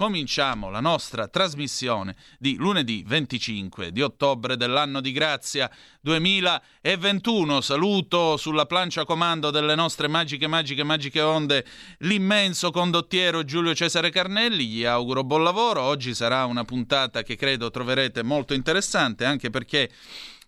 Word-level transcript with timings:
cominciamo 0.00 0.70
la 0.70 0.80
nostra 0.80 1.28
trasmissione 1.28 2.16
di 2.38 2.56
lunedì 2.56 3.04
25 3.06 3.92
di 3.92 4.00
ottobre 4.00 4.56
dell'anno 4.56 5.02
di 5.02 5.12
grazia 5.12 5.70
2021. 6.00 7.60
Saluto 7.60 8.38
sulla 8.38 8.64
plancia 8.64 9.04
comando 9.04 9.50
delle 9.50 9.74
nostre 9.74 10.08
magiche, 10.08 10.46
magiche, 10.46 10.84
magiche 10.84 11.20
onde 11.20 11.66
l'immenso 11.98 12.70
condottiero 12.70 13.44
Giulio 13.44 13.74
Cesare 13.74 14.08
Carnelli. 14.08 14.68
Gli 14.68 14.84
auguro 14.86 15.22
buon 15.22 15.42
lavoro. 15.42 15.82
Oggi 15.82 16.14
sarà 16.14 16.46
una 16.46 16.64
puntata 16.64 17.22
che 17.22 17.36
credo 17.36 17.70
troverete 17.70 18.22
molto 18.22 18.54
interessante 18.54 19.26
anche 19.26 19.50
perché 19.50 19.90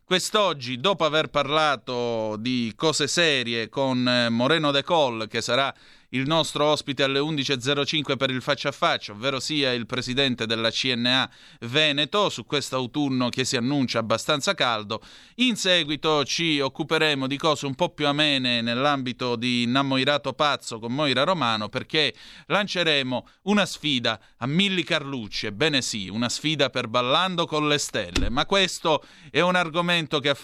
Quest'oggi, 0.05 0.79
dopo 0.79 1.05
aver 1.07 1.29
parlato 1.29 2.37
di 2.38 2.73
cose 2.77 3.07
serie 3.07 3.71
con 3.71 4.27
Moreno 4.30 4.71
De 4.71 4.82
Coll, 4.82 5.27
che 5.27 5.41
sarà 5.41 5.73
il 6.15 6.27
nostro 6.27 6.66
ospite 6.66 7.02
alle 7.02 7.21
11.05 7.21 8.16
per 8.16 8.30
il 8.30 8.43
faccia 8.43 8.69
a 8.69 8.73
faccia, 8.73 9.12
ovvero 9.12 9.41
sia 9.41 9.73
il 9.73 9.87
presidente 9.87 10.47
della 10.47 10.71
CNA 10.71 11.30
Veneto, 11.61 12.29
su 12.29 12.45
questo 12.45 12.77
autunno 12.77 13.29
che 13.29 13.45
si 13.45 13.57
annuncia 13.57 13.98
abbastanza 13.98 14.55
caldo. 14.55 15.02
In 15.37 15.57
seguito 15.57 16.24
ci 16.24 16.60
occuperemo 16.60 17.27
di 17.27 17.37
cose 17.37 17.66
un 17.66 17.74
po' 17.74 17.91
più 17.91 18.07
amene 18.07 18.60
nell'ambito 18.60 19.37
di 19.37 19.63
Innamoirato 19.63 20.32
Pazzo 20.35 20.79
con 20.79 20.93
Moira 20.93 21.24
Romano, 21.24 21.69
perché 21.69 22.15
lanceremo 22.47 23.29
una 23.43 23.65
sfida 23.65 24.21
a 24.38 24.47
Milli 24.47 24.82
Carlucci, 24.82 25.47
ebbene 25.47 25.80
sì, 25.80 26.09
una 26.09 26.29
sfida 26.29 26.69
per 26.71 26.88
Ballando 26.88 27.47
con 27.47 27.69
le 27.69 27.79
Stelle, 27.79 28.29
ma 28.29 28.45
questo 28.45 29.02
è 29.30 29.41
un 29.41 29.54
argomento 29.54 30.21
che, 30.21 30.35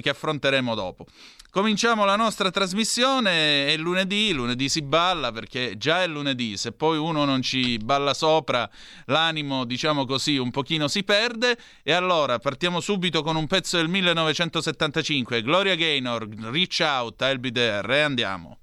che 0.00 0.08
affronteremo 0.08 0.74
dopo. 0.74 1.06
Cominciamo 1.54 2.06
la 2.06 2.16
nostra 2.16 2.50
trasmissione, 2.50 3.66
è 3.66 3.76
lunedì, 3.76 4.32
lunedì 4.32 4.70
si 4.70 4.80
balla 4.80 5.32
perché 5.32 5.76
già 5.76 6.02
è 6.02 6.06
lunedì, 6.06 6.56
se 6.56 6.72
poi 6.72 6.96
uno 6.96 7.26
non 7.26 7.42
ci 7.42 7.76
balla 7.76 8.14
sopra 8.14 8.66
l'animo, 9.04 9.66
diciamo 9.66 10.06
così, 10.06 10.38
un 10.38 10.50
pochino 10.50 10.88
si 10.88 11.04
perde. 11.04 11.58
E 11.82 11.92
allora 11.92 12.38
partiamo 12.38 12.80
subito 12.80 13.22
con 13.22 13.36
un 13.36 13.46
pezzo 13.46 13.76
del 13.76 13.88
1975, 13.88 15.42
Gloria 15.42 15.74
Gaynor, 15.74 16.26
Reach 16.40 16.78
Out, 16.80 17.20
I'll 17.20 17.38
Be 17.38 17.52
There. 17.52 17.98
E 17.98 18.00
andiamo. 18.00 18.61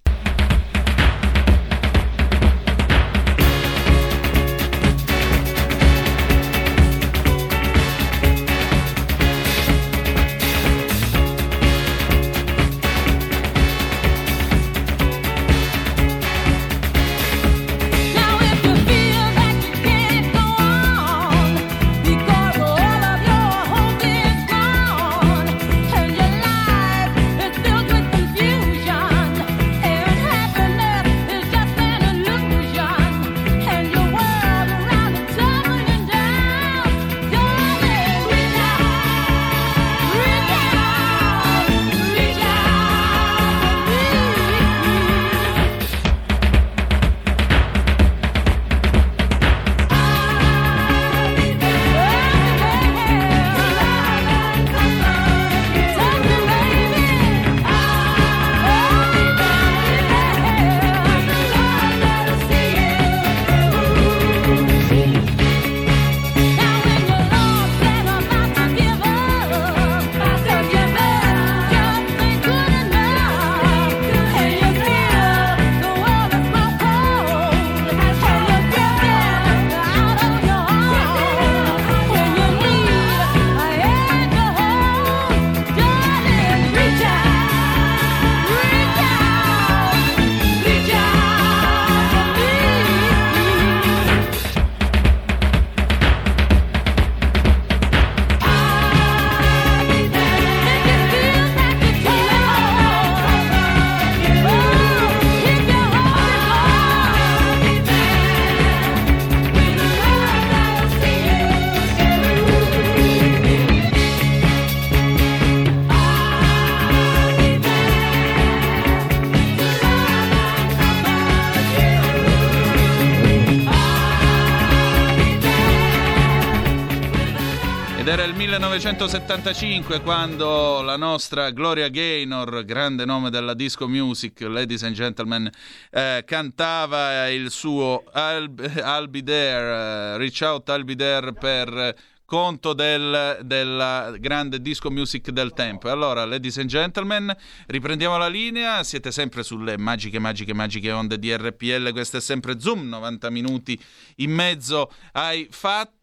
1975 128.89 130.01
quando 130.01 130.81
la 130.81 130.97
nostra 130.97 131.51
Gloria 131.51 131.89
Gaynor, 131.89 132.65
grande 132.65 133.05
nome 133.05 133.29
della 133.29 133.53
disco 133.53 133.87
music, 133.87 134.41
ladies 134.41 134.81
and 134.81 134.95
gentlemen, 134.95 135.47
eh, 135.91 136.23
cantava 136.25 137.29
il 137.29 137.51
suo 137.51 138.03
I'll, 138.15 138.51
I'll 138.77 139.07
Be 139.07 139.21
There, 139.21 140.15
uh, 140.15 140.17
Reach 140.17 140.41
Out 140.41 140.69
I'll 140.69 140.83
Be 140.83 140.95
There 140.95 141.33
per 141.33 141.95
conto 142.25 142.73
del, 142.73 143.41
della 143.43 144.11
grande 144.17 144.59
disco 144.59 144.89
music 144.89 145.29
del 145.29 145.53
tempo. 145.53 145.91
Allora, 145.91 146.25
ladies 146.25 146.57
and 146.57 146.67
gentlemen, 146.67 147.31
riprendiamo 147.67 148.17
la 148.17 148.27
linea. 148.27 148.83
Siete 148.83 149.11
sempre 149.11 149.43
sulle 149.43 149.77
magiche, 149.77 150.17
magiche, 150.17 150.55
magiche 150.55 150.91
onde 150.91 151.19
di 151.19 151.31
RPL. 151.35 151.91
Questo 151.91 152.17
è 152.17 152.21
sempre 152.21 152.59
Zoom, 152.59 152.87
90 152.87 153.29
minuti 153.29 153.79
in 154.15 154.31
mezzo 154.31 154.91
ai 155.11 155.47
fatti 155.51 155.98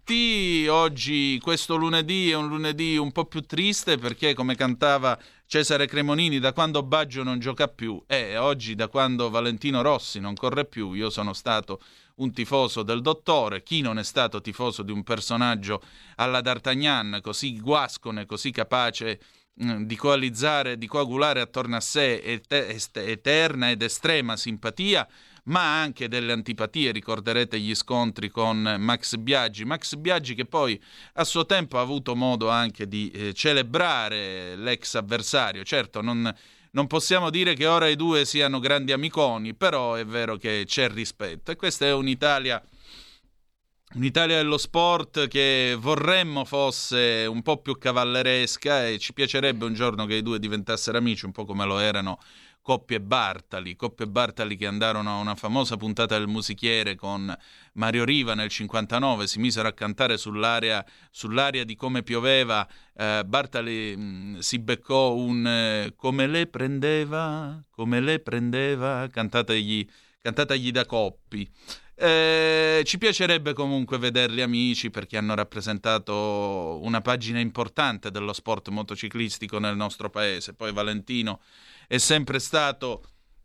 oggi, 0.68 1.40
questo 1.42 1.74
lunedì, 1.74 2.30
è 2.30 2.36
un 2.36 2.46
lunedì 2.46 2.96
un 2.96 3.10
po' 3.10 3.24
più 3.24 3.40
triste 3.40 3.98
perché, 3.98 4.34
come 4.34 4.54
cantava 4.54 5.18
Cesare 5.46 5.86
Cremonini, 5.86 6.38
da 6.38 6.52
quando 6.52 6.84
Baggio 6.84 7.24
non 7.24 7.40
gioca 7.40 7.66
più 7.66 8.00
e 8.06 8.36
oggi 8.36 8.76
da 8.76 8.86
quando 8.86 9.30
Valentino 9.30 9.82
Rossi 9.82 10.20
non 10.20 10.34
corre 10.34 10.64
più, 10.64 10.92
io 10.92 11.10
sono 11.10 11.32
stato 11.32 11.80
un 12.16 12.32
tifoso 12.32 12.84
del 12.84 13.00
dottore, 13.00 13.64
chi 13.64 13.80
non 13.80 13.98
è 13.98 14.04
stato 14.04 14.40
tifoso 14.40 14.82
di 14.82 14.92
un 14.92 15.02
personaggio 15.02 15.82
alla 16.16 16.40
D'Artagnan 16.40 17.18
così 17.20 17.58
guascone, 17.58 18.26
così 18.26 18.52
capace 18.52 19.18
mm, 19.62 19.82
di 19.82 19.96
coalizzare, 19.96 20.78
di 20.78 20.86
coagulare 20.86 21.40
attorno 21.40 21.76
a 21.76 21.80
sé 21.80 22.40
eterna 22.92 23.70
ed 23.70 23.82
estrema 23.82 24.36
simpatia, 24.36 25.06
ma 25.46 25.80
anche 25.80 26.08
delle 26.08 26.32
antipatie. 26.32 26.92
Ricorderete 26.92 27.58
gli 27.58 27.74
scontri 27.74 28.30
con 28.30 28.76
Max 28.78 29.16
Biaggi. 29.16 29.64
Max 29.64 29.94
Biaggi 29.96 30.34
che 30.34 30.44
poi 30.44 30.80
a 31.14 31.24
suo 31.24 31.46
tempo 31.46 31.78
ha 31.78 31.82
avuto 31.82 32.14
modo 32.14 32.48
anche 32.48 32.86
di 32.86 33.10
eh, 33.10 33.32
celebrare 33.32 34.56
l'ex 34.56 34.94
avversario. 34.94 35.64
Certo, 35.64 36.00
non, 36.00 36.32
non 36.70 36.86
possiamo 36.86 37.30
dire 37.30 37.54
che 37.54 37.66
ora 37.66 37.88
i 37.88 37.96
due 37.96 38.24
siano 38.24 38.58
grandi 38.58 38.92
amiconi, 38.92 39.54
però 39.54 39.94
è 39.94 40.04
vero 40.04 40.36
che 40.36 40.64
c'è 40.66 40.88
rispetto. 40.88 41.50
E 41.50 41.56
questa 41.56 41.86
è 41.86 41.92
un'Italia 41.92 42.62
Un'Italia 43.94 44.36
dello 44.36 44.58
sport 44.58 45.28
che 45.28 45.74
vorremmo 45.78 46.44
fosse 46.44 47.24
un 47.26 47.40
po' 47.42 47.58
più 47.58 47.78
cavalleresca 47.78 48.88
e 48.88 48.98
ci 48.98 49.14
piacerebbe 49.14 49.64
un 49.64 49.74
giorno 49.74 50.06
che 50.06 50.16
i 50.16 50.22
due 50.22 50.40
diventassero 50.40 50.98
amici, 50.98 51.24
un 51.24 51.32
po' 51.32 51.44
come 51.44 51.64
lo 51.64 51.78
erano 51.78 52.18
Coppie 52.66 53.00
Bartali, 53.00 53.76
Coppie 53.76 54.08
Bartali 54.08 54.56
che 54.56 54.66
andarono 54.66 55.08
a 55.08 55.20
una 55.20 55.36
famosa 55.36 55.76
puntata 55.76 56.18
del 56.18 56.26
musichiere 56.26 56.96
con 56.96 57.32
Mario 57.74 58.04
Riva 58.04 58.34
nel 58.34 58.48
59, 58.48 59.28
si 59.28 59.38
misero 59.38 59.68
a 59.68 59.72
cantare 59.72 60.16
sull'aria, 60.16 60.84
sull'aria 61.12 61.64
di 61.64 61.76
come 61.76 62.02
pioveva, 62.02 62.66
eh, 62.96 63.22
Bartali 63.24 63.96
mh, 63.96 64.02
mm, 64.02 64.38
si 64.38 64.58
beccò 64.58 65.14
un 65.14 65.46
eh, 65.46 65.94
come 65.94 66.26
le 66.26 66.48
prendeva, 66.48 67.62
come 67.70 68.00
le 68.00 68.18
prendeva, 68.18 69.06
cantategli, 69.12 69.86
cantategli 70.20 70.72
da 70.72 70.84
Coppi. 70.86 71.48
Eh, 71.94 72.82
ci 72.84 72.98
piacerebbe 72.98 73.52
comunque 73.52 73.96
vederli 73.96 74.42
amici 74.42 74.90
perché 74.90 75.16
hanno 75.16 75.36
rappresentato 75.36 76.80
una 76.82 77.00
pagina 77.00 77.38
importante 77.38 78.10
dello 78.10 78.32
sport 78.32 78.70
motociclistico 78.70 79.60
nel 79.60 79.76
nostro 79.76 80.10
paese. 80.10 80.52
Poi 80.52 80.72
Valentino 80.72 81.40
è 81.86 81.98
sempre 81.98 82.38
stato 82.38 83.02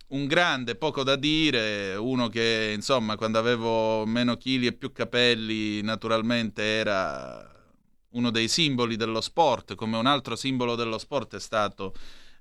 un 0.09 0.27
grande, 0.27 0.75
poco 0.75 1.03
da 1.03 1.15
dire, 1.15 1.95
uno 1.95 2.27
che 2.27 2.71
insomma 2.75 3.15
quando 3.15 3.39
avevo 3.39 4.05
meno 4.05 4.35
chili 4.35 4.67
e 4.67 4.73
più 4.73 4.91
capelli 4.91 5.81
naturalmente 5.81 6.61
era 6.63 7.49
uno 8.09 8.29
dei 8.29 8.47
simboli 8.47 8.97
dello 8.97 9.21
sport, 9.21 9.75
come 9.75 9.97
un 9.97 10.05
altro 10.05 10.35
simbolo 10.35 10.75
dello 10.75 10.97
sport 10.97 11.35
è 11.35 11.39
stato 11.39 11.93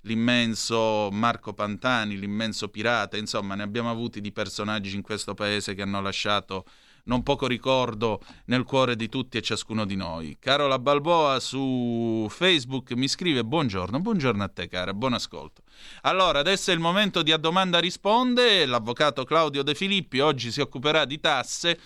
l'immenso 0.02 1.10
Marco 1.12 1.52
Pantani, 1.52 2.18
l'immenso 2.18 2.68
pirata, 2.68 3.16
insomma 3.16 3.54
ne 3.54 3.62
abbiamo 3.62 3.90
avuti 3.90 4.20
di 4.20 4.32
personaggi 4.32 4.94
in 4.94 5.02
questo 5.02 5.34
paese 5.34 5.74
che 5.74 5.82
hanno 5.82 6.00
lasciato 6.00 6.64
non 7.04 7.22
poco 7.22 7.46
ricordo 7.46 8.20
nel 8.46 8.64
cuore 8.64 8.96
di 8.96 9.08
tutti 9.08 9.38
e 9.38 9.42
ciascuno 9.42 9.84
di 9.84 9.96
noi. 9.96 10.36
Carola 10.38 10.78
Balboa 10.78 11.40
su 11.40 12.26
Facebook 12.30 12.92
mi 12.92 13.08
scrive 13.08 13.44
buongiorno, 13.44 14.00
buongiorno 14.00 14.42
a 14.42 14.48
te 14.48 14.68
cara, 14.68 14.94
buon 14.94 15.14
ascolto. 15.14 15.62
Allora, 16.02 16.40
adesso 16.40 16.70
è 16.70 16.74
il 16.74 16.80
momento 16.80 17.22
di 17.22 17.32
a 17.32 17.36
domanda 17.36 17.78
risponde, 17.78 18.66
l'avvocato 18.66 19.24
Claudio 19.24 19.62
De 19.62 19.74
Filippi 19.74 20.20
oggi 20.20 20.50
si 20.50 20.60
occuperà 20.60 21.04
di 21.04 21.20
tasse. 21.20 21.78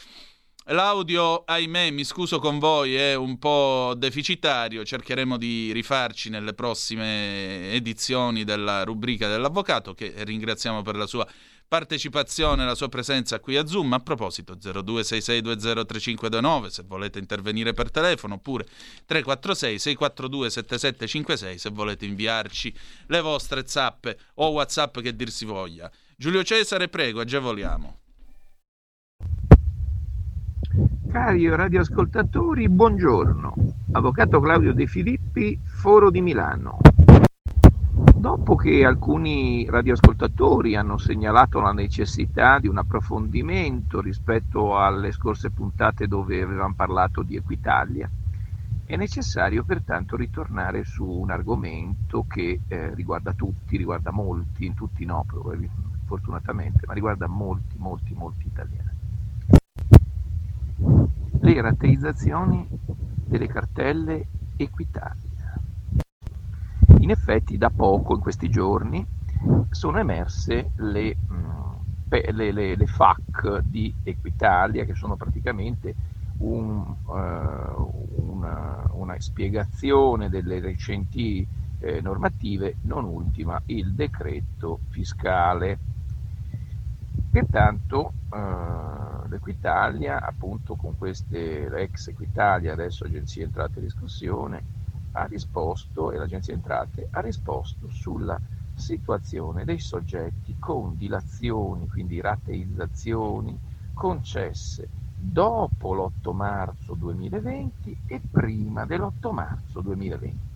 L'audio, 0.69 1.45
ahimè, 1.45 1.91
mi 1.91 2.05
scuso 2.05 2.39
con 2.39 2.59
voi, 2.59 2.95
è 2.95 3.15
un 3.15 3.39
po' 3.39 3.93
deficitario, 3.95 4.83
cercheremo 4.83 5.37
di 5.37 5.71
rifarci 5.73 6.31
nelle 6.31 6.55
prossime 6.55 7.73
edizioni 7.73 8.45
della 8.45 8.83
rubrica 8.83 9.29
dell'avvocato, 9.29 9.93
che 9.93 10.15
ringraziamo 10.17 10.81
per 10.81 10.97
la 10.97 11.07
sua 11.07 11.27
partecipazione, 11.67 12.65
la 12.65 12.75
sua 12.75 12.89
presenza 12.89 13.41
qui 13.41 13.57
a 13.57 13.67
Zoom. 13.67 13.93
A 13.93 14.01
proposito, 14.01 14.55
0266203529 14.55 16.67
se 16.67 16.85
volete 16.87 17.19
intervenire 17.19 17.73
per 17.73 17.91
telefono, 17.91 18.35
oppure 18.35 18.65
346 19.07 19.79
642 19.79 20.51
7756 20.51 21.59
se 21.59 21.71
volete 21.71 22.07
inviarci 22.07 22.73
le 23.07 23.21
vostre 23.21 23.67
zappe 23.67 24.19
o 24.35 24.51
WhatsApp 24.51 25.01
che 25.01 25.15
dir 25.15 25.31
si 25.31 25.45
voglia. 25.45 25.91
Giulio 26.17 26.45
Cesare, 26.45 26.89
prego, 26.89 27.21
agevoliamo. 27.21 27.99
Cari 31.11 31.49
radioascoltatori, 31.49 32.69
buongiorno. 32.69 33.55
Avvocato 33.93 34.41
Claudio 34.41 34.75
De 34.75 34.89
Filippi, 34.89 35.57
Foro 35.63 36.11
di 36.11 36.21
Milano. 36.21 36.79
Dopo 38.25 38.55
che 38.55 38.87
alcuni 38.87 39.67
radioascoltatori 39.69 40.77
hanno 40.77 40.97
segnalato 40.97 41.61
la 41.61 41.73
necessità 41.73 42.59
di 42.59 42.69
un 42.69 42.79
approfondimento 42.79 44.01
rispetto 44.01 44.79
alle 44.79 45.13
scorse 45.13 45.51
puntate 45.51 46.09
dove 46.09 46.41
avevamo 46.41 46.73
parlato 46.73 47.21
di 47.21 47.37
Equitalia, 47.37 48.11
è 48.87 48.97
necessario 48.97 49.63
pertanto 49.63 50.17
ritornare 50.17 50.85
su 50.85 51.05
un 51.05 51.31
argomento 51.31 52.25
che 52.27 52.61
eh, 52.67 52.95
riguarda 52.95 53.35
tutti, 53.35 53.77
riguarda 53.77 54.11
molti, 54.11 54.73
tutti 54.73 55.05
no, 55.05 55.27
fortunatamente, 56.07 56.87
ma 56.87 56.95
riguarda 56.95 57.27
molti, 57.27 57.77
molti, 57.77 58.15
molti 58.15 58.47
italiani. 58.47 58.91
Le 61.41 61.61
rateizzazioni 61.61 62.67
delle 63.27 63.49
cartelle 63.49 64.27
Equitalia. 64.57 65.34
In 67.05 67.11
effetti 67.11 67.59
da 67.59 67.69
poco, 67.69 68.15
in 68.15 68.21
questi 68.21 68.49
giorni, 68.49 69.07
sono 69.69 69.99
emerse 69.99 70.71
le, 70.77 71.15
mm, 71.15 71.51
le, 72.09 72.51
le, 72.51 72.77
le 72.77 72.87
FAC 72.87 73.59
di 73.59 73.95
Equitalia, 74.03 74.87
che 74.87 74.95
sono 74.95 75.15
praticamente 75.15 75.95
un, 76.39 76.83
uh, 77.05 78.33
una, 78.33 78.89
una, 78.93 79.21
spiegazione 79.21 80.31
delle 80.31 80.61
recenti 80.61 81.47
eh, 81.81 82.01
normative, 82.01 82.77
non 82.85 83.05
ultima 83.05 83.61
il 83.67 83.93
decreto 83.93 84.81
fiscale. 84.89 85.79
Pertanto 87.31 88.15
uh, 88.31 89.29
l'Equitalia, 89.29 90.23
appunto 90.23 90.75
con 90.75 90.97
queste, 90.97 91.69
l'ex 91.69 92.09
Equitalia, 92.09 92.73
adesso 92.73 93.05
Agenzia 93.05 93.45
Entrate 93.45 93.79
e 93.81 93.83
Riscossione, 93.83 94.84
ha 95.15 95.25
risposto 95.25 96.13
e 96.13 96.19
l'Agenzia 96.19 96.55
Entrate 96.55 97.09
ha 97.11 97.21
risposto 97.21 97.89
sulla 97.91 98.41
situazione 98.75 99.65
dei 99.65 99.79
soggetti 99.79 100.57
con 100.59 100.97
dilazioni, 100.97 101.89
quindi 101.89 102.21
rateizzazioni 102.21 103.59
concesse 103.93 104.89
dopo 105.17 105.95
l'8 105.95 106.35
marzo 106.35 106.95
2020 106.95 107.99
e 108.07 108.21
prima 108.31 108.85
dell'8 108.85 109.33
marzo 109.33 109.81
2020. 109.81 110.53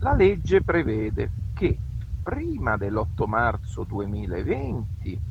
La 0.00 0.14
legge 0.14 0.62
prevede 0.62 1.30
che 1.54 1.78
prima 2.22 2.76
dell'8 2.76 3.26
marzo 3.26 3.84
2020 3.84 5.28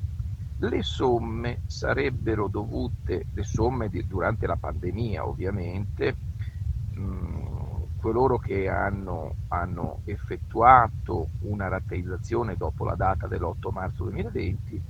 le 0.61 0.83
somme 0.83 1.61
sarebbero 1.65 2.47
dovute, 2.47 3.27
le 3.33 3.43
somme 3.43 3.89
di, 3.89 4.05
durante 4.05 4.45
la 4.45 4.57
pandemia 4.57 5.25
ovviamente, 5.25 6.15
mh, 6.93 7.48
coloro 7.99 8.37
che 8.37 8.67
hanno, 8.67 9.35
hanno 9.49 9.99
effettuato 10.05 11.27
una 11.41 11.67
rateizzazione 11.67 12.55
dopo 12.55 12.85
la 12.85 12.95
data 12.95 13.27
dell'8 13.27 13.71
marzo 13.71 14.03
2020 14.05 14.81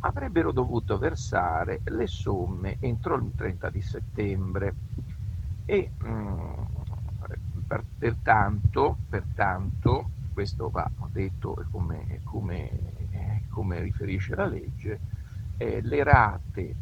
avrebbero 0.00 0.52
dovuto 0.52 0.98
versare 0.98 1.80
le 1.84 2.06
somme 2.06 2.76
entro 2.80 3.16
il 3.16 3.32
30 3.36 3.70
di 3.70 3.80
settembre. 3.80 4.74
E 5.64 5.90
mh, 5.98 6.08
mm, 6.08 6.52
per, 7.66 7.84
pertanto, 7.98 8.96
pertanto, 9.08 10.10
questo 10.32 10.70
va 10.70 10.90
detto 11.10 11.64
come, 11.70 12.20
come, 12.24 12.70
come 13.50 13.80
riferisce 13.80 14.34
la 14.34 14.46
legge, 14.46 14.98
eh, 15.58 15.80
le 15.82 16.02
rate 16.02 16.74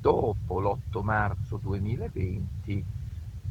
dopo 0.00 0.60
l'8 0.60 1.02
marzo 1.02 1.56
2020 1.56 2.95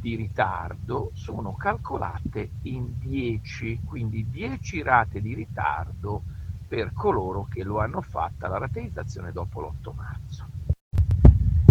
di 0.06 0.16
ritardo 0.16 1.10
sono 1.16 1.56
calcolate 1.56 2.52
in 2.64 3.00
10, 3.00 3.80
quindi 3.84 4.30
10 4.30 4.84
rate 4.84 5.20
di 5.20 5.34
ritardo 5.34 6.22
per 6.68 6.94
coloro 6.94 7.48
che 7.50 7.64
lo 7.64 7.80
hanno 7.80 8.02
fatta 8.02 8.48
la 8.48 8.60
rateizzazione 8.60 9.32
dopo 9.32 9.62
l'8 9.62 9.96
marzo. 9.96 10.46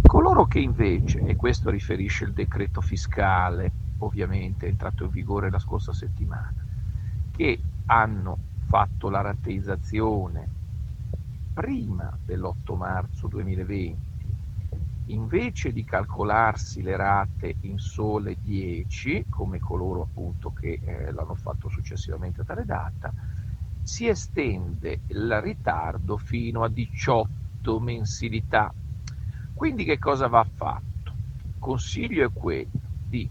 Coloro 0.05 0.47
che 0.47 0.59
invece, 0.59 1.21
e 1.21 1.37
questo 1.37 1.71
riferisce 1.71 2.25
il 2.25 2.33
decreto 2.33 2.81
fiscale, 2.81 3.71
ovviamente 3.99 4.67
entrato 4.67 5.05
in 5.05 5.11
vigore 5.11 5.49
la 5.49 5.61
scorsa 5.61 5.93
settimana, 5.93 6.53
che 7.31 7.61
hanno 7.87 8.37
fatto 8.67 9.11
la 9.11 9.21
rateizzazione 9.21 10.49
prima 11.53 12.13
dell'8 12.25 12.77
marzo 12.77 13.29
2020 13.29 14.14
invece 15.07 15.73
di 15.73 15.85
calcolarsi 15.85 16.83
le 16.83 16.97
rate 16.97 17.57
in 17.61 17.79
sole 17.79 18.37
10, 18.41 19.27
come 19.29 19.59
coloro 19.59 20.03
appunto 20.03 20.51
che 20.51 20.81
eh, 20.83 21.13
l'hanno 21.13 21.35
fatto 21.35 21.69
successivamente 21.69 22.41
a 22.41 22.45
tale 22.45 22.65
data, 22.65 23.13
si 23.83 24.09
estende 24.09 25.01
il 25.09 25.41
ritardo 25.41 26.17
fino 26.17 26.63
a 26.63 26.69
18 26.69 27.81
mensilità. 27.81 28.75
Quindi 29.53 29.85
che 29.85 29.99
cosa 29.99 30.27
va 30.27 30.45
fatto? 30.45 30.83
Il 31.43 31.55
consiglio 31.59 32.27
è 32.27 32.33
quello 32.33 32.71
di 33.03 33.31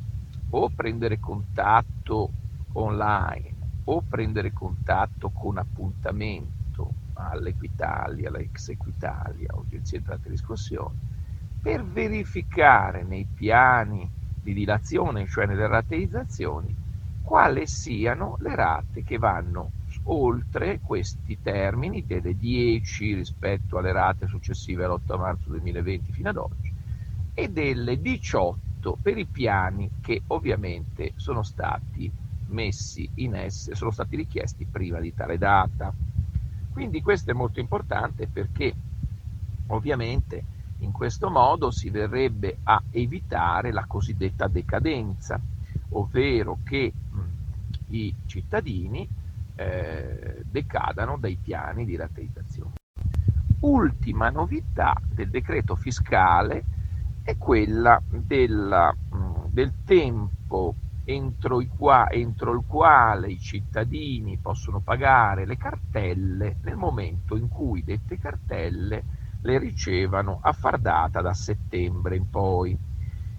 o 0.50 0.70
prendere 0.70 1.20
contatto 1.20 2.34
online 2.74 3.56
o 3.86 4.02
prendere 4.04 4.54
contatto 4.54 5.32
con 5.32 5.58
appuntamento 5.58 6.94
all'Equitalia, 7.14 8.30
all'ex 8.30 8.70
Equitalia, 8.70 9.48
Agenzia 9.52 9.98
di 9.98 10.04
Entrate 10.04 10.28
e 10.28 10.32
Riscossione, 10.32 10.98
per 11.64 11.86
verificare 11.86 13.04
nei 13.06 13.26
piani 13.34 14.12
di 14.38 14.54
dilazione, 14.54 15.26
cioè 15.28 15.46
nelle 15.46 15.68
rateizzazioni, 15.68 16.76
quali 17.22 17.66
siano 17.68 18.36
le 18.40 18.54
rate 18.56 19.02
che 19.04 19.18
vanno 19.18 19.72
oltre 20.08 20.82
questi 20.82 21.40
termini 21.40 22.06
delle 22.06 22.36
10 22.36 23.14
rispetto 23.14 23.78
alle 23.78 23.94
rate 23.94 24.28
successive 24.28 24.84
all'8 24.84 25.18
marzo 25.18 25.50
2020 25.50 26.12
fino 26.12 26.30
ad 26.30 26.38
oggi 26.38 26.74
e 27.34 27.48
delle 27.48 28.02
18 28.02 28.98
per 29.02 29.18
i 29.18 29.28
piani 29.28 29.90
che 30.02 30.24
ovviamente 30.28 31.14
sono 31.16 31.44
stati 31.44 32.14
messi 32.48 33.10
in 33.16 33.36
essere, 33.36 33.78
sono 33.78 33.92
stati 33.92 34.18
richiesti 34.18 34.68
prima 34.68 35.00
di 35.00 35.14
tale 35.14 35.38
data. 35.38 35.96
Quindi 36.68 37.00
questo 37.02 37.32
è 37.32 37.34
molto 37.34 37.62
importante 37.62 38.28
perché 38.28 38.76
ovviamente 39.68 40.46
in 40.84 40.92
questo 40.92 41.30
modo 41.30 41.72
si 41.72 41.90
verrebbe 41.90 42.60
a 42.64 42.82
evitare 42.92 43.72
la 43.72 43.86
cosiddetta 43.86 44.48
decadenza, 44.48 45.40
ovvero 45.90 46.60
che 46.64 46.94
mh, 47.10 47.22
i 47.88 48.14
cittadini 48.26 49.08
eh, 49.56 50.44
decadano 50.46 51.18
dai 51.18 51.38
piani 51.42 51.86
di 51.86 51.96
rateizzazione. 51.96 52.74
Ultima 53.60 54.30
novità 54.30 54.94
del 55.08 55.30
decreto 55.30 55.76
fiscale 55.76 56.66
è 57.24 57.38
quella 57.38 58.02
della, 58.10 58.94
mh, 58.94 59.48
del 59.50 59.72
tempo 59.86 60.76
entro, 61.06 61.64
qua, 61.78 62.10
entro, 62.10 62.54
il 62.54 62.64
quale 62.66 63.30
i 63.30 63.40
cittadini 63.40 64.38
possono 64.38 64.82
pagare 64.82 65.46
le 65.46 65.58
cartelle 65.58 66.58
nel 66.62 66.76
momento 66.76 67.36
in 67.36 67.48
cui 67.48 67.84
dette 67.84 68.18
cartelle 68.18 69.04
le 69.44 69.58
ricevano 69.58 70.40
a 70.42 70.54
far 70.54 70.80
data 70.80 71.22
da 71.22 71.34
settembre 71.34 72.16
in 72.16 72.30
poi. 72.30 72.78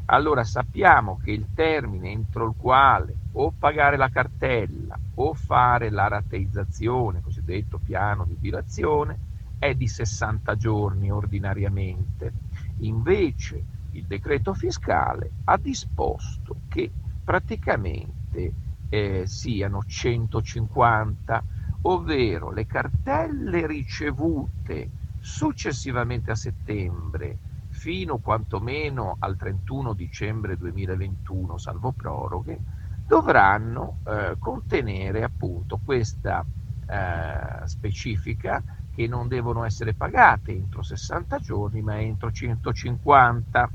Allora 0.07 0.45
sappiamo 0.45 1.19
che 1.23 1.31
il 1.31 1.49
termine 1.55 2.11
entro 2.11 2.47
il 2.47 2.55
quale 2.57 3.17
o 3.33 3.55
pagare 3.59 3.97
la 3.97 4.11
cartella 4.11 4.99
o 5.15 5.33
fare 5.33 5.89
la 5.91 6.09
rateizzazione, 6.09 7.23
cosiddetto 7.23 7.81
piano 7.83 8.27
di 8.27 8.37
dilazione, 8.39 9.19
è 9.59 9.75
di 9.75 9.89
60 9.89 10.57
giorni 10.57 11.11
ordinariamente. 11.11 12.33
Invece 12.81 13.65
il 13.93 14.05
decreto 14.05 14.53
fiscale 14.53 15.31
ha 15.45 15.57
disposto 15.57 16.57
che 16.69 16.91
praticamente 17.25 18.53
eh, 18.91 19.23
siano 19.27 19.83
150, 19.87 21.45
ovvero 21.83 22.51
le 22.51 22.67
cartelle 22.67 23.67
ricevute 23.67 24.91
Successivamente 25.27 26.33
a 26.33 26.35
settembre, 26.35 27.39
fino 27.71 28.19
quantomeno 28.19 29.17
al 29.19 29.39
31 29.39 29.95
dicembre 29.95 30.59
2021, 30.59 31.57
salvo 31.57 31.93
proroghe, 31.93 32.61
dovranno 33.07 34.01
eh, 34.05 34.37
contenere 34.39 35.23
appunto 35.23 35.81
questa 35.83 36.45
eh, 36.87 37.67
specifica 37.67 38.63
che 38.95 39.07
non 39.07 39.27
devono 39.27 39.65
essere 39.65 39.95
pagate 39.95 40.53
entro 40.53 40.83
60 40.83 41.39
giorni 41.39 41.81
ma 41.81 41.99
entro 41.99 42.31
150. 42.31 43.71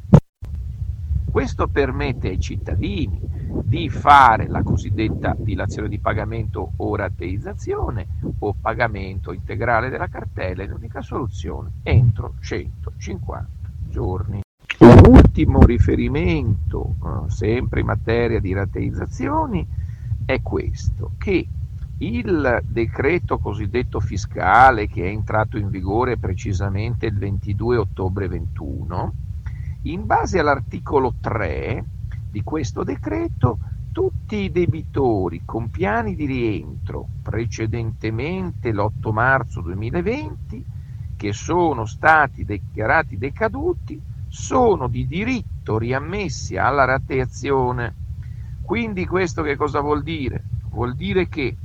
Questo 1.32 1.68
permette 1.68 2.30
ai 2.30 2.40
cittadini 2.40 3.20
di 3.64 3.88
fare 3.90 4.48
la 4.48 4.64
cosiddetta 4.64 5.36
dilazione 5.38 5.88
di 5.88 6.00
pagamento 6.00 6.72
o 6.78 6.96
rateizzazione 6.96 8.08
o 8.40 8.56
pagamento 8.60 9.32
integrale 9.32 9.90
della 9.90 10.08
cartella 10.08 10.64
in 10.64 10.72
unica 10.72 11.02
soluzione 11.02 11.74
entro 11.84 12.34
150 12.40 13.48
giorni. 13.90 14.42
Un 14.80 15.02
ultimo 15.08 15.62
riferimento, 15.62 16.96
eh, 17.04 17.30
sempre 17.30 17.82
in 17.82 17.86
materia 17.86 18.40
di 18.40 18.54
rateizzazioni, 18.54 19.66
è 20.26 20.42
questo, 20.42 21.12
che 21.18 21.48
il 22.00 22.64
decreto 22.66 23.40
cosiddetto 23.40 24.00
fiscale 24.00 24.88
che 24.88 25.04
è 25.04 25.08
entrato 25.08 25.58
in 25.58 25.70
vigore 25.70 26.18
precisamente 26.18 27.06
il 27.08 27.18
22 27.18 27.78
ottobre 27.78 28.28
21 28.28 29.14
in 29.84 30.06
base 30.06 30.40
all'articolo 30.40 31.14
3 31.20 31.86
di 32.30 32.44
questo 32.44 32.84
decreto, 32.84 33.60
tutti 33.92 34.36
i 34.38 34.52
debitori 34.52 35.42
con 35.46 35.70
piani 35.70 36.16
di 36.16 36.26
rientro 36.26 37.08
precedentemente 37.24 38.72
l'8 38.72 39.12
marzo 39.12 39.62
2020 39.62 40.66
che 41.16 41.34
sono 41.34 41.86
stati 41.86 42.46
dichiarati 42.46 43.18
decaduti 43.18 44.00
sono 44.28 44.88
di 44.88 45.08
diritto 45.08 45.78
riammessi 45.78 46.56
alla 46.56 46.86
rateazione. 46.86 47.96
Quindi 48.62 49.06
questo 49.08 49.42
che 49.42 49.56
cosa 49.56 49.80
vuol 49.80 50.04
dire? 50.04 50.44
Vuol 50.70 50.96
dire 50.96 51.28
che 51.28 51.58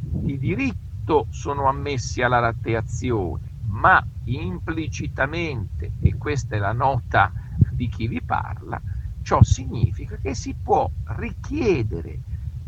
di 0.00 0.38
diritto 0.38 1.26
sono 1.30 1.66
ammessi 1.66 2.22
alla 2.22 2.38
rateazione, 2.38 3.52
ma 3.68 4.04
implicitamente, 4.24 5.92
e 6.02 6.16
questa 6.16 6.56
è 6.56 6.58
la 6.58 6.72
nota 6.72 7.32
di 7.74 7.88
chi 7.88 8.08
vi 8.08 8.22
parla, 8.22 8.80
ciò 9.22 9.42
significa 9.42 10.16
che 10.18 10.34
si 10.34 10.54
può 10.60 10.90
richiedere 11.16 12.20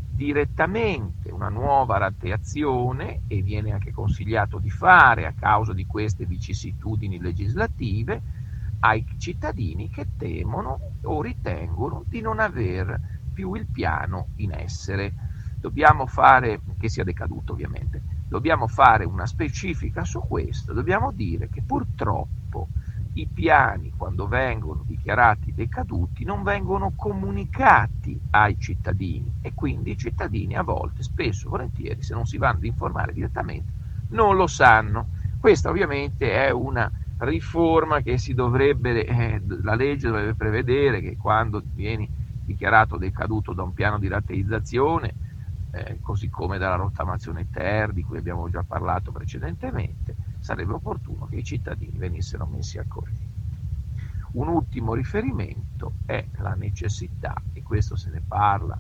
direttamente 0.09 1.31
una 1.31 1.49
nuova 1.49 1.99
rateazione 1.99 3.23
e 3.27 3.43
viene 3.43 3.73
anche 3.73 3.93
consigliato 3.93 4.59
di 4.59 4.71
fare 4.71 5.27
a 5.27 5.33
causa 5.33 5.73
di 5.75 5.85
queste 5.85 6.25
vicissitudini 6.25 7.21
legislative 7.21 8.23
ai 8.81 9.05
cittadini 9.19 9.91
che 9.91 10.09
temono 10.17 10.79
o 11.03 11.21
ritengono 11.21 12.05
di 12.09 12.21
non 12.21 12.39
aver 12.39 12.99
più 13.33 13.55
il 13.55 13.69
piano 13.71 14.29
in 14.37 14.53
essere. 14.53 15.15
Dobbiamo 15.61 16.07
fare, 16.07 16.63
che 16.79 16.89
sia 16.89 17.05
decaduto 17.05 17.53
ovviamente, 17.53 18.03
dobbiamo 18.27 18.67
fare 18.67 19.05
una 19.05 19.27
specifica 19.27 20.05
su 20.05 20.21
questo, 20.21 20.73
dobbiamo 20.73 21.13
dire 21.13 21.49
che 21.49 21.63
purtroppo 21.63 22.71
i 23.19 23.29
piani, 23.33 23.93
quando 23.97 24.27
vengono 24.27 24.83
dichiarati 24.87 25.55
decaduti, 25.55 26.25
non 26.25 26.43
vengono 26.43 26.93
comunicati 26.95 28.21
ai 28.31 28.59
cittadini 28.59 29.33
e 29.41 29.53
quindi 29.55 29.93
i 29.93 29.97
cittadini 29.97 30.55
a 30.55 30.63
volte, 30.63 31.03
spesso, 31.03 31.49
volentieri, 31.49 32.03
se 32.03 32.15
non 32.15 32.27
si 32.27 32.37
vanno 32.37 32.59
ad 32.59 32.65
informare 32.65 33.13
direttamente, 33.13 33.73
non 34.09 34.37
lo 34.37 34.47
sanno. 34.47 35.09
Questa 35.39 35.71
ovviamente 35.71 36.31
è 36.33 36.51
una 36.51 36.91
riforma 37.19 38.03
che 38.03 38.19
si 38.19 38.35
dovrebbe, 38.35 39.07
eh, 39.07 39.41
la 39.63 39.75
legge 39.75 40.09
dovrebbe 40.09 40.35
prevedere 40.35 41.01
che 41.01 41.17
quando 41.17 41.63
vieni 41.73 42.11
dichiarato 42.43 42.99
decaduto 42.99 43.55
da 43.55 43.63
un 43.63 43.73
piano 43.73 43.99
di 43.99 44.09
rateizzazione, 44.09 45.15
eh, 45.71 45.99
così 46.01 46.29
come 46.29 46.59
dalla 46.59 46.77
rottamazione 46.77 47.49
ter 47.51 47.93
di 47.93 48.03
cui 48.03 48.19
abbiamo 48.19 48.49
già 48.51 48.63
parlato 48.63 49.11
precedentemente, 49.11 50.17
sarebbe 50.47 50.75
opportuno 50.75 51.27
che 51.27 51.39
i 51.39 51.43
cittadini 51.43 51.99
venissero 51.99 52.47
messi 52.47 52.79
al 52.79 52.87
corrente. 52.87 53.25
Un 54.35 54.47
ultimo 54.47 54.95
riferimento 54.95 55.95
è 56.07 56.25
la 56.37 56.55
necessità, 56.55 57.35
e 57.53 57.65
questo 57.65 57.97
se 57.97 58.11
ne 58.11 58.23
parla 58.25 58.79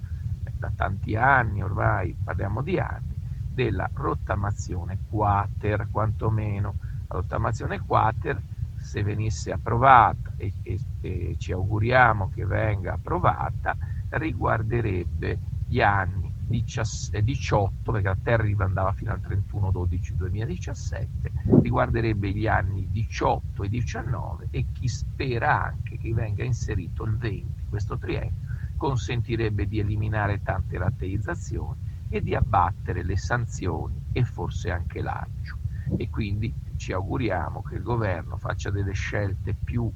da 0.56 0.70
tanti 0.76 1.16
anni, 1.16 1.64
ormai 1.64 2.16
parliamo 2.22 2.62
di 2.62 2.78
anni, 2.78 3.16
della 3.52 3.90
rottamazione 3.92 5.00
quater, 5.08 5.88
quantomeno. 5.90 6.76
La 7.08 7.16
rottamazione 7.16 7.80
quater, 7.80 8.40
se 8.76 9.02
venisse 9.02 9.50
approvata 9.50 10.34
e, 10.36 10.52
e, 10.62 10.78
e 11.00 11.34
ci 11.36 11.50
auguriamo 11.50 12.30
che 12.32 12.46
venga 12.46 12.92
approvata, 12.92 13.76
riguarderebbe 14.10 15.40
gli 15.66 15.80
anni 15.80 16.25
18, 16.48 17.92
perché 17.92 18.08
la 18.08 18.16
Terra 18.22 18.64
andava 18.64 18.92
fino 18.92 19.12
al 19.12 19.20
31-12-2017, 19.20 21.60
riguarderebbe 21.62 22.30
gli 22.30 22.46
anni 22.46 22.88
18 22.90 23.64
e 23.64 23.68
19 23.68 24.48
e 24.50 24.66
chi 24.72 24.88
spera 24.88 25.64
anche 25.64 25.98
che 25.98 26.14
venga 26.14 26.44
inserito 26.44 27.04
il 27.04 27.16
20, 27.16 27.66
questo 27.68 27.98
triennio, 27.98 28.44
consentirebbe 28.76 29.66
di 29.66 29.80
eliminare 29.80 30.42
tante 30.42 30.78
rateizzazioni 30.78 31.80
e 32.08 32.22
di 32.22 32.34
abbattere 32.34 33.02
le 33.02 33.16
sanzioni 33.16 34.00
e 34.12 34.24
forse 34.24 34.70
anche 34.70 35.02
l'agio. 35.02 35.58
E 35.96 36.08
quindi 36.08 36.54
ci 36.76 36.92
auguriamo 36.92 37.62
che 37.62 37.76
il 37.76 37.82
governo 37.82 38.36
faccia 38.36 38.70
delle 38.70 38.92
scelte 38.92 39.54
più, 39.54 39.90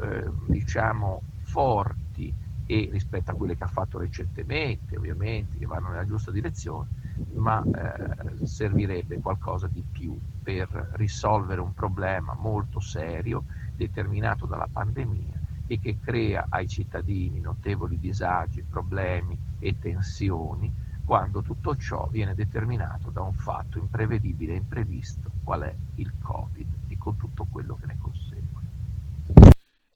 eh, 0.00 0.30
diciamo, 0.46 1.22
forti 1.42 2.32
e 2.70 2.86
rispetto 2.92 3.30
a 3.30 3.34
quelle 3.34 3.56
che 3.56 3.64
ha 3.64 3.68
fatto 3.68 3.96
recentemente, 3.98 4.98
ovviamente, 4.98 5.56
che 5.56 5.64
vanno 5.64 5.88
nella 5.88 6.04
giusta 6.04 6.30
direzione, 6.30 6.88
ma 7.32 7.64
eh, 7.64 8.44
servirebbe 8.44 9.20
qualcosa 9.20 9.68
di 9.68 9.82
più 9.90 10.14
per 10.42 10.90
risolvere 10.96 11.62
un 11.62 11.72
problema 11.72 12.34
molto 12.34 12.78
serio 12.78 13.44
determinato 13.74 14.44
dalla 14.44 14.68
pandemia 14.70 15.40
e 15.66 15.78
che 15.80 15.96
crea 15.98 16.44
ai 16.50 16.68
cittadini 16.68 17.40
notevoli 17.40 17.98
disagi, 17.98 18.62
problemi 18.62 19.38
e 19.58 19.78
tensioni 19.78 20.70
quando 21.06 21.40
tutto 21.40 21.74
ciò 21.74 22.06
viene 22.10 22.34
determinato 22.34 23.08
da 23.08 23.22
un 23.22 23.32
fatto 23.32 23.78
imprevedibile 23.78 24.52
e 24.52 24.56
imprevisto 24.56 25.30
qual 25.42 25.62
è 25.62 25.74
il 25.94 26.12
Covid 26.20 26.68
e 26.88 26.98
con 26.98 27.16
tutto 27.16 27.46
quello 27.50 27.78
che 27.80 27.86
ne 27.86 27.96
consegue. 27.98 28.46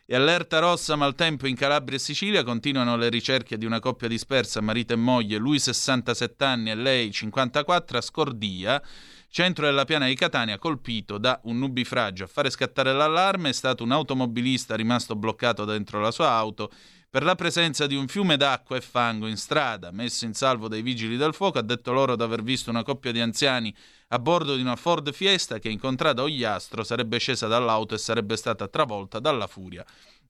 E 0.04 0.16
allerta 0.16 0.58
rossa 0.58 0.96
maltempo 0.96 1.46
in 1.46 1.54
Calabria 1.54 1.96
e 1.96 2.00
Sicilia 2.00 2.42
continuano 2.42 2.96
le 2.96 3.08
ricerche 3.08 3.56
di 3.56 3.66
una 3.66 3.80
coppia 3.80 4.08
dispersa 4.08 4.60
marito 4.60 4.92
e 4.92 4.96
moglie 4.96 5.36
lui 5.36 5.58
67 5.58 6.44
anni 6.44 6.70
e 6.70 6.74
lei 6.74 7.10
54 7.10 7.98
a 7.98 8.00
Scordia 8.00 8.82
Centro 9.34 9.64
della 9.64 9.86
piana 9.86 10.08
di 10.08 10.14
Catania 10.14 10.58
colpito 10.58 11.16
da 11.16 11.40
un 11.44 11.58
nubifragio. 11.58 12.24
A 12.24 12.26
fare 12.26 12.50
scattare 12.50 12.92
l'allarme 12.92 13.48
è 13.48 13.52
stato 13.54 13.82
un 13.82 13.90
automobilista 13.90 14.74
rimasto 14.74 15.16
bloccato 15.16 15.64
dentro 15.64 16.02
la 16.02 16.10
sua 16.10 16.32
auto 16.32 16.70
per 17.08 17.22
la 17.22 17.34
presenza 17.34 17.86
di 17.86 17.94
un 17.94 18.08
fiume 18.08 18.36
d'acqua 18.36 18.76
e 18.76 18.82
fango 18.82 19.26
in 19.26 19.38
strada. 19.38 19.90
Messo 19.90 20.26
in 20.26 20.34
salvo 20.34 20.68
dai 20.68 20.82
vigili 20.82 21.16
del 21.16 21.32
fuoco, 21.32 21.56
ha 21.58 21.62
detto 21.62 21.92
loro 21.92 22.14
di 22.14 22.22
aver 22.22 22.42
visto 22.42 22.68
una 22.68 22.82
coppia 22.82 23.10
di 23.10 23.22
anziani 23.22 23.74
a 24.08 24.18
bordo 24.18 24.54
di 24.54 24.60
una 24.60 24.76
Ford 24.76 25.10
Fiesta 25.14 25.58
che, 25.58 25.70
incontrata 25.70 26.20
Ogliastro, 26.20 26.84
sarebbe 26.84 27.16
scesa 27.16 27.46
dall'auto 27.46 27.94
e 27.94 27.98
sarebbe 27.98 28.36
stata 28.36 28.68
travolta 28.68 29.18
dalla 29.18 29.46
furia 29.46 29.82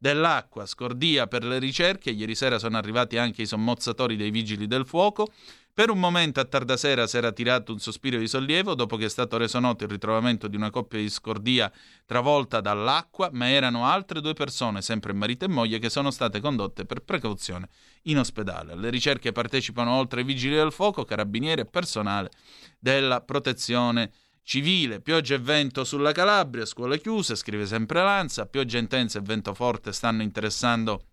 dell'acqua. 0.02 0.66
Scordia 0.66 1.28
per 1.28 1.44
le 1.44 1.60
ricerche. 1.60 2.10
Ieri 2.10 2.34
sera 2.34 2.58
sono 2.58 2.76
arrivati 2.76 3.18
anche 3.18 3.42
i 3.42 3.46
sommozzatori 3.46 4.16
dei 4.16 4.32
vigili 4.32 4.66
del 4.66 4.84
fuoco. 4.84 5.32
Per 5.72 5.90
un 5.90 6.00
momento 6.00 6.40
a 6.40 6.44
tarda 6.44 6.76
sera 6.76 7.06
si 7.06 7.16
era 7.16 7.32
tirato 7.32 7.72
un 7.72 7.78
sospiro 7.78 8.18
di 8.18 8.26
sollievo 8.26 8.74
dopo 8.74 8.96
che 8.96 9.06
è 9.06 9.08
stato 9.08 9.38
reso 9.38 9.58
noto 9.58 9.84
il 9.84 9.90
ritrovamento 9.90 10.48
di 10.48 10.56
una 10.56 10.68
coppia 10.70 10.98
di 10.98 11.08
scordia 11.08 11.72
travolta 12.04 12.60
dall'acqua, 12.60 13.30
ma 13.32 13.48
erano 13.48 13.86
altre 13.86 14.20
due 14.20 14.34
persone, 14.34 14.82
sempre 14.82 15.14
marito 15.14 15.46
e 15.46 15.48
moglie, 15.48 15.78
che 15.78 15.88
sono 15.88 16.10
state 16.10 16.40
condotte 16.40 16.84
per 16.84 17.00
precauzione 17.00 17.68
in 18.02 18.18
ospedale. 18.18 18.72
Alle 18.72 18.90
ricerche 18.90 19.32
partecipano 19.32 19.92
oltre 19.92 20.22
i 20.22 20.24
vigili 20.24 20.56
del 20.56 20.72
fuoco, 20.72 21.04
carabinieri 21.04 21.62
e 21.62 21.66
personale 21.66 22.30
della 22.78 23.22
protezione 23.22 24.10
civile. 24.42 25.00
Pioggia 25.00 25.34
e 25.34 25.38
vento 25.38 25.84
sulla 25.84 26.12
Calabria, 26.12 26.64
scuole 26.64 27.00
chiuse, 27.00 27.36
scrive 27.36 27.66
sempre 27.66 28.02
Lanza, 28.02 28.46
pioggia 28.46 28.78
intensa 28.78 29.18
e 29.18 29.22
vento 29.22 29.54
forte 29.54 29.92
stanno 29.92 30.22
interessando 30.22 31.04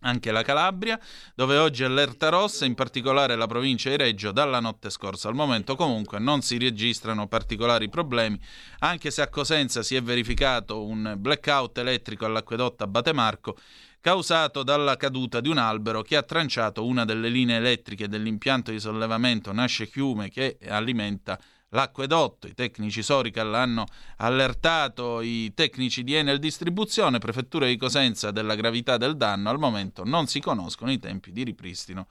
anche 0.00 0.30
la 0.30 0.42
Calabria, 0.42 0.98
dove 1.34 1.56
oggi 1.56 1.82
è 1.82 1.86
allerta 1.86 2.28
rossa, 2.28 2.64
in 2.64 2.74
particolare 2.74 3.34
la 3.34 3.46
provincia 3.46 3.90
di 3.90 3.96
Reggio, 3.96 4.30
dalla 4.30 4.60
notte 4.60 4.90
scorsa. 4.90 5.28
Al 5.28 5.34
momento 5.34 5.74
comunque 5.74 6.18
non 6.18 6.42
si 6.42 6.56
registrano 6.58 7.26
particolari 7.26 7.88
problemi, 7.88 8.38
anche 8.80 9.10
se 9.10 9.22
a 9.22 9.28
Cosenza 9.28 9.82
si 9.82 9.96
è 9.96 10.02
verificato 10.02 10.84
un 10.84 11.14
blackout 11.18 11.78
elettrico 11.78 12.24
all'acquedotto 12.26 12.84
Abate 12.84 13.12
Marco 13.12 13.56
causato 14.00 14.62
dalla 14.62 14.96
caduta 14.96 15.40
di 15.40 15.48
un 15.48 15.58
albero 15.58 16.02
che 16.02 16.14
ha 16.14 16.22
tranciato 16.22 16.86
una 16.86 17.04
delle 17.04 17.28
linee 17.28 17.56
elettriche 17.56 18.06
dell'impianto 18.06 18.70
di 18.70 18.78
sollevamento 18.78 19.52
Nasce 19.52 19.88
Chiume 19.88 20.30
che 20.30 20.56
alimenta 20.68 21.36
l'acquedotto. 21.70 22.46
I 22.46 22.54
tecnici 22.54 23.02
Sorical 23.02 23.54
hanno 23.54 23.84
allertato 24.18 25.20
i 25.20 25.52
tecnici 25.54 26.02
di 26.02 26.14
Enel 26.14 26.38
Distribuzione, 26.38 27.18
Prefettura 27.18 27.66
di 27.66 27.76
Cosenza, 27.76 28.30
della 28.30 28.54
gravità 28.54 28.96
del 28.96 29.16
danno. 29.16 29.50
Al 29.50 29.58
momento 29.58 30.04
non 30.04 30.26
si 30.26 30.40
conoscono 30.40 30.90
i 30.90 30.98
tempi 30.98 31.32
di 31.32 31.42
ripristino 31.42 32.06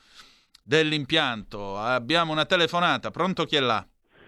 dell'impianto. 0.63 1.77
Abbiamo 1.77 2.31
una 2.31 2.45
telefonata, 2.45 3.11
pronto 3.11 3.45
chi 3.45 3.55
è 3.55 3.61
là? 3.61 3.85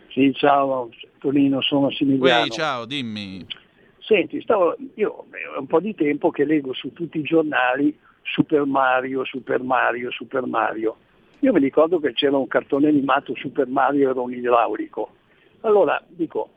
Sì, 0.09 0.33
ciao 0.33 0.89
Tonino, 1.19 1.61
sono 1.61 1.91
Similiano. 1.91 2.43
Uè, 2.43 2.49
ciao, 2.49 2.85
dimmi. 2.85 3.45
Senti, 3.99 4.41
stavo, 4.41 4.75
io 4.95 5.27
è 5.29 5.59
un 5.59 5.67
po' 5.67 5.79
di 5.79 5.93
tempo 5.93 6.31
che 6.31 6.43
leggo 6.43 6.73
su 6.73 6.93
tutti 6.93 7.19
i 7.19 7.21
giornali 7.21 7.95
Super 8.23 8.65
Mario, 8.65 9.23
Super 9.25 9.61
Mario, 9.61 10.09
Super 10.11 10.45
Mario. 10.47 10.97
Io 11.41 11.53
mi 11.53 11.59
ricordo 11.59 11.99
che 11.99 12.13
c'era 12.13 12.35
un 12.35 12.47
cartone 12.47 12.87
animato 12.87 13.35
Super 13.35 13.67
Mario 13.67 14.09
era 14.09 14.19
un 14.19 14.33
idraulico. 14.33 15.11
Allora 15.61 16.01
dico, 16.07 16.49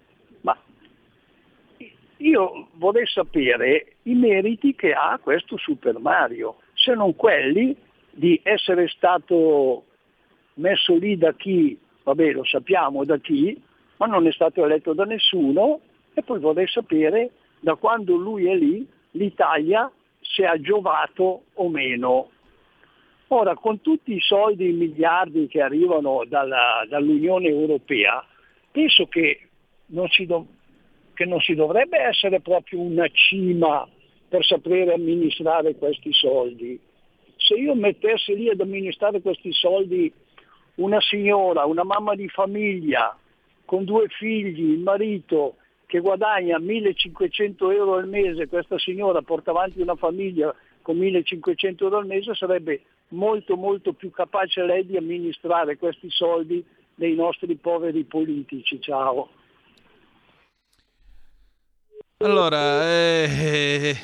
ma 0.42 0.56
io 2.18 2.68
vorrei 2.74 3.06
sapere 3.06 3.94
i 4.02 4.14
meriti 4.14 4.74
che 4.74 4.92
ha 4.92 5.18
questo 5.20 5.56
Super 5.56 5.98
Mario, 5.98 6.56
se 6.74 6.94
non 6.94 7.16
quelli 7.16 7.76
di 8.10 8.38
essere 8.42 8.88
stato 8.88 9.84
messo 10.54 10.94
lì 10.96 11.16
da 11.16 11.32
chi, 11.34 11.78
vabbè 12.04 12.32
lo 12.32 12.44
sappiamo 12.44 13.04
da 13.04 13.18
chi, 13.18 13.60
ma 13.96 14.06
non 14.06 14.26
è 14.26 14.32
stato 14.32 14.64
eletto 14.64 14.92
da 14.92 15.04
nessuno 15.04 15.80
e 16.14 16.22
poi 16.22 16.38
vorrei 16.38 16.68
sapere 16.68 17.30
da 17.60 17.74
quando 17.74 18.16
lui 18.16 18.46
è 18.46 18.54
lì 18.54 18.86
l'Italia 19.12 19.90
se 20.20 20.44
ha 20.44 20.60
giovato 20.60 21.44
o 21.54 21.68
meno. 21.68 22.30
Ora, 23.28 23.54
con 23.54 23.80
tutti 23.80 24.14
i 24.14 24.20
soldi, 24.20 24.68
i 24.68 24.72
miliardi 24.72 25.46
che 25.46 25.62
arrivano 25.62 26.24
dalla, 26.26 26.84
dall'Unione 26.88 27.48
Europea, 27.48 28.22
penso 28.72 29.06
che 29.06 29.48
non, 29.87 30.08
do, 30.26 30.46
che 31.14 31.24
non 31.24 31.40
si 31.40 31.54
dovrebbe 31.54 31.98
essere 31.98 32.40
proprio 32.40 32.80
una 32.80 33.06
cima 33.08 33.87
per 34.28 34.44
sapere 34.44 34.94
amministrare 34.94 35.76
questi 35.76 36.12
soldi. 36.12 36.80
Se 37.37 37.54
io 37.54 37.74
mettessi 37.74 38.35
lì 38.35 38.48
ad 38.48 38.61
amministrare 38.61 39.20
questi 39.20 39.52
soldi 39.52 40.11
una 40.76 41.00
signora, 41.00 41.66
una 41.66 41.85
mamma 41.85 42.14
di 42.14 42.28
famiglia, 42.28 43.16
con 43.64 43.85
due 43.85 44.08
figli, 44.08 44.70
il 44.70 44.78
marito 44.78 45.56
che 45.87 46.00
guadagna 46.00 46.58
1500 46.58 47.70
euro 47.70 47.94
al 47.96 48.08
mese, 48.08 48.48
questa 48.48 48.78
signora 48.78 49.20
porta 49.20 49.50
avanti 49.50 49.82
una 49.82 49.96
famiglia 49.96 50.54
con 50.80 50.96
1500 50.96 51.85
euro 51.85 51.98
al 51.98 52.06
mese, 52.06 52.35
sarebbe 52.35 52.82
molto 53.08 53.56
molto 53.56 53.92
più 53.92 54.11
capace 54.11 54.64
lei 54.64 54.87
di 54.87 54.96
amministrare 54.96 55.76
questi 55.76 56.08
soldi 56.11 56.64
dei 56.94 57.14
nostri 57.14 57.57
poveri 57.57 58.05
politici. 58.05 58.81
Ciao. 58.81 59.31
Allora, 62.18 62.88
eh, 62.88 63.96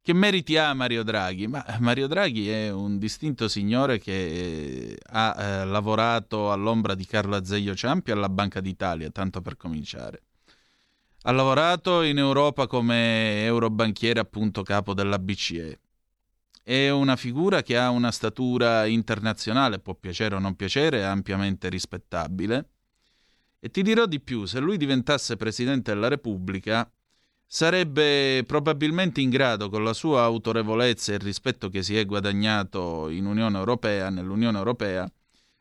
che 0.00 0.12
meriti 0.12 0.56
ha 0.56 0.74
Mario 0.74 1.04
Draghi? 1.04 1.46
Ma 1.46 1.64
Mario 1.78 2.08
Draghi 2.08 2.48
è 2.48 2.72
un 2.72 2.98
distinto 2.98 3.46
signore 3.46 4.00
che 4.00 4.98
ha 5.00 5.36
eh, 5.38 5.64
lavorato 5.64 6.50
all'ombra 6.50 6.96
di 6.96 7.06
Carlo 7.06 7.36
Azeglio 7.36 7.76
Ciampi 7.76 8.10
alla 8.10 8.28
Banca 8.28 8.60
d'Italia, 8.60 9.10
tanto 9.10 9.40
per 9.40 9.56
cominciare. 9.56 10.22
Ha 11.22 11.30
lavorato 11.30 12.02
in 12.02 12.18
Europa 12.18 12.66
come 12.66 13.44
eurobanchiere, 13.44 14.18
appunto 14.18 14.64
capo 14.64 14.92
della 14.92 15.20
BCE. 15.20 15.78
È 16.64 16.88
una 16.90 17.16
figura 17.16 17.62
che 17.62 17.76
ha 17.76 17.90
una 17.90 18.12
statura 18.12 18.86
internazionale, 18.86 19.80
può 19.80 19.94
piacere 19.94 20.36
o 20.36 20.38
non 20.38 20.54
piacere, 20.54 21.00
è 21.00 21.02
ampiamente 21.02 21.68
rispettabile. 21.68 22.68
E 23.58 23.68
ti 23.68 23.82
dirò 23.82 24.06
di 24.06 24.20
più, 24.20 24.44
se 24.44 24.60
lui 24.60 24.76
diventasse 24.76 25.36
Presidente 25.36 25.92
della 25.92 26.08
Repubblica, 26.08 26.88
sarebbe 27.44 28.44
probabilmente 28.46 29.20
in 29.20 29.28
grado, 29.28 29.68
con 29.68 29.82
la 29.82 29.92
sua 29.92 30.22
autorevolezza 30.22 31.12
e 31.12 31.16
il 31.16 31.20
rispetto 31.20 31.68
che 31.68 31.82
si 31.82 31.96
è 31.96 32.06
guadagnato 32.06 33.08
in 33.08 33.26
Unione 33.26 33.58
Europea, 33.58 34.08
nell'Unione 34.08 34.56
Europea, 34.56 35.10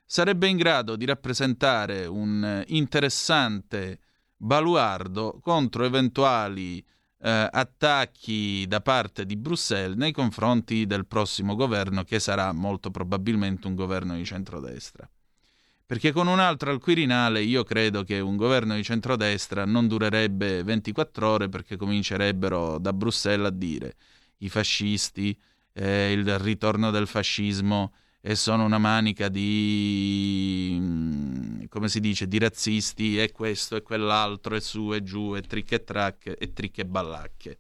sarebbe 0.06 0.48
in 0.48 0.58
grado 0.58 0.96
di 0.96 1.06
rappresentare 1.06 2.06
un 2.06 2.64
interessante 2.68 4.00
baluardo 4.38 5.40
contro 5.42 5.84
eventuali 5.84 6.84
eh, 7.24 7.48
attacchi 7.52 8.66
da 8.68 8.82
parte 8.82 9.26
di 9.26 9.36
Bruxelles 9.36 9.96
nei 9.96 10.12
confronti 10.12 10.86
del 10.86 11.06
prossimo 11.06 11.56
governo 11.56 12.04
che 12.04 12.20
sarà 12.20 12.52
molto 12.52 12.90
probabilmente 12.90 13.68
un 13.68 13.76
governo 13.76 14.16
di 14.16 14.26
centrodestra. 14.26 15.10
Perché 15.86 16.12
con 16.14 16.28
un 16.28 16.40
altro 16.40 16.72
al 16.72 16.80
Quirinale 16.80 17.42
io 17.42 17.64
credo 17.64 18.04
che 18.04 18.20
un 18.20 18.38
governo 18.38 18.76
di 18.76 18.84
centrodestra 18.84 19.66
non 19.66 19.88
durerebbe 19.88 20.64
24 20.64 21.28
ore 21.28 21.50
perché 21.50 21.76
comincerebbero 21.76 22.78
da 22.78 22.94
Bruxelles 22.94 23.48
a 23.48 23.50
dire 23.50 23.96
i 24.38 24.50
fascisti, 24.50 25.38
eh, 25.74 26.14
il 26.14 26.40
ritorno 26.40 26.92
del 26.92 27.08
fascismo 27.08 27.94
e 28.22 28.36
sono 28.36 28.64
una 28.64 28.78
manica 28.78 29.30
di, 29.30 30.78
mm, 30.80 31.64
come 31.70 31.90
si 31.90 32.00
dice, 32.00 32.28
di 32.28 32.38
razzisti 32.38 33.20
e 33.20 33.32
questo 33.32 33.76
e 33.76 33.82
quell'altro 33.82 34.56
e 34.56 34.62
su 34.62 34.94
e 34.94 35.02
giù 35.02 35.36
e 35.36 35.42
trick 35.42 35.72
e 35.72 35.84
track 35.84 36.36
e 36.38 36.54
trick 36.54 36.78
e 36.78 36.86
ballacche. 36.86 37.60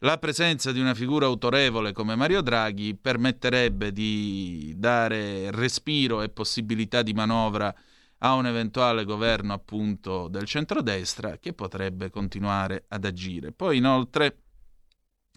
La 0.00 0.18
presenza 0.18 0.70
di 0.72 0.80
una 0.80 0.94
figura 0.94 1.26
autorevole 1.26 1.92
come 1.92 2.14
Mario 2.14 2.40
Draghi 2.40 2.94
permetterebbe 2.94 3.92
di 3.92 4.72
dare 4.76 5.50
respiro 5.50 6.22
e 6.22 6.28
possibilità 6.28 7.02
di 7.02 7.12
manovra 7.12 7.74
a 8.18 8.34
un 8.34 8.46
eventuale 8.46 9.04
governo 9.04 9.52
appunto 9.52 10.28
del 10.28 10.44
centrodestra 10.44 11.38
che 11.38 11.52
potrebbe 11.52 12.10
continuare 12.10 12.84
ad 12.88 13.04
agire. 13.04 13.52
Poi 13.52 13.76
inoltre 13.76 14.42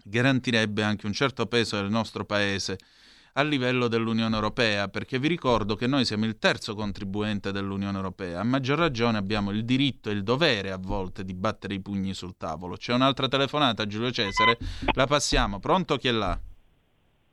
garantirebbe 0.04 0.82
anche 0.82 1.06
un 1.06 1.12
certo 1.12 1.46
peso 1.46 1.76
del 1.76 1.90
nostro 1.90 2.24
paese 2.24 2.78
a 3.34 3.42
livello 3.42 3.88
dell'Unione 3.88 4.34
Europea, 4.34 4.88
perché 4.88 5.18
vi 5.18 5.28
ricordo 5.28 5.74
che 5.74 5.86
noi 5.86 6.04
siamo 6.04 6.26
il 6.26 6.38
terzo 6.38 6.74
contribuente 6.74 7.50
dell'Unione 7.50 7.96
Europea, 7.96 8.40
a 8.40 8.44
maggior 8.44 8.78
ragione 8.78 9.16
abbiamo 9.16 9.50
il 9.52 9.64
diritto 9.64 10.10
e 10.10 10.12
il 10.12 10.22
dovere 10.22 10.70
a 10.70 10.78
volte 10.78 11.24
di 11.24 11.32
battere 11.32 11.74
i 11.74 11.80
pugni 11.80 12.12
sul 12.12 12.36
tavolo. 12.36 12.76
C'è 12.76 12.92
un'altra 12.92 13.28
telefonata, 13.28 13.86
Giulio 13.86 14.10
Cesare, 14.10 14.58
la 14.94 15.06
passiamo. 15.06 15.60
Pronto 15.60 15.96
chi 15.96 16.08
è 16.08 16.12
là? 16.12 16.38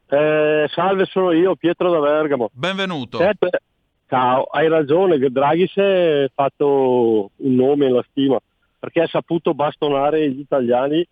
Eh, 0.08 0.68
salve, 0.70 1.06
sono 1.06 1.34
io, 1.34 1.56
Pietro 1.56 1.92
da 1.92 2.00
Bergamo. 2.00 2.50
Benvenuto. 2.54 3.18
Sette. 3.18 3.50
Ciao, 4.08 4.44
hai 4.46 4.68
ragione, 4.70 5.20
che 5.20 5.30
Draghi 5.30 5.68
si 5.68 5.82
è 5.82 6.32
fatto 6.34 7.30
un 7.36 7.56
nome 7.56 7.86
nella 7.88 8.04
stima, 8.10 8.40
perché 8.80 9.02
ha 9.02 9.08
saputo 9.08 9.54
bastonare 9.54 10.32
gli 10.32 10.40
italiani 10.40 11.06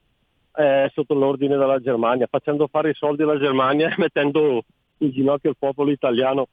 eh, 0.55 0.89
sotto 0.93 1.13
l'ordine 1.13 1.57
della 1.57 1.79
Germania, 1.79 2.25
facendo 2.27 2.67
fare 2.67 2.89
i 2.89 2.95
soldi 2.95 3.21
alla 3.21 3.37
Germania 3.37 3.89
e 3.89 3.95
mettendo 3.97 4.63
in 4.99 5.11
ginocchio 5.11 5.49
il 5.49 5.57
popolo 5.57 5.91
italiano. 5.91 6.47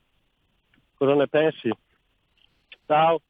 Cosa 0.95 1.15
ne 1.15 1.29
pensi? 1.29 1.71
Ciao. 2.87 3.21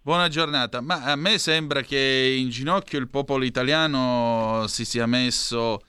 Buona 0.00 0.28
giornata, 0.28 0.80
ma 0.80 1.02
a 1.02 1.16
me 1.16 1.36
sembra 1.36 1.82
che 1.82 2.36
in 2.38 2.48
ginocchio 2.48 2.98
il 2.98 3.08
popolo 3.08 3.44
italiano 3.44 4.64
si 4.68 4.84
sia 4.84 5.04
messo 5.06 5.80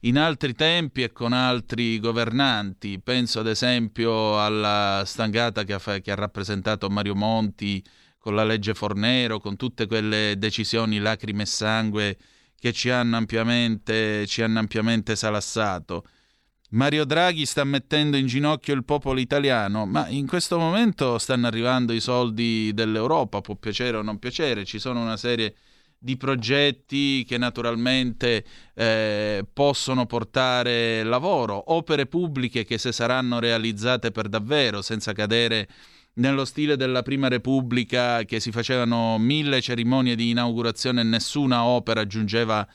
in 0.00 0.16
altri 0.16 0.54
tempi 0.54 1.02
e 1.02 1.12
con 1.12 1.34
altri 1.34 1.98
governanti. 1.98 2.98
Penso 3.00 3.40
ad 3.40 3.48
esempio 3.48 4.42
alla 4.42 5.02
stangata 5.04 5.64
che 5.64 5.74
ha, 5.74 6.00
che 6.00 6.10
ha 6.10 6.14
rappresentato 6.14 6.88
Mario 6.88 7.14
Monti 7.14 7.84
con 8.18 8.34
la 8.34 8.44
legge 8.44 8.72
Fornero, 8.72 9.38
con 9.40 9.56
tutte 9.56 9.86
quelle 9.86 10.36
decisioni 10.38 10.98
lacrime 10.98 11.42
e 11.42 11.46
sangue 11.46 12.16
che 12.58 12.72
ci 12.72 12.88
hanno 12.88 13.16
ampiamente, 13.16 14.26
ci 14.26 14.40
hanno 14.40 14.58
ampiamente 14.58 15.14
salassato. 15.16 16.04
Mario 16.70 17.04
Draghi 17.04 17.46
sta 17.46 17.62
mettendo 17.62 18.16
in 18.16 18.26
ginocchio 18.26 18.74
il 18.74 18.84
popolo 18.84 19.20
italiano, 19.20 19.86
ma 19.86 20.08
in 20.08 20.26
questo 20.26 20.58
momento 20.58 21.16
stanno 21.18 21.46
arrivando 21.46 21.92
i 21.92 22.00
soldi 22.00 22.72
dell'Europa, 22.74 23.40
può 23.40 23.54
piacere 23.54 23.98
o 23.98 24.02
non 24.02 24.18
piacere, 24.18 24.64
ci 24.64 24.80
sono 24.80 25.00
una 25.00 25.16
serie 25.16 25.54
di 25.98 26.16
progetti 26.16 27.24
che 27.24 27.38
naturalmente 27.38 28.44
eh, 28.74 29.44
possono 29.52 30.06
portare 30.06 31.04
lavoro, 31.04 31.72
opere 31.72 32.06
pubbliche 32.06 32.64
che 32.64 32.78
se 32.78 32.92
saranno 32.92 33.38
realizzate 33.38 34.10
per 34.10 34.28
davvero, 34.28 34.82
senza 34.82 35.12
cadere 35.12 35.68
nello 36.14 36.44
stile 36.44 36.76
della 36.76 37.02
Prima 37.02 37.28
Repubblica, 37.28 38.24
che 38.24 38.40
si 38.40 38.50
facevano 38.50 39.18
mille 39.18 39.60
cerimonie 39.60 40.16
di 40.16 40.30
inaugurazione 40.30 41.02
e 41.02 41.04
nessuna 41.04 41.64
opera 41.64 42.06
giungeva 42.06 42.58
a 42.58 42.68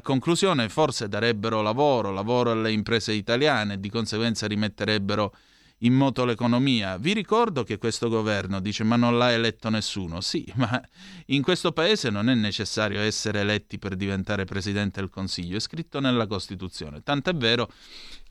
conclusione, 0.00 0.68
forse 0.68 1.08
darebbero 1.08 1.62
lavoro, 1.62 2.10
lavoro 2.10 2.50
alle 2.52 2.72
imprese 2.72 3.12
italiane 3.12 3.74
e 3.74 3.80
di 3.80 3.90
conseguenza 3.90 4.46
rimetterebbero 4.46 5.34
in 5.78 5.94
moto 5.94 6.24
l'economia. 6.24 6.96
Vi 6.98 7.12
ricordo 7.12 7.62
che 7.62 7.78
questo 7.78 8.08
governo 8.08 8.60
dice 8.60 8.84
ma 8.84 8.96
non 8.96 9.18
l'ha 9.18 9.32
eletto 9.32 9.68
nessuno. 9.70 10.20
Sì, 10.20 10.50
ma 10.56 10.82
in 11.26 11.42
questo 11.42 11.72
paese 11.72 12.10
non 12.10 12.28
è 12.28 12.34
necessario 12.34 13.00
essere 13.00 13.40
eletti 13.40 13.78
per 13.78 13.96
diventare 13.96 14.44
Presidente 14.44 15.00
del 15.00 15.10
Consiglio, 15.10 15.56
è 15.56 15.60
scritto 15.60 16.00
nella 16.00 16.26
Costituzione. 16.26 17.02
Tant'è 17.02 17.34
vero 17.34 17.70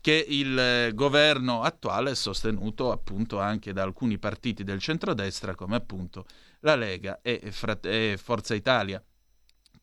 che 0.00 0.24
il 0.28 0.58
eh, 0.58 0.92
governo 0.94 1.62
attuale 1.62 2.10
è 2.10 2.14
sostenuto 2.14 2.92
appunto 2.92 3.40
anche 3.40 3.72
da 3.72 3.82
alcuni 3.82 4.18
partiti 4.18 4.64
del 4.64 4.80
centrodestra 4.80 5.54
come 5.54 5.76
appunto 5.76 6.26
la 6.60 6.74
Lega 6.76 7.20
e, 7.22 7.40
e 7.82 8.18
Forza 8.22 8.54
Italia. 8.54 9.02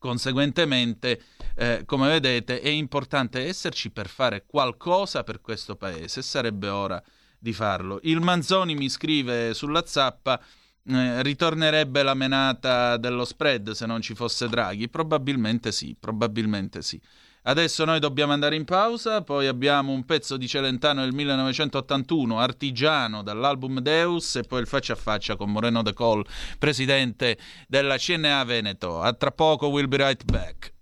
Conseguentemente, 0.02 1.22
eh, 1.54 1.84
come 1.86 2.08
vedete, 2.08 2.60
è 2.60 2.68
importante 2.68 3.46
esserci 3.46 3.92
per 3.92 4.08
fare 4.08 4.44
qualcosa 4.44 5.22
per 5.22 5.40
questo 5.40 5.76
paese. 5.76 6.22
Sarebbe 6.22 6.66
ora 6.66 7.00
di 7.38 7.52
farlo. 7.52 8.00
Il 8.02 8.20
Manzoni 8.20 8.74
mi 8.74 8.88
scrive 8.88 9.54
sulla 9.54 9.86
zappa. 9.86 10.42
Eh, 10.84 11.22
ritornerebbe 11.22 12.02
la 12.02 12.14
menata 12.14 12.96
dello 12.96 13.24
spread 13.24 13.70
se 13.70 13.86
non 13.86 14.00
ci 14.00 14.16
fosse 14.16 14.48
Draghi? 14.48 14.88
Probabilmente 14.88 15.70
sì, 15.70 15.94
probabilmente 15.96 16.82
sì. 16.82 17.00
Adesso 17.44 17.84
noi 17.84 17.98
dobbiamo 17.98 18.32
andare 18.32 18.54
in 18.54 18.64
pausa, 18.64 19.22
poi 19.22 19.48
abbiamo 19.48 19.90
un 19.90 20.04
pezzo 20.04 20.36
di 20.36 20.46
Celentano 20.46 21.00
del 21.00 21.12
1981, 21.12 22.38
Artigiano, 22.38 23.22
dall'album 23.22 23.80
Deus, 23.80 24.36
e 24.36 24.42
poi 24.42 24.60
il 24.60 24.68
faccia 24.68 24.92
a 24.92 24.96
faccia 24.96 25.34
con 25.34 25.50
Moreno 25.50 25.82
De 25.82 25.92
Col, 25.92 26.24
presidente 26.58 27.36
della 27.66 27.96
CNA 27.96 28.44
Veneto. 28.44 29.00
A 29.00 29.12
tra 29.12 29.32
poco, 29.32 29.68
we'll 29.68 29.88
be 29.88 29.96
right 29.96 30.24
back. 30.24 30.72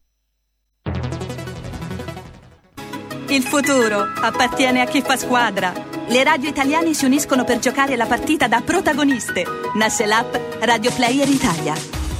Il 3.28 3.42
futuro 3.42 4.00
appartiene 4.20 4.82
a 4.82 4.86
chi 4.86 5.00
fa 5.00 5.16
squadra. 5.16 5.72
Le 6.08 6.24
radio 6.24 6.48
italiane 6.48 6.92
si 6.92 7.06
uniscono 7.06 7.44
per 7.44 7.58
giocare 7.58 7.96
la 7.96 8.06
partita 8.06 8.48
da 8.48 8.60
protagoniste. 8.60 9.44
Nasce 9.76 10.04
l'app 10.04 10.34
Radio 10.60 10.92
Player 10.92 11.28
Italia. 11.28 11.99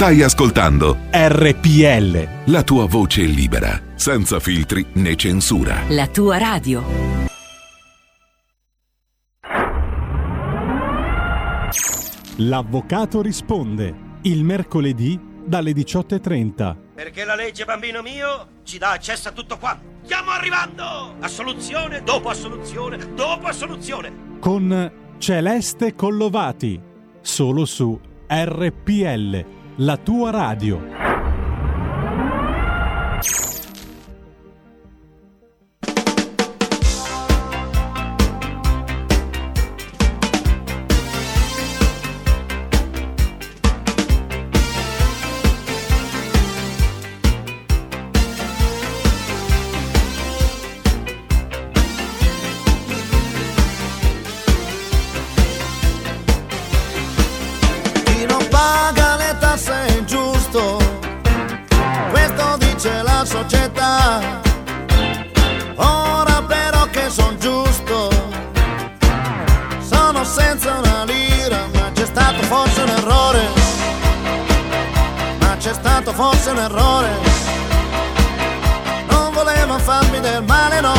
Stai 0.00 0.22
ascoltando 0.22 0.96
RPL. 1.10 2.50
La 2.50 2.62
tua 2.62 2.86
voce 2.86 3.20
libera, 3.20 3.78
senza 3.96 4.40
filtri 4.40 4.82
né 4.94 5.14
censura. 5.14 5.82
La 5.88 6.06
tua 6.06 6.38
radio. 6.38 6.82
L'avvocato 12.36 13.20
risponde 13.20 13.94
il 14.22 14.42
mercoledì 14.42 15.20
dalle 15.44 15.72
18.30. 15.72 16.76
Perché 16.94 17.26
la 17.26 17.34
legge, 17.34 17.66
bambino 17.66 18.00
mio, 18.00 18.46
ci 18.62 18.78
dà 18.78 18.92
accesso 18.92 19.28
a 19.28 19.32
tutto 19.32 19.58
qua. 19.58 19.78
Stiamo 20.02 20.30
arrivando! 20.30 21.16
Assoluzione 21.20 22.02
dopo 22.02 22.30
assoluzione 22.30 22.96
dopo 23.14 23.48
assoluzione. 23.48 24.38
Con 24.40 24.92
Celeste 25.18 25.94
Collovati, 25.94 26.80
solo 27.20 27.66
su 27.66 28.00
RPL, 28.26 29.58
la 29.82 29.96
tua 29.96 30.30
radio. 30.30 30.78
Del 80.20 80.42
male, 80.44 80.80
no. 80.80 80.94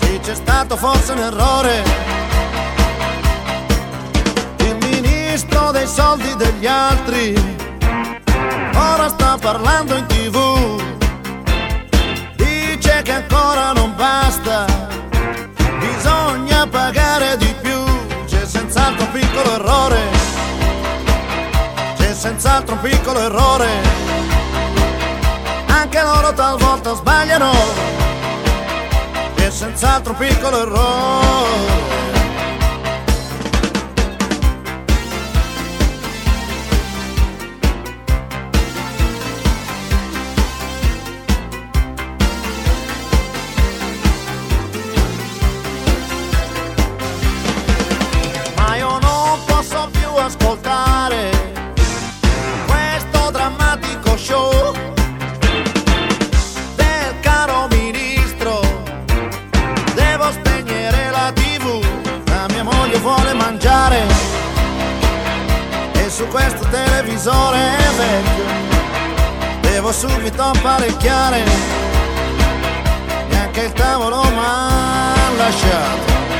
Sì, 0.00 0.18
c'è 0.20 0.34
stato 0.34 0.76
forse 0.76 1.12
un 1.12 1.18
errore. 1.18 1.82
Il 4.58 4.76
ministro 4.80 5.70
dei 5.70 5.86
soldi 5.86 6.34
degli 6.36 6.66
altri 6.66 7.34
ora 8.74 9.08
sta 9.08 9.36
parlando 9.40 9.94
in 9.94 10.06
tv. 10.06 10.82
Dice 12.36 13.02
che 13.02 13.12
ancora 13.12 13.72
non 13.72 13.94
basta, 13.96 14.64
bisogna 15.78 16.66
pagare 16.66 17.36
di 17.36 17.54
più. 17.60 17.82
C'è 18.26 18.46
senz'altro 18.46 19.04
un 19.04 19.12
piccolo 19.12 19.54
errore 19.54 20.22
senz'altro 22.22 22.74
un 22.74 22.80
piccolo 22.80 23.18
errore. 23.18 24.31
Anche 25.94 26.06
loro 26.06 26.32
talvolta 26.32 26.94
sbagliano, 26.94 27.52
è 29.34 29.50
senz'altro 29.50 30.12
un 30.12 30.18
piccolo 30.18 30.62
errore. 30.62 32.11
Questo 66.32 66.66
televisore 66.70 67.76
vecchio 67.94 68.44
devo 69.60 69.92
subito 69.92 70.42
apparecchiare. 70.42 71.44
Neanche 73.28 73.60
il 73.60 73.72
tavolo 73.72 74.22
m'ha 74.22 75.14
lasciato. 75.36 76.31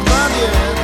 Si 0.00 0.06
porta 0.06 0.28
dietro 0.28 0.79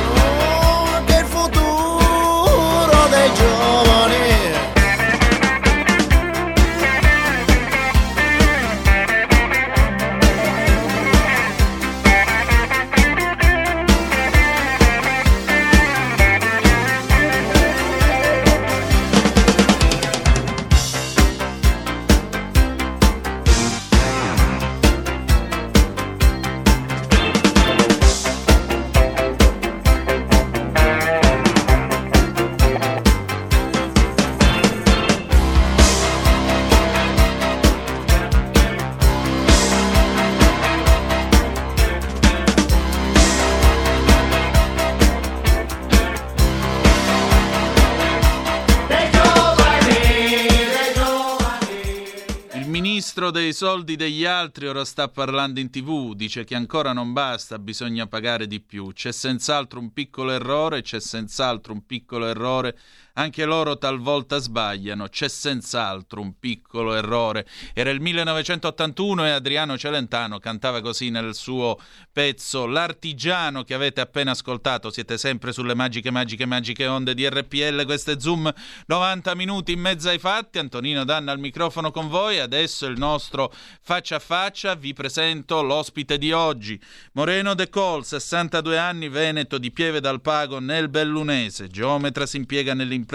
ministro 53.27 53.31
dei 53.31 53.53
soldi 53.53 53.95
degli 53.95 54.25
altri 54.25 54.67
ora 54.67 54.85
sta 54.85 55.09
parlando 55.09 55.59
in 55.59 55.69
tv, 55.69 56.13
dice 56.13 56.43
che 56.43 56.55
ancora 56.55 56.93
non 56.93 57.13
basta, 57.13 57.59
bisogna 57.59 58.07
pagare 58.07 58.47
di 58.47 58.59
più. 58.59 58.91
C'è 58.93 59.11
senz'altro 59.11 59.79
un 59.79 59.91
piccolo 59.91 60.31
errore, 60.31 60.81
c'è 60.81 60.99
senz'altro 60.99 61.73
un 61.73 61.85
piccolo 61.85 62.27
errore, 62.27 62.77
anche 63.17 63.45
loro 63.45 63.77
talvolta 63.79 64.37
sbagliano, 64.37 65.07
c'è 65.07 65.27
senz'altro 65.27 66.21
un 66.21 66.37
piccolo 66.37 66.93
errore. 66.93 67.47
Era 67.73 67.89
il 67.89 67.99
1981 67.99 69.25
e 69.25 69.29
Adriano 69.31 69.75
Celentano 69.75 70.37
cantava 70.37 70.81
così 70.81 71.09
nel 71.09 71.33
suo 71.33 71.79
pezzo 72.11 72.67
L'artigiano 72.67 73.63
che 73.63 73.73
avete 73.73 74.01
appena 74.01 74.31
ascoltato. 74.31 74.91
Siete 74.91 75.17
sempre 75.17 75.51
sulle 75.51 75.73
magiche, 75.73 76.11
magiche, 76.11 76.45
magiche 76.45 76.85
onde 76.85 77.15
di 77.15 77.27
RPL, 77.27 77.85
questo 77.85 78.11
è 78.11 78.19
Zoom 78.19 78.53
90 78.85 79.35
minuti 79.35 79.71
in 79.71 79.79
mezzo 79.79 80.09
ai 80.09 80.19
fatti. 80.19 80.59
Antonino 80.59 81.03
Danna 81.03 81.31
al 81.31 81.39
microfono 81.39 81.89
con 81.89 82.09
voi. 82.09 82.37
Adesso 82.39 82.85
il 82.85 82.99
nostro 82.99 83.51
faccia 83.81 84.17
a 84.17 84.19
faccia. 84.19 84.75
Vi 84.75 84.93
presento 84.93 85.63
l'ospite 85.63 86.19
di 86.19 86.31
oggi. 86.31 86.79
Moreno 87.13 87.55
De 87.55 87.67
Col, 87.69 88.05
62 88.05 88.77
anni, 88.77 89.09
veneto 89.09 89.57
di 89.57 89.71
Pieve 89.71 90.01
dal 90.01 90.21
Pago 90.21 90.59
nel 90.59 90.87
Bellunese. 90.87 91.67
Geometra 91.67 92.27
si 92.27 92.37
impiega 92.37 92.75
nell'impresa 92.75 93.05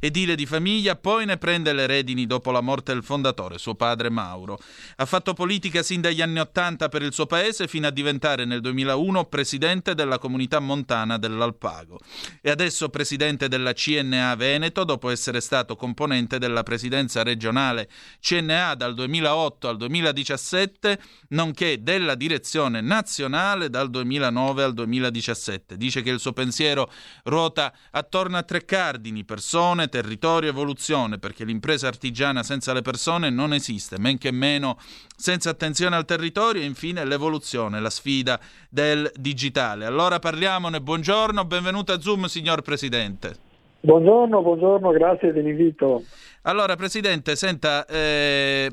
edile 0.00 0.34
di 0.34 0.46
famiglia, 0.46 0.96
poi 0.96 1.26
ne 1.26 1.36
prende 1.36 1.72
le 1.72 1.86
redini 1.86 2.26
dopo 2.26 2.50
la 2.50 2.60
morte 2.60 2.92
del 2.92 3.02
fondatore, 3.02 3.58
suo 3.58 3.74
padre 3.74 4.10
Mauro. 4.10 4.58
Ha 4.96 5.06
fatto 5.06 5.34
politica 5.34 5.82
sin 5.82 6.00
dagli 6.00 6.22
anni 6.22 6.38
Ottanta 6.38 6.88
per 6.88 7.02
il 7.02 7.12
suo 7.12 7.26
paese 7.26 7.68
fino 7.68 7.86
a 7.86 7.90
diventare 7.90 8.44
nel 8.44 8.60
2001 8.60 9.24
presidente 9.24 9.94
della 9.94 10.18
comunità 10.18 10.60
montana 10.60 11.18
dell'Alpago 11.18 11.98
e 12.40 12.50
adesso 12.50 12.88
presidente 12.88 13.48
della 13.48 13.72
CNA 13.72 14.34
Veneto 14.36 14.84
dopo 14.84 15.10
essere 15.10 15.40
stato 15.40 15.76
componente 15.76 16.38
della 16.38 16.62
presidenza 16.62 17.22
regionale 17.22 17.88
CNA 18.20 18.74
dal 18.74 18.94
2008 18.94 19.68
al 19.68 19.76
2017, 19.76 20.98
nonché 21.28 21.82
della 21.82 22.14
direzione 22.14 22.80
nazionale 22.80 23.70
dal 23.70 23.90
2009 23.90 24.62
al 24.62 24.74
2017. 24.74 25.76
Dice 25.76 26.02
che 26.02 26.10
il 26.10 26.20
suo 26.20 26.32
pensiero 26.32 26.90
ruota 27.24 27.72
attorno 27.90 28.36
a 28.36 28.42
tre 28.42 28.64
cardini, 29.00 29.24
persone, 29.24 29.88
territorio, 29.88 30.50
evoluzione, 30.50 31.18
perché 31.18 31.44
l'impresa 31.44 31.88
artigiana 31.88 32.42
senza 32.42 32.74
le 32.74 32.82
persone 32.82 33.30
non 33.30 33.54
esiste, 33.54 33.98
men 33.98 34.18
che 34.18 34.30
meno 34.30 34.76
senza 35.16 35.48
attenzione 35.48 35.96
al 35.96 36.04
territorio 36.04 36.60
e 36.60 36.66
infine 36.66 37.06
l'evoluzione, 37.06 37.80
la 37.80 37.88
sfida 37.88 38.38
del 38.68 39.10
digitale. 39.16 39.86
Allora 39.86 40.18
parliamone, 40.18 40.82
buongiorno, 40.82 41.46
benvenuto 41.46 41.92
a 41.92 42.00
Zoom 42.00 42.26
signor 42.26 42.60
Presidente. 42.60 43.48
Buongiorno, 43.80 44.42
buongiorno, 44.42 44.90
grazie 44.90 45.32
dell'invito. 45.32 46.02
Allora, 46.42 46.76
Presidente, 46.76 47.34
senta, 47.36 47.86
eh, 47.86 48.70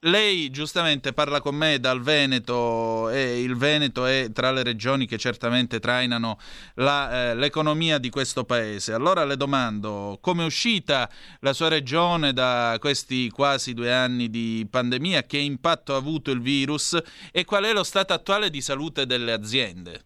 lei 0.00 0.50
giustamente 0.50 1.12
parla 1.12 1.40
con 1.40 1.54
me 1.54 1.78
dal 1.78 2.00
Veneto 2.00 3.10
e 3.10 3.42
il 3.42 3.54
Veneto 3.56 4.06
è 4.06 4.30
tra 4.32 4.50
le 4.50 4.62
regioni 4.62 5.06
che 5.06 5.18
certamente 5.18 5.78
trainano 5.78 6.38
la, 6.74 7.30
eh, 7.30 7.34
l'economia 7.34 7.98
di 7.98 8.08
questo 8.08 8.44
paese. 8.44 8.92
Allora 8.92 9.24
le 9.24 9.36
domando 9.36 10.18
come 10.20 10.42
è 10.42 10.46
uscita 10.46 11.08
la 11.40 11.52
sua 11.52 11.68
regione 11.68 12.32
da 12.32 12.76
questi 12.80 13.28
quasi 13.30 13.74
due 13.74 13.92
anni 13.92 14.30
di 14.30 14.66
pandemia, 14.70 15.24
che 15.24 15.38
impatto 15.38 15.94
ha 15.94 15.98
avuto 15.98 16.30
il 16.30 16.40
virus 16.40 16.98
e 17.30 17.44
qual 17.44 17.64
è 17.64 17.72
lo 17.72 17.84
stato 17.84 18.14
attuale 18.14 18.48
di 18.50 18.60
salute 18.60 19.04
delle 19.04 19.32
aziende? 19.32 20.00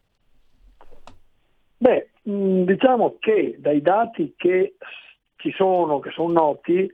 Beh, 1.76 2.10
diciamo 2.22 3.16
che 3.18 3.56
dai 3.58 3.80
dati 3.80 4.34
che 4.36 4.74
ci 5.36 5.52
sono, 5.56 5.98
che 5.98 6.10
sono 6.10 6.32
noti, 6.32 6.88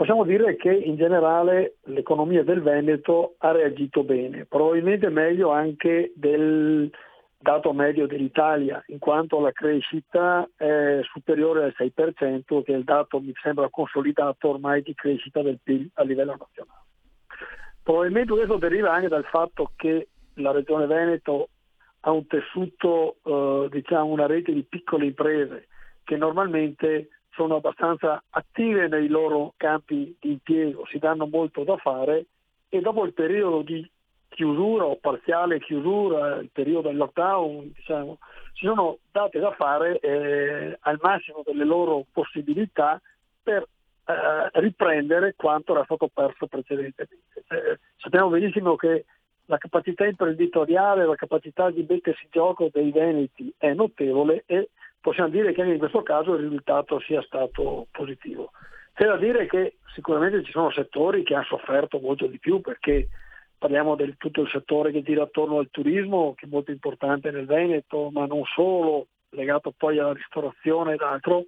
possiamo 0.00 0.24
dire 0.24 0.56
che 0.56 0.72
in 0.72 0.96
generale 0.96 1.74
l'economia 1.82 2.42
del 2.42 2.62
Veneto 2.62 3.34
ha 3.36 3.50
reagito 3.50 4.02
bene, 4.02 4.46
probabilmente 4.46 5.10
meglio 5.10 5.50
anche 5.50 6.12
del 6.16 6.90
dato 7.36 7.74
medio 7.74 8.06
dell'Italia, 8.06 8.82
in 8.86 8.98
quanto 8.98 9.40
la 9.40 9.52
crescita 9.52 10.48
è 10.56 11.00
superiore 11.02 11.64
al 11.64 11.74
6%, 11.76 12.62
che 12.62 12.72
è 12.72 12.76
il 12.76 12.84
dato 12.84 13.20
mi 13.20 13.34
sembra 13.42 13.68
consolidato 13.68 14.48
ormai 14.48 14.80
di 14.80 14.94
crescita 14.94 15.42
del 15.42 15.60
PIL 15.62 15.90
a 15.92 16.02
livello 16.02 16.34
nazionale. 16.34 16.86
Probabilmente 17.82 18.32
questo 18.32 18.56
deriva 18.56 18.94
anche 18.94 19.08
dal 19.08 19.26
fatto 19.26 19.72
che 19.76 20.08
la 20.36 20.52
Regione 20.52 20.86
Veneto 20.86 21.50
ha 22.00 22.10
un 22.10 22.26
tessuto, 22.26 23.16
eh, 23.22 23.68
diciamo 23.70 24.06
una 24.06 24.24
rete 24.24 24.54
di 24.54 24.62
piccole 24.62 25.04
imprese 25.04 25.66
che 26.04 26.16
normalmente 26.16 27.19
sono 27.40 27.56
abbastanza 27.56 28.22
attive 28.28 28.86
nei 28.86 29.08
loro 29.08 29.54
campi 29.56 30.14
di 30.20 30.32
impiego, 30.32 30.84
si 30.90 30.98
danno 30.98 31.26
molto 31.26 31.64
da 31.64 31.78
fare 31.78 32.26
e 32.68 32.80
dopo 32.82 33.06
il 33.06 33.14
periodo 33.14 33.62
di 33.62 33.88
chiusura 34.28 34.84
o 34.84 34.96
parziale 34.96 35.58
chiusura, 35.58 36.36
il 36.36 36.50
periodo 36.52 36.88
del 36.88 36.98
lockdown, 36.98 37.72
diciamo, 37.74 38.18
si 38.52 38.66
sono 38.66 38.98
date 39.10 39.38
da 39.38 39.52
fare 39.52 39.98
eh, 40.00 40.76
al 40.80 40.98
massimo 41.00 41.40
delle 41.42 41.64
loro 41.64 42.04
possibilità 42.12 43.00
per 43.42 43.66
eh, 44.04 44.60
riprendere 44.60 45.32
quanto 45.34 45.72
era 45.72 45.84
stato 45.84 46.10
perso 46.12 46.46
precedentemente. 46.46 47.44
Eh, 47.48 47.78
sappiamo 47.96 48.28
benissimo 48.28 48.76
che 48.76 49.06
la 49.46 49.56
capacità 49.56 50.04
imprenditoriale, 50.04 51.06
la 51.06 51.16
capacità 51.16 51.70
di 51.70 51.86
mettersi 51.88 52.24
in 52.24 52.30
gioco 52.32 52.68
dei 52.70 52.92
veneti 52.92 53.50
è 53.56 53.72
notevole 53.72 54.44
e 54.44 54.68
possiamo 55.00 55.30
dire 55.30 55.52
che 55.52 55.60
anche 55.60 55.74
in 55.74 55.78
questo 55.78 56.02
caso 56.02 56.34
il 56.34 56.42
risultato 56.42 57.00
sia 57.00 57.22
stato 57.22 57.86
positivo. 57.90 58.50
C'è 58.94 59.06
da 59.06 59.16
dire 59.16 59.46
che 59.46 59.76
sicuramente 59.94 60.42
ci 60.44 60.50
sono 60.50 60.70
settori 60.70 61.22
che 61.22 61.34
hanno 61.34 61.44
sofferto 61.44 61.98
molto 61.98 62.26
di 62.26 62.38
più 62.38 62.60
perché 62.60 63.08
parliamo 63.56 63.94
di 63.94 64.14
tutto 64.16 64.42
il 64.42 64.48
settore 64.48 64.90
che 64.90 65.02
gira 65.02 65.22
attorno 65.22 65.58
al 65.58 65.68
turismo, 65.70 66.34
che 66.34 66.46
è 66.46 66.48
molto 66.48 66.70
importante 66.70 67.30
nel 67.30 67.46
Veneto, 67.46 68.10
ma 68.10 68.26
non 68.26 68.42
solo, 68.44 69.06
legato 69.30 69.72
poi 69.76 69.98
alla 69.98 70.12
ristorazione 70.12 70.94
ed 70.94 71.02
altro, 71.02 71.44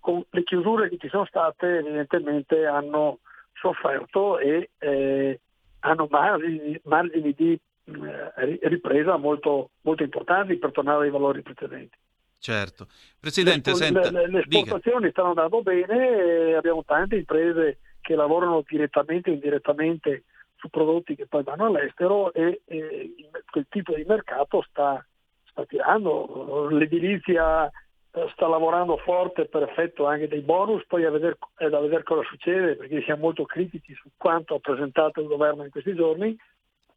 con 0.00 0.22
le 0.30 0.42
chiusure 0.42 0.88
che 0.88 0.98
ci 0.98 1.08
sono 1.08 1.24
state 1.24 1.78
evidentemente 1.78 2.66
hanno 2.66 3.20
sofferto 3.54 4.38
e 4.38 4.70
eh, 4.78 5.40
hanno 5.80 6.06
margini, 6.10 6.78
margini 6.84 7.32
di 7.32 7.58
eh, 7.84 8.58
ripresa 8.62 9.16
molto, 9.16 9.70
molto 9.82 10.02
importanti 10.02 10.56
per 10.56 10.72
tornare 10.72 11.04
ai 11.04 11.10
valori 11.10 11.42
precedenti. 11.42 11.96
Certo. 12.44 12.88
Presidente, 13.18 13.70
le, 13.70 13.76
senta, 13.76 14.10
le, 14.10 14.28
le 14.28 14.40
esportazioni 14.40 15.06
dica. 15.06 15.10
stanno 15.12 15.28
andando 15.28 15.62
bene, 15.62 16.54
abbiamo 16.54 16.84
tante 16.84 17.16
imprese 17.16 17.78
che 18.02 18.14
lavorano 18.14 18.62
direttamente 18.68 19.30
o 19.30 19.32
indirettamente 19.32 20.24
su 20.56 20.68
prodotti 20.68 21.14
che 21.14 21.26
poi 21.26 21.42
vanno 21.42 21.64
all'estero 21.64 22.34
e, 22.34 22.60
e 22.66 23.14
quel 23.50 23.64
tipo 23.70 23.94
di 23.94 24.04
mercato 24.06 24.62
sta, 24.68 25.02
sta 25.44 25.64
tirando. 25.64 26.68
L'edilizia 26.68 27.64
eh, 27.66 28.28
sta 28.34 28.46
lavorando 28.46 28.98
forte 28.98 29.46
per 29.46 29.62
effetto 29.62 30.04
anche 30.04 30.28
dei 30.28 30.42
bonus, 30.42 30.84
poi 30.86 31.04
è, 31.04 31.10
vedere, 31.10 31.38
è 31.56 31.70
da 31.70 31.80
vedere 31.80 32.02
cosa 32.02 32.28
succede 32.28 32.76
perché 32.76 33.00
siamo 33.04 33.22
molto 33.22 33.46
critici 33.46 33.94
su 33.94 34.10
quanto 34.18 34.56
ha 34.56 34.58
presentato 34.58 35.22
il 35.22 35.28
governo 35.28 35.64
in 35.64 35.70
questi 35.70 35.94
giorni. 35.94 36.36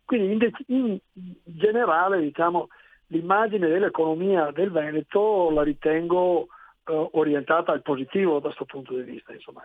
Quindi 0.04 0.54
in, 0.68 1.00
in 1.16 1.36
generale 1.46 2.20
diciamo, 2.20 2.68
l'immagine 3.08 3.68
dell'economia 3.68 4.52
del 4.52 4.72
Veneto 4.72 5.50
la 5.52 5.64
ritengo 5.64 6.48
eh, 6.86 7.10
orientata 7.12 7.72
al 7.72 7.82
positivo 7.82 8.36
da 8.36 8.48
questo 8.48 8.66
punto 8.66 8.94
di 8.96 9.04
vista. 9.04 9.34
Insomma. 9.34 9.64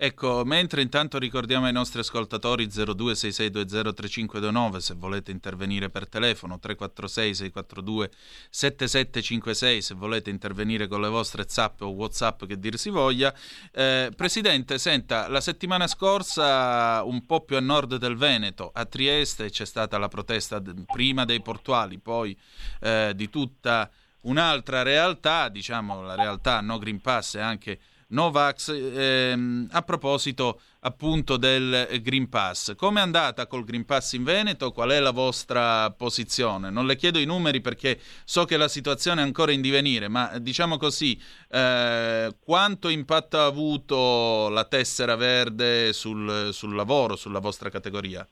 Ecco. 0.00 0.44
Mentre 0.44 0.82
intanto 0.82 1.18
ricordiamo 1.18 1.66
ai 1.66 1.72
nostri 1.72 1.98
ascoltatori 2.00 2.66
0266203529 2.66 4.76
se 4.76 4.94
volete 4.94 5.32
intervenire 5.32 5.90
per 5.90 6.08
telefono, 6.08 6.58
346 6.58 7.34
642 7.34 8.10
7756 8.48 9.82
se 9.82 9.94
volete 9.94 10.30
intervenire 10.30 10.86
con 10.86 11.00
le 11.00 11.08
vostre 11.08 11.46
zap 11.48 11.80
o 11.80 11.88
whatsapp 11.88 12.44
che 12.44 12.56
dir 12.58 12.78
si 12.78 12.90
voglia. 12.90 13.34
Eh, 13.72 14.12
Presidente, 14.14 14.78
senta, 14.78 15.26
la 15.28 15.40
settimana 15.40 15.88
scorsa 15.88 17.02
un 17.04 17.26
po' 17.26 17.40
più 17.40 17.56
a 17.56 17.60
nord 17.60 17.96
del 17.96 18.16
Veneto, 18.16 18.70
a 18.72 18.84
Trieste 18.84 19.50
c'è 19.50 19.64
stata 19.64 19.98
la 19.98 20.08
protesta 20.08 20.62
prima 20.86 21.24
dei 21.24 21.42
portuali, 21.42 21.98
poi 21.98 22.38
eh, 22.80 23.12
di 23.16 23.28
tutta 23.28 23.90
un'altra 24.22 24.82
realtà, 24.82 25.48
diciamo 25.48 26.02
la 26.02 26.14
realtà 26.14 26.60
no 26.60 26.78
Green 26.78 27.00
Pass 27.00 27.34
e 27.34 27.40
anche 27.40 27.80
Novax 28.08 28.68
ehm, 28.70 29.68
a 29.70 29.82
proposito 29.82 30.60
appunto 30.80 31.36
del 31.36 32.00
Green 32.02 32.28
Pass. 32.28 32.74
Come 32.74 33.00
è 33.00 33.02
andata 33.02 33.46
col 33.46 33.64
Green 33.64 33.84
Pass 33.84 34.12
in 34.12 34.24
Veneto? 34.24 34.72
Qual 34.72 34.90
è 34.90 35.00
la 35.00 35.10
vostra 35.10 35.90
posizione? 35.90 36.70
Non 36.70 36.86
le 36.86 36.96
chiedo 36.96 37.18
i 37.18 37.26
numeri 37.26 37.60
perché 37.60 38.00
so 38.24 38.44
che 38.44 38.56
la 38.56 38.68
situazione 38.68 39.20
è 39.20 39.24
ancora 39.24 39.52
in 39.52 39.60
divenire, 39.60 40.08
ma 40.08 40.38
diciamo 40.38 40.76
così, 40.76 41.20
eh, 41.50 42.34
quanto 42.40 42.88
impatto 42.88 43.38
ha 43.38 43.44
avuto 43.44 44.48
la 44.48 44.64
tessera 44.64 45.16
verde 45.16 45.92
sul, 45.92 46.50
sul 46.52 46.74
lavoro, 46.74 47.16
sulla 47.16 47.40
vostra 47.40 47.68
categoria? 47.68 48.26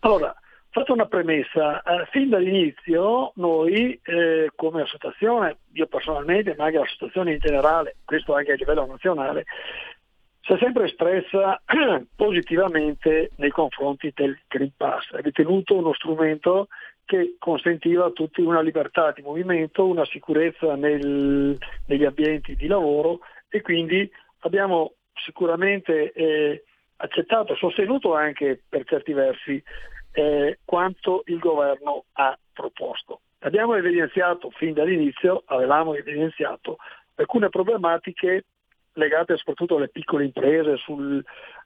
Allora, 0.00 0.34
Fatto 0.72 0.92
una 0.92 1.06
premessa, 1.06 1.82
eh, 1.82 2.06
fin 2.12 2.28
dall'inizio 2.28 3.32
noi 3.34 4.00
eh, 4.04 4.50
come 4.54 4.82
associazione, 4.82 5.58
io 5.72 5.86
personalmente, 5.86 6.54
ma 6.56 6.66
anche 6.66 6.78
l'associazione 6.78 7.32
in 7.32 7.38
generale, 7.40 7.96
questo 8.04 8.34
anche 8.34 8.52
a 8.52 8.54
livello 8.54 8.86
nazionale, 8.86 9.46
si 10.42 10.52
è 10.52 10.58
sempre 10.58 10.84
espressa 10.84 11.60
positivamente 12.14 13.30
nei 13.36 13.50
confronti 13.50 14.12
del 14.14 14.38
Green 14.46 14.70
Pass, 14.76 15.12
è 15.12 15.20
ritenuto 15.20 15.74
uno 15.74 15.92
strumento 15.92 16.68
che 17.04 17.34
consentiva 17.40 18.04
a 18.06 18.10
tutti 18.10 18.40
una 18.40 18.60
libertà 18.60 19.10
di 19.10 19.22
movimento, 19.22 19.84
una 19.84 20.04
sicurezza 20.04 20.76
nel, 20.76 21.58
negli 21.86 22.04
ambienti 22.04 22.54
di 22.54 22.68
lavoro 22.68 23.22
e 23.48 23.60
quindi 23.60 24.08
abbiamo 24.40 24.92
sicuramente 25.14 26.12
eh, 26.12 26.62
accettato, 26.98 27.56
sostenuto 27.56 28.14
anche 28.14 28.62
per 28.68 28.84
certi 28.84 29.12
versi 29.12 29.60
eh, 30.12 30.58
quanto 30.64 31.22
il 31.26 31.38
governo 31.38 32.04
ha 32.12 32.36
proposto. 32.52 33.20
Abbiamo 33.40 33.74
evidenziato 33.74 34.50
fin 34.50 34.74
dall'inizio, 34.74 35.42
avevamo 35.46 35.94
evidenziato 35.94 36.76
alcune 37.14 37.48
problematiche 37.48 38.44
legate 38.94 39.36
soprattutto 39.36 39.76
alle 39.76 39.88
piccole 39.88 40.24
imprese, 40.24 40.76
su 40.76 41.20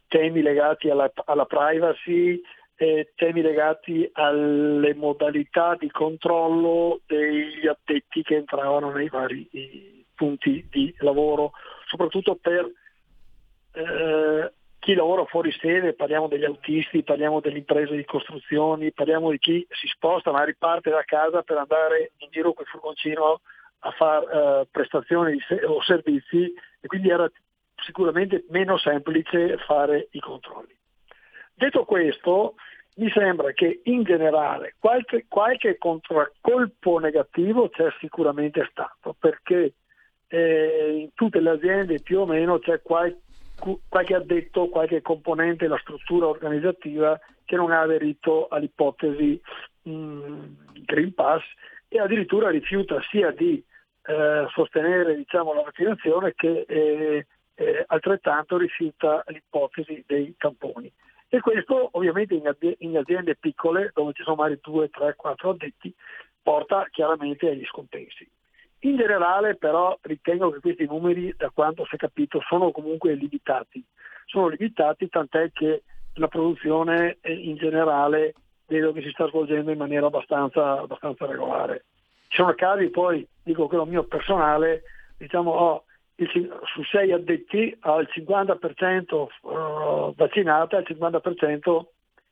temi 0.08 0.42
legati 0.42 0.90
alla, 0.90 1.10
alla 1.24 1.46
privacy, 1.46 2.40
eh, 2.76 3.12
temi 3.14 3.40
legati 3.40 4.08
alle 4.12 4.94
modalità 4.94 5.76
di 5.78 5.90
controllo 5.90 7.00
degli 7.06 7.66
addetti 7.66 8.22
che 8.22 8.36
entravano 8.36 8.90
nei 8.90 9.08
vari 9.08 10.04
punti 10.14 10.66
di 10.70 10.94
lavoro, 10.98 11.52
soprattutto 11.86 12.36
per 12.36 12.70
eh, 13.72 14.52
chi 14.84 14.92
lavora 14.92 15.24
fuori 15.24 15.50
sede, 15.50 15.94
parliamo 15.94 16.28
degli 16.28 16.44
autisti, 16.44 17.02
parliamo 17.02 17.40
delle 17.40 17.56
imprese 17.56 17.96
di 17.96 18.04
costruzioni, 18.04 18.92
parliamo 18.92 19.30
di 19.30 19.38
chi 19.38 19.66
si 19.70 19.86
sposta 19.86 20.30
ma 20.30 20.44
riparte 20.44 20.90
da 20.90 21.02
casa 21.06 21.40
per 21.40 21.56
andare 21.56 22.12
in 22.18 22.28
giro 22.30 22.52
col 22.52 22.66
furgoncino 22.66 23.40
a 23.78 23.90
fare 23.92 24.26
eh, 24.26 24.68
prestazioni 24.70 25.38
o 25.66 25.82
servizi 25.82 26.52
e 26.80 26.86
quindi 26.86 27.08
era 27.08 27.26
sicuramente 27.76 28.44
meno 28.50 28.76
semplice 28.76 29.56
fare 29.56 30.08
i 30.10 30.20
controlli. 30.20 30.76
Detto 31.54 31.86
questo, 31.86 32.56
mi 32.96 33.08
sembra 33.08 33.52
che 33.52 33.80
in 33.84 34.02
generale 34.02 34.74
qualche, 34.78 35.24
qualche 35.28 35.78
contraccolpo 35.78 36.98
negativo 36.98 37.70
c'è 37.70 37.88
sicuramente 38.00 38.68
stato, 38.70 39.16
perché 39.18 39.72
eh, 40.28 40.96
in 41.04 41.14
tutte 41.14 41.40
le 41.40 41.50
aziende 41.50 42.02
più 42.02 42.20
o 42.20 42.26
meno 42.26 42.58
c'è 42.58 42.82
qualche 42.82 43.22
qualche 43.88 44.14
addetto, 44.14 44.68
qualche 44.68 45.02
componente 45.02 45.64
della 45.64 45.78
struttura 45.78 46.26
organizzativa 46.26 47.18
che 47.44 47.56
non 47.56 47.70
ha 47.70 47.80
aderito 47.80 48.48
all'ipotesi 48.48 49.40
mh, 49.82 49.90
mm, 49.90 50.42
Green 50.84 51.14
Pass 51.14 51.42
e 51.88 52.00
addirittura 52.00 52.50
rifiuta 52.50 53.00
sia 53.10 53.30
di 53.30 53.62
eh, 54.06 54.46
sostenere 54.50 55.16
diciamo, 55.16 55.54
la 55.54 55.62
vaccinazione 55.62 56.34
che 56.34 56.64
eh, 56.68 57.26
eh, 57.54 57.84
altrettanto 57.86 58.56
rifiuta 58.56 59.24
l'ipotesi 59.28 60.02
dei 60.06 60.34
tamponi. 60.36 60.92
E 61.28 61.40
questo 61.40 61.88
ovviamente 61.92 62.34
in, 62.34 62.46
aziende, 62.46 62.76
in 62.80 62.96
aziende 62.96 63.36
piccole, 63.36 63.90
dove 63.94 64.12
ci 64.12 64.22
sono 64.22 64.36
magari 64.36 64.60
2, 64.62 64.90
3, 64.90 65.14
4 65.16 65.50
addetti, 65.50 65.94
porta 66.42 66.86
chiaramente 66.90 67.48
agli 67.48 67.64
scompensi. 67.64 68.28
In 68.84 68.96
generale 68.96 69.56
però 69.56 69.96
ritengo 70.02 70.50
che 70.50 70.60
questi 70.60 70.84
numeri, 70.84 71.32
da 71.36 71.50
quanto 71.50 71.86
si 71.86 71.94
è 71.94 71.98
capito, 71.98 72.40
sono 72.46 72.70
comunque 72.70 73.14
limitati. 73.14 73.82
Sono 74.26 74.48
limitati 74.48 75.08
tant'è 75.08 75.50
che 75.52 75.84
la 76.14 76.28
produzione 76.28 77.16
in 77.22 77.56
generale 77.56 78.34
vedo 78.66 78.92
che 78.92 79.00
si 79.00 79.08
sta 79.10 79.26
svolgendo 79.28 79.70
in 79.70 79.78
maniera 79.78 80.06
abbastanza, 80.06 80.80
abbastanza 80.80 81.24
regolare. 81.24 81.84
Ci 82.28 82.36
sono 82.36 82.52
casi 82.54 82.88
poi, 82.88 83.26
dico 83.42 83.68
quello 83.68 83.86
mio 83.86 84.04
personale, 84.04 84.82
diciamo 85.16 85.50
ho 85.50 85.84
il, 86.16 86.28
su 86.64 86.82
sei 86.84 87.10
addetti 87.10 87.76
ho 87.82 88.00
il 88.00 88.08
50% 88.12 89.26
uh, 89.40 90.14
vaccinata 90.14 90.76
e 90.76 90.80
il 90.80 90.96
50% 90.96 91.84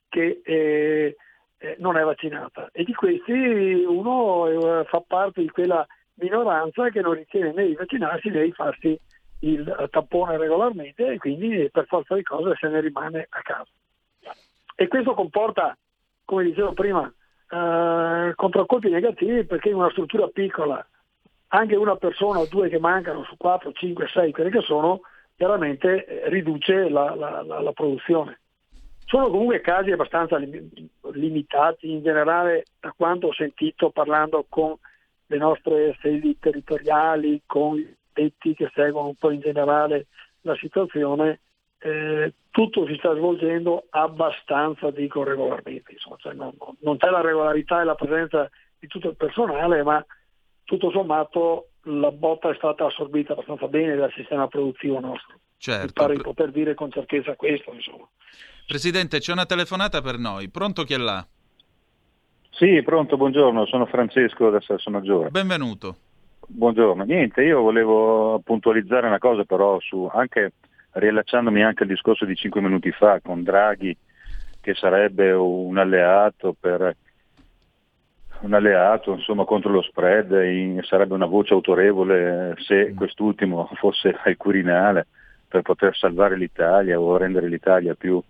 che 0.07 0.41
eh, 0.43 1.15
eh, 1.57 1.75
non 1.79 1.97
è 1.97 2.03
vaccinata. 2.03 2.69
E 2.71 2.83
di 2.83 2.93
questi 2.93 3.31
uno 3.31 4.47
eh, 4.81 4.85
fa 4.85 5.03
parte 5.05 5.41
di 5.41 5.49
quella 5.49 5.85
minoranza 6.15 6.89
che 6.89 7.01
non 7.01 7.13
ritiene 7.13 7.51
né 7.53 7.67
di 7.67 7.75
vaccinarsi 7.75 8.29
né 8.29 8.43
di 8.43 8.51
farsi 8.51 8.99
il 9.39 9.89
tampone 9.91 10.37
regolarmente 10.37 11.05
e 11.05 11.17
quindi 11.17 11.69
per 11.71 11.85
forza 11.85 12.15
di 12.15 12.23
cose 12.23 12.55
se 12.59 12.67
ne 12.67 12.79
rimane 12.79 13.27
a 13.29 13.41
casa. 13.41 13.69
E 14.75 14.87
questo 14.87 15.13
comporta, 15.13 15.77
come 16.25 16.43
dicevo 16.43 16.73
prima, 16.73 17.11
eh, 17.49 18.33
contraccolpi 18.35 18.89
negativi 18.89 19.45
perché 19.45 19.69
in 19.69 19.75
una 19.75 19.91
struttura 19.91 20.27
piccola 20.27 20.85
anche 21.49 21.75
una 21.75 21.95
persona 21.97 22.39
o 22.39 22.47
due 22.47 22.69
che 22.69 22.79
mancano 22.79 23.23
su 23.25 23.37
4, 23.37 23.71
5, 23.73 24.07
6, 24.07 24.31
quelle 24.31 24.49
che 24.49 24.61
sono, 24.61 25.01
chiaramente 25.35 26.05
eh, 26.05 26.29
riduce 26.29 26.89
la, 26.89 27.13
la, 27.15 27.43
la, 27.43 27.61
la 27.61 27.71
produzione. 27.71 28.39
Sono 29.05 29.29
comunque 29.29 29.61
casi 29.61 29.91
abbastanza 29.91 30.37
limitati 30.37 31.91
in 31.91 32.01
generale 32.01 32.63
da 32.79 32.93
quanto 32.95 33.27
ho 33.27 33.33
sentito 33.33 33.91
parlando 33.91 34.45
con 34.49 34.75
le 35.27 35.37
nostre 35.37 35.97
sedi 36.01 36.37
territoriali, 36.39 37.41
con 37.45 37.77
i 37.77 37.95
detti 38.11 38.53
che 38.53 38.69
seguono 38.73 39.09
un 39.09 39.15
po' 39.15 39.31
in 39.31 39.39
generale 39.39 40.07
la 40.41 40.55
situazione, 40.55 41.39
eh, 41.79 42.33
tutto 42.49 42.85
si 42.85 42.95
sta 42.97 43.13
svolgendo 43.15 43.87
abbastanza, 43.89 44.91
dico, 44.91 45.23
regolarmente. 45.23 45.93
Insomma, 45.93 46.15
cioè 46.19 46.33
non, 46.33 46.53
non, 46.79 46.97
c'è 46.97 47.09
la 47.09 47.21
regolarità 47.21 47.81
e 47.81 47.85
la 47.85 47.95
presenza 47.95 48.49
di 48.79 48.87
tutto 48.87 49.09
il 49.09 49.15
personale, 49.15 49.83
ma 49.83 50.05
tutto 50.63 50.91
sommato 50.91 51.69
la 51.87 52.11
botta 52.11 52.49
è 52.49 52.55
stata 52.55 52.85
assorbita 52.85 53.33
abbastanza 53.33 53.67
bene 53.67 53.95
dal 53.95 54.11
sistema 54.13 54.47
produttivo 54.47 54.99
nostro. 54.99 55.39
Certo. 55.57 55.85
Mi 55.85 55.91
pare 55.93 56.15
di 56.15 56.21
poter 56.21 56.51
dire 56.51 56.73
con 56.73 56.91
certezza 56.91 57.35
questo. 57.35 57.73
Insomma. 57.73 58.07
Presidente, 58.67 59.19
c'è 59.19 59.31
una 59.31 59.45
telefonata 59.45 60.01
per 60.01 60.17
noi. 60.17 60.49
Pronto 60.49 60.83
chi 60.83 60.93
è 60.93 60.97
là? 60.97 61.25
Sì, 62.55 62.81
pronto, 62.83 63.17
buongiorno, 63.17 63.65
sono 63.65 63.87
Francesco 63.87 64.51
da 64.51 64.61
Sasso 64.61 64.91
Maggiore. 64.91 65.29
Benvenuto. 65.29 65.95
Buongiorno, 66.45 67.03
niente, 67.03 67.41
io 67.41 67.61
volevo 67.61 68.39
puntualizzare 68.43 69.07
una 69.07 69.17
cosa 69.17 69.43
però 69.43 69.79
su 69.79 70.07
anche 70.11 70.53
riallacciandomi 70.91 71.63
anche 71.63 71.83
al 71.83 71.89
discorso 71.89 72.25
di 72.25 72.35
cinque 72.35 72.61
minuti 72.61 72.91
fa 72.91 73.19
con 73.21 73.41
Draghi 73.41 73.97
che 74.61 74.75
sarebbe 74.75 75.31
un 75.31 75.77
alleato 75.79 76.55
per 76.57 76.95
un 78.41 78.53
alleato 78.53 79.13
insomma, 79.13 79.45
contro 79.45 79.71
lo 79.71 79.81
spread, 79.81 80.31
in, 80.43 80.79
sarebbe 80.83 81.15
una 81.15 81.25
voce 81.25 81.53
autorevole 81.53 82.55
se 82.59 82.91
mm. 82.91 82.95
quest'ultimo 82.95 83.67
fosse 83.73 84.15
al 84.23 84.37
Quirinale 84.37 85.07
per 85.47 85.63
poter 85.63 85.95
salvare 85.95 86.37
l'Italia 86.37 86.99
o 86.99 87.17
rendere 87.17 87.47
l'Italia 87.47 87.95
più, 87.95 88.21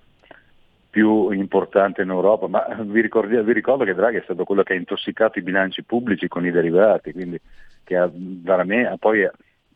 più 0.94 1.32
importante 1.32 2.04
in 2.04 2.12
Europa, 2.12 2.46
ma 2.48 2.68
vi, 2.82 3.02
ricordi, 3.02 3.36
vi, 3.42 3.52
ricordo 3.52 3.84
che 3.84 3.96
Draghi 3.96 4.18
è 4.18 4.22
stato 4.26 4.44
quello 4.44 4.62
che 4.62 4.74
ha 4.74 4.76
intossicato 4.76 5.40
i 5.40 5.42
bilanci 5.42 5.82
pubblici 5.82 6.28
con 6.28 6.46
i 6.46 6.52
derivati, 6.52 7.12
quindi 7.12 7.42
che 7.84 7.98
ha, 7.98 8.08
veramente, 8.14 8.96
poi 9.00 9.28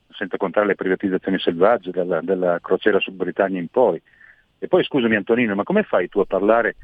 senza 0.09 0.37
contare 0.37 0.67
le 0.67 0.75
privatizzazioni 0.75 1.39
selvagge 1.39 1.89
della, 1.89 2.21
della 2.21 2.59
crociera 2.61 2.99
su 2.99 3.11
Britannia 3.13 3.59
in 3.59 3.69
poi. 3.69 3.99
E 4.59 4.67
poi 4.67 4.83
scusami 4.83 5.15
Antonino, 5.15 5.55
ma 5.55 5.63
come 5.63 5.81
fai 5.81 6.07
tu 6.07 6.19
a 6.19 6.25
parlare 6.25 6.75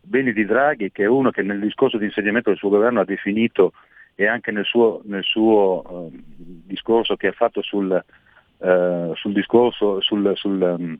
bene 0.00 0.32
di 0.32 0.46
Draghi, 0.46 0.90
che 0.90 1.02
è 1.02 1.06
uno 1.06 1.30
che 1.30 1.42
nel 1.42 1.60
discorso 1.60 1.98
di 1.98 2.06
insediamento 2.06 2.48
del 2.48 2.58
suo 2.58 2.70
governo 2.70 3.00
ha 3.00 3.04
definito 3.04 3.74
e 4.14 4.26
anche 4.26 4.52
nel 4.52 4.64
suo, 4.64 5.02
nel 5.04 5.22
suo 5.22 5.82
uh, 5.86 6.10
discorso 6.64 7.16
che 7.16 7.26
ha 7.26 7.32
fatto 7.32 7.60
sul, 7.60 8.02
uh, 8.56 9.14
sul 9.16 9.34
discorso 9.34 10.00
sul, 10.00 10.32
sul 10.34 10.76
um, 10.78 10.98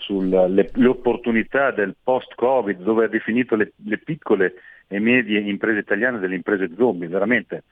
sulle 0.00 0.70
opportunità 0.86 1.70
del 1.70 1.94
post-Covid, 2.02 2.82
dove 2.82 3.04
ha 3.04 3.08
definito 3.08 3.54
le, 3.54 3.72
le, 3.84 3.98
piccole 3.98 4.54
e 4.88 4.98
medie 4.98 5.38
imprese 5.40 5.78
italiane 5.78 6.18
delle 6.18 6.34
imprese 6.34 6.70
zombie, 6.76 7.08
veramente. 7.08 7.64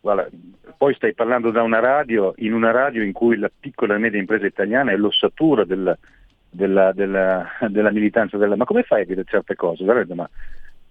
Guarda, 0.00 0.28
poi 0.76 0.94
stai 0.94 1.12
parlando 1.12 1.50
da 1.50 1.62
una 1.62 1.80
radio, 1.80 2.32
in 2.38 2.54
una 2.54 2.70
radio 2.70 3.02
in 3.02 3.12
cui 3.12 3.36
la 3.36 3.50
piccola 3.54 3.94
e 3.94 3.98
media 3.98 4.18
impresa 4.18 4.46
italiana 4.46 4.92
è 4.92 4.96
l'ossatura 4.96 5.64
della, 5.64 5.96
della, 6.48 6.92
della, 6.92 7.46
della 7.68 7.90
militanza 7.90 8.38
della... 8.38 8.56
Ma 8.56 8.64
come 8.64 8.82
fai 8.82 9.02
a 9.02 9.04
dire 9.04 9.24
certe 9.24 9.56
cose? 9.56 9.84
Veramente, 9.84 10.14
ma, 10.14 10.28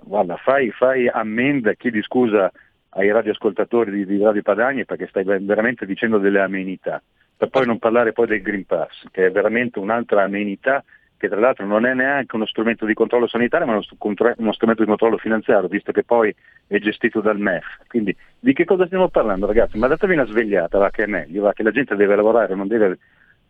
guarda, 0.03 0.37
fai, 0.37 0.69
fai 0.71 1.07
ammenda, 1.07 1.73
chiedi 1.73 2.01
scusa 2.03 2.51
ai 2.89 3.11
radioascoltatori 3.11 3.91
di, 3.91 4.05
di 4.05 4.21
Radio 4.21 4.41
Padania 4.41 4.85
perché 4.85 5.07
stai 5.07 5.23
veramente 5.23 5.85
dicendo 5.85 6.17
delle 6.17 6.39
amenità, 6.39 7.01
per 7.39 7.47
poi 7.47 7.65
non 7.65 7.79
parlare 7.79 8.11
poi 8.11 8.27
del 8.27 8.41
Green 8.41 8.65
Pass, 8.65 9.05
che 9.11 9.27
è 9.27 9.31
veramente 9.31 9.79
un'altra 9.79 10.23
amenità 10.23 10.83
che 11.15 11.29
tra 11.29 11.39
l'altro 11.39 11.65
non 11.65 11.85
è 11.85 11.93
neanche 11.93 12.35
uno 12.35 12.45
strumento 12.45 12.85
di 12.85 12.93
controllo 12.93 13.27
sanitario, 13.27 13.65
ma 13.65 13.79
uno 13.79 14.51
strumento 14.51 14.81
di 14.81 14.89
controllo 14.89 15.17
finanziario, 15.17 15.69
visto 15.69 15.93
che 15.93 16.03
poi 16.03 16.35
è 16.67 16.77
gestito 16.79 17.21
dal 17.21 17.39
MEF. 17.39 17.65
Quindi 17.87 18.13
di 18.37 18.51
che 18.51 18.65
cosa 18.65 18.85
stiamo 18.87 19.07
parlando 19.07 19.45
ragazzi? 19.45 19.77
Ma 19.77 19.87
datevi 19.87 20.15
una 20.15 20.25
svegliata, 20.25 20.77
va 20.77 20.89
che 20.89 21.03
è 21.03 21.07
meglio, 21.07 21.43
va 21.43 21.53
che 21.53 21.63
la 21.63 21.71
gente 21.71 21.95
deve 21.95 22.17
lavorare, 22.17 22.55
non 22.55 22.67
deve 22.67 22.99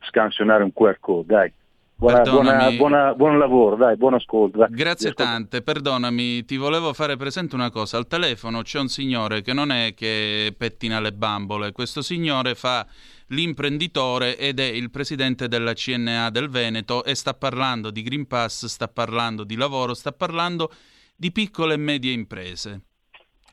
scansionare 0.01 0.63
un 0.63 0.71
QR 0.71 0.97
code, 0.99 1.25
dai. 1.25 1.51
Buona, 1.99 2.21
buona, 2.21 2.71
buona, 2.71 3.13
buon 3.13 3.37
lavoro, 3.37 3.75
dai, 3.75 3.97
buon 3.97 4.13
ascolto. 4.13 4.59
Dai. 4.59 4.69
Grazie 4.69 5.11
tante, 5.11 5.61
perdonami, 5.61 6.45
ti 6.45 6.55
volevo 6.55 6.93
fare 6.93 7.17
presente 7.17 7.55
una 7.55 7.69
cosa. 7.69 7.97
Al 7.97 8.07
telefono 8.07 8.61
c'è 8.61 8.79
un 8.79 8.87
signore 8.87 9.41
che 9.41 9.51
non 9.51 9.69
è 9.69 9.93
che 9.93 10.55
pettina 10.57 11.01
le 11.01 11.11
bambole, 11.11 11.73
questo 11.73 12.01
signore 12.01 12.55
fa 12.55 12.87
l'imprenditore 13.27 14.37
ed 14.37 14.61
è 14.61 14.63
il 14.63 14.89
presidente 14.91 15.49
della 15.49 15.73
CNA 15.73 16.29
del 16.29 16.47
Veneto 16.47 17.03
e 17.03 17.15
sta 17.15 17.33
parlando 17.33 17.91
di 17.91 18.01
Green 18.01 18.27
Pass, 18.27 18.67
sta 18.67 18.87
parlando 18.87 19.43
di 19.43 19.57
lavoro, 19.57 19.93
sta 19.93 20.13
parlando 20.13 20.71
di 21.17 21.33
piccole 21.33 21.73
e 21.73 21.77
medie 21.77 22.13
imprese. 22.13 22.83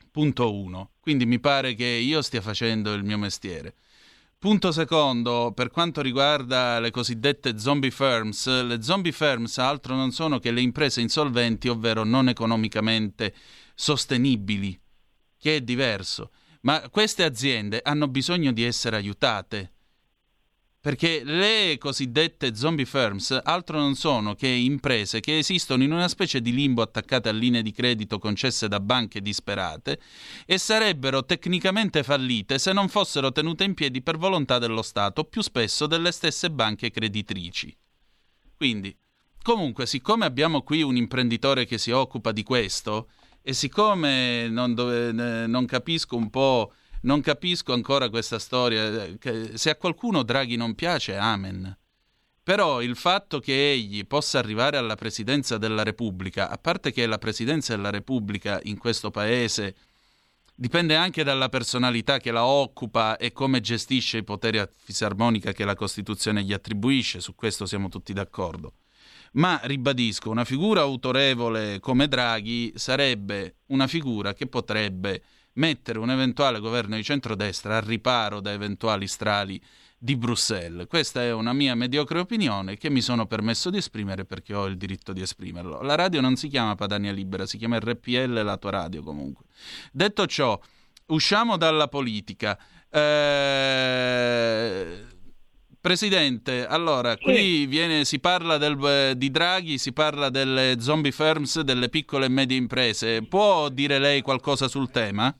Punto 0.09 0.55
uno. 0.55 0.91
Quindi 1.01 1.25
mi 1.25 1.41
pare 1.41 1.73
che 1.73 1.83
io 1.83 2.21
stia 2.21 2.39
facendo 2.39 2.93
il 2.93 3.03
mio 3.03 3.17
mestiere. 3.17 3.75
Punto 4.39 4.71
secondo, 4.71 5.51
per 5.51 5.71
quanto 5.71 5.99
riguarda 6.01 6.79
le 6.79 6.91
cosiddette 6.91 7.57
zombie 7.57 7.89
firms, 7.89 8.45
le 8.45 8.83
zombie 8.83 9.11
firms 9.11 9.57
altro 9.57 9.95
non 9.95 10.11
sono 10.11 10.37
che 10.37 10.51
le 10.51 10.61
imprese 10.61 11.01
insolventi, 11.01 11.67
ovvero 11.69 12.03
non 12.03 12.29
economicamente 12.29 13.33
sostenibili, 13.73 14.79
che 15.39 15.55
è 15.55 15.61
diverso. 15.61 16.29
Ma 16.61 16.87
queste 16.89 17.23
aziende 17.23 17.81
hanno 17.83 18.07
bisogno 18.07 18.51
di 18.51 18.63
essere 18.63 18.95
aiutate 18.95 19.76
perché 20.79 21.23
le 21.23 21.77
cosiddette 21.79 22.55
zombie 22.55 22.85
firms 22.85 23.37
altro 23.43 23.79
non 23.79 23.95
sono 23.95 24.35
che 24.35 24.47
imprese 24.47 25.19
che 25.19 25.39
esistono 25.39 25.83
in 25.83 25.91
una 25.91 26.07
specie 26.07 26.41
di 26.41 26.53
limbo 26.53 26.81
attaccate 26.81 27.29
a 27.29 27.33
linee 27.33 27.61
di 27.61 27.71
credito 27.71 28.19
concesse 28.19 28.67
da 28.67 28.79
banche 28.79 29.21
disperate 29.21 29.99
e 30.45 30.57
sarebbero 30.57 31.25
tecnicamente 31.25 32.03
fallite 32.03 32.59
se 32.59 32.73
non 32.73 32.87
fossero 32.87 33.31
tenute 33.31 33.63
in 33.63 33.73
piedi 33.73 34.01
per 34.01 34.17
volontà 34.17 34.59
dello 34.59 34.81
Stato, 34.81 35.23
più 35.25 35.41
spesso 35.41 35.87
delle 35.87 36.11
stesse 36.11 36.51
banche 36.51 36.91
creditrici. 36.91 37.75
Quindi, 38.55 38.95
comunque, 39.41 39.85
siccome 39.85 40.25
abbiamo 40.25 40.61
qui 40.61 40.81
un 40.81 40.95
imprenditore 40.95 41.65
che 41.65 41.77
si 41.77 41.91
occupa 41.91 42.31
di 42.31 42.43
questo, 42.43 43.09
e 43.47 43.53
siccome 43.53 44.49
non, 44.49 44.73
dove, 44.73 45.11
non 45.11 45.65
capisco 45.65 46.17
un 46.17 46.29
po' 46.29 46.73
Non 47.01 47.21
capisco 47.21 47.73
ancora 47.73 48.09
questa 48.09 48.39
storia. 48.39 49.07
Se 49.53 49.69
a 49.69 49.75
qualcuno 49.75 50.23
Draghi 50.23 50.55
non 50.55 50.75
piace, 50.75 51.15
amen. 51.15 51.77
Però 52.43 52.81
il 52.81 52.95
fatto 52.95 53.39
che 53.39 53.71
egli 53.71 54.05
possa 54.07 54.39
arrivare 54.39 54.77
alla 54.77 54.95
presidenza 54.95 55.57
della 55.57 55.83
Repubblica, 55.83 56.49
a 56.49 56.57
parte 56.57 56.91
che 56.91 57.05
la 57.05 57.17
presidenza 57.17 57.75
della 57.75 57.89
Repubblica 57.89 58.59
in 58.63 58.77
questo 58.77 59.11
paese 59.11 59.75
dipende 60.55 60.95
anche 60.95 61.23
dalla 61.23 61.49
personalità 61.49 62.19
che 62.19 62.31
la 62.31 62.45
occupa 62.45 63.17
e 63.17 63.31
come 63.31 63.59
gestisce 63.59 64.17
i 64.17 64.23
poteri 64.23 64.57
a 64.57 64.69
fisarmonica 64.73 65.51
che 65.51 65.65
la 65.65 65.75
Costituzione 65.75 66.41
gli 66.41 66.53
attribuisce, 66.53 67.19
su 67.19 67.35
questo 67.35 67.65
siamo 67.65 67.89
tutti 67.89 68.13
d'accordo. 68.13 68.75
Ma 69.33 69.59
ribadisco, 69.63 70.29
una 70.29 70.45
figura 70.45 70.81
autorevole 70.81 71.79
come 71.79 72.07
Draghi 72.07 72.71
sarebbe 72.75 73.57
una 73.67 73.87
figura 73.87 74.33
che 74.33 74.47
potrebbe 74.47 75.21
mettere 75.57 75.99
un 75.99 76.09
eventuale 76.09 76.59
governo 76.59 76.95
di 76.95 77.03
centrodestra 77.03 77.77
al 77.77 77.83
riparo 77.83 78.39
da 78.39 78.51
eventuali 78.51 79.07
strali 79.07 79.61
di 79.97 80.15
Bruxelles. 80.15 80.87
Questa 80.87 81.21
è 81.23 81.33
una 81.33 81.53
mia 81.53 81.73
mediocre 81.75 82.19
opinione 82.19 82.77
che 82.77 82.89
mi 82.89 83.01
sono 83.01 83.25
permesso 83.25 83.69
di 83.69 83.77
esprimere 83.77 84.25
perché 84.25 84.53
ho 84.53 84.65
il 84.67 84.77
diritto 84.77 85.11
di 85.11 85.21
esprimerlo. 85.21 85.81
La 85.81 85.95
radio 85.95 86.21
non 86.21 86.35
si 86.35 86.47
chiama 86.47 86.75
Padania 86.75 87.11
Libera, 87.11 87.45
si 87.45 87.57
chiama 87.57 87.79
RPL, 87.79 88.43
la 88.43 88.57
tua 88.57 88.71
radio 88.71 89.01
comunque. 89.01 89.45
Detto 89.91 90.25
ciò, 90.27 90.59
usciamo 91.07 91.57
dalla 91.57 91.87
politica. 91.87 92.57
Eh... 92.89 93.55
Presidente, 95.79 96.65
allora, 96.65 97.15
qui 97.15 97.65
viene, 97.65 98.03
si 98.03 98.19
parla 98.19 98.57
del, 98.57 99.13
di 99.15 99.31
Draghi, 99.31 99.77
si 99.77 99.93
parla 99.93 100.29
delle 100.29 100.75
zombie 100.81 101.13
firms, 101.13 101.61
delle 101.61 101.87
piccole 101.87 102.25
e 102.25 102.29
medie 102.29 102.57
imprese. 102.57 103.21
Può 103.23 103.69
dire 103.69 103.97
lei 103.97 104.21
qualcosa 104.21 104.67
sul 104.67 104.91
tema? 104.91 105.33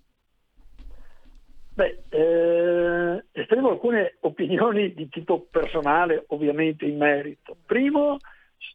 Beh, 1.78 2.06
eh, 2.10 3.24
esprimo 3.34 3.70
alcune 3.70 4.18
opinioni 4.22 4.96
di 4.96 5.08
tipo 5.10 5.42
personale, 5.42 6.24
ovviamente 6.30 6.86
in 6.86 6.98
merito. 6.98 7.56
Primo, 7.68 8.18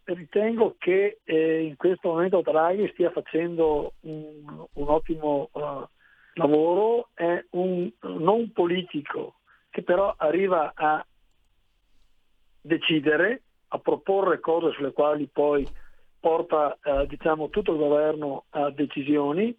ritengo 0.05 0.77
che 0.79 1.19
eh, 1.25 1.63
in 1.63 1.75
questo 1.75 2.11
momento 2.11 2.43
Draghi 2.43 2.89
stia 2.93 3.11
facendo 3.11 3.95
un, 4.03 4.67
un 4.73 4.89
ottimo 4.89 5.49
uh, 5.51 5.85
lavoro, 6.35 7.09
è 7.15 7.45
un 7.51 7.91
non 8.03 8.53
politico 8.53 9.35
che 9.71 9.83
però 9.83 10.15
arriva 10.17 10.71
a 10.73 11.05
decidere, 12.61 13.43
a 13.67 13.79
proporre 13.81 14.39
cose 14.39 14.71
sulle 14.77 14.93
quali 14.93 15.27
poi 15.27 15.67
porta 16.21 16.79
uh, 16.85 17.05
diciamo, 17.07 17.49
tutto 17.49 17.73
il 17.73 17.79
governo 17.79 18.45
a 18.51 18.71
decisioni 18.71 19.53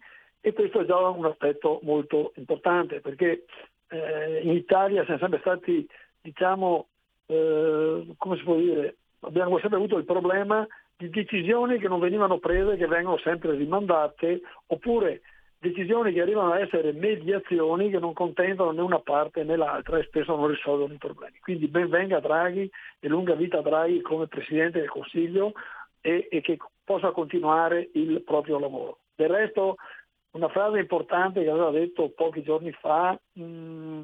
e 0.46 0.52
questo 0.52 0.80
è 0.80 0.84
già 0.84 0.98
un 1.08 1.24
aspetto 1.24 1.80
molto 1.84 2.34
importante 2.34 3.00
perché 3.00 3.46
eh, 3.88 4.40
in 4.42 4.50
Italia 4.50 5.02
siamo 5.04 5.18
sempre 5.18 5.40
stati, 5.40 5.88
diciamo, 6.20 6.86
eh, 7.24 8.14
come 8.18 8.36
si 8.36 8.42
può 8.42 8.54
dire, 8.56 8.96
abbiamo 9.20 9.58
sempre 9.60 9.78
avuto 9.78 9.96
il 9.96 10.04
problema 10.04 10.66
di 10.98 11.08
decisioni 11.08 11.78
che 11.78 11.88
non 11.88 11.98
venivano 11.98 12.40
prese, 12.40 12.76
che 12.76 12.86
vengono 12.86 13.16
sempre 13.20 13.52
rimandate, 13.52 14.42
oppure 14.66 15.22
decisioni 15.60 16.12
che 16.12 16.20
arrivano 16.20 16.52
a 16.52 16.60
essere 16.60 16.92
mediazioni 16.92 17.88
che 17.88 17.98
non 17.98 18.12
contendono 18.12 18.72
né 18.72 18.82
una 18.82 19.00
parte 19.00 19.44
né 19.44 19.56
l'altra 19.56 19.96
e 19.96 20.04
spesso 20.04 20.36
non 20.36 20.48
risolvono 20.48 20.92
i 20.92 20.98
problemi. 20.98 21.38
Quindi 21.40 21.68
ben 21.68 21.88
venga 21.88 22.20
Draghi 22.20 22.70
e 23.00 23.08
lunga 23.08 23.32
vita 23.34 23.62
Draghi 23.62 24.02
come 24.02 24.26
Presidente 24.26 24.80
del 24.80 24.90
Consiglio 24.90 25.54
e, 26.02 26.28
e 26.30 26.42
che 26.42 26.58
possa 26.84 27.12
continuare 27.12 27.88
il 27.94 28.20
proprio 28.20 28.58
lavoro. 28.58 28.98
Del 29.14 29.30
resto 29.30 29.76
una 30.34 30.48
frase 30.48 30.78
importante 30.78 31.42
che 31.42 31.50
aveva 31.50 31.70
detto 31.70 32.10
pochi 32.10 32.42
giorni 32.42 32.72
fa, 32.72 33.18
mh, 33.32 33.42
mm, 33.42 34.02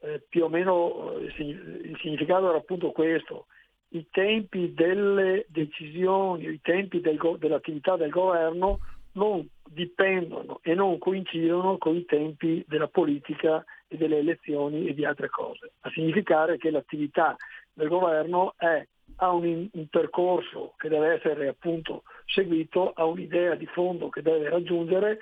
eh, 0.00 0.24
più 0.28 0.44
o 0.44 0.48
meno 0.48 1.16
eh, 1.18 1.42
il 1.42 1.98
significato 2.00 2.48
era 2.48 2.58
appunto 2.58 2.90
questo, 2.92 3.46
i 3.88 4.06
tempi 4.10 4.72
delle 4.72 5.46
decisioni, 5.48 6.46
i 6.46 6.60
tempi 6.62 7.00
del, 7.00 7.18
dell'attività 7.38 7.96
del 7.96 8.10
governo 8.10 8.78
non 9.12 9.46
dipendono 9.68 10.60
e 10.62 10.74
non 10.74 10.98
coincidono 10.98 11.78
con 11.78 11.96
i 11.96 12.04
tempi 12.04 12.64
della 12.68 12.88
politica 12.88 13.64
e 13.88 13.96
delle 13.96 14.18
elezioni 14.18 14.86
e 14.86 14.94
di 14.94 15.04
altre 15.04 15.28
cose, 15.28 15.72
a 15.80 15.90
significare 15.90 16.58
che 16.58 16.70
l'attività 16.70 17.36
del 17.72 17.88
governo 17.88 18.54
è, 18.56 18.86
ha 19.16 19.32
un, 19.32 19.68
un, 19.72 19.86
percorso 19.88 20.74
che 20.76 20.88
deve 20.88 21.14
essere 21.14 21.48
appunto 21.48 22.04
seguito, 22.26 22.92
ha 22.92 23.04
un'idea 23.04 23.54
di 23.54 23.66
fondo 23.66 24.08
che 24.08 24.22
deve 24.22 24.48
raggiungere, 24.48 25.18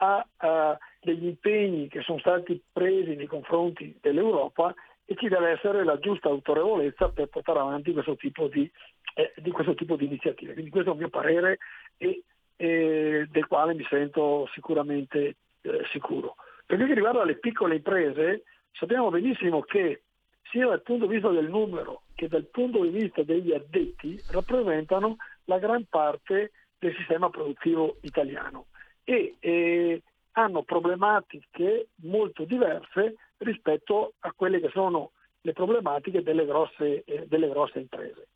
ha, 0.00 0.26
ha 0.38 0.78
degli 1.00 1.26
impegni 1.26 1.88
che 1.88 2.00
sono 2.02 2.18
stati 2.18 2.60
presi 2.72 3.14
nei 3.14 3.26
confronti 3.26 3.96
dell'Europa 4.00 4.74
e 5.04 5.14
ci 5.16 5.28
deve 5.28 5.50
essere 5.50 5.84
la 5.84 5.98
giusta 5.98 6.28
autorevolezza 6.28 7.10
per 7.10 7.28
portare 7.28 7.58
avanti 7.58 7.92
questo 7.92 8.16
tipo 8.16 8.48
di, 8.48 8.70
eh, 9.14 9.32
di, 9.36 9.50
questo 9.50 9.74
tipo 9.74 9.96
di 9.96 10.06
iniziative. 10.06 10.52
Quindi 10.52 10.70
questo 10.70 10.90
è 10.90 10.92
il 10.94 11.00
mio 11.00 11.08
parere 11.08 11.58
e, 11.96 12.22
e 12.56 13.26
del 13.30 13.46
quale 13.46 13.74
mi 13.74 13.84
sento 13.88 14.48
sicuramente 14.52 15.36
eh, 15.62 15.84
sicuro. 15.90 16.36
Per 16.64 16.76
quel 16.76 16.88
che 16.88 16.94
riguarda 16.94 17.24
le 17.24 17.38
piccole 17.38 17.76
imprese, 17.76 18.44
sappiamo 18.72 19.10
benissimo 19.10 19.62
che 19.62 20.02
sia 20.50 20.66
dal 20.66 20.82
punto 20.82 21.06
di 21.06 21.14
vista 21.14 21.28
del 21.28 21.48
numero 21.48 22.02
che 22.14 22.28
dal 22.28 22.46
punto 22.46 22.82
di 22.82 22.90
vista 22.90 23.22
degli 23.22 23.52
addetti 23.52 24.20
rappresentano 24.30 25.16
la 25.44 25.58
gran 25.58 25.84
parte 25.88 26.52
del 26.78 26.94
sistema 26.96 27.28
produttivo 27.30 27.96
italiano 28.02 28.66
e 29.04 29.36
eh, 29.38 30.02
hanno 30.32 30.62
problematiche 30.62 31.88
molto 32.02 32.44
diverse 32.44 33.16
rispetto 33.38 34.14
a 34.20 34.32
quelle 34.32 34.60
che 34.60 34.70
sono 34.70 35.12
le 35.42 35.52
problematiche 35.52 36.22
delle 36.22 36.44
grosse, 36.44 37.02
eh, 37.04 37.26
delle 37.26 37.48
grosse 37.48 37.78
imprese. 37.78 38.28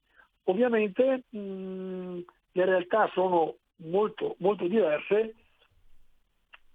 Ovviamente 0.44 1.24
mh, 1.28 2.18
le 2.52 2.64
realtà 2.64 3.10
sono 3.12 3.56
molto, 3.76 4.36
molto 4.38 4.66
diverse 4.66 5.34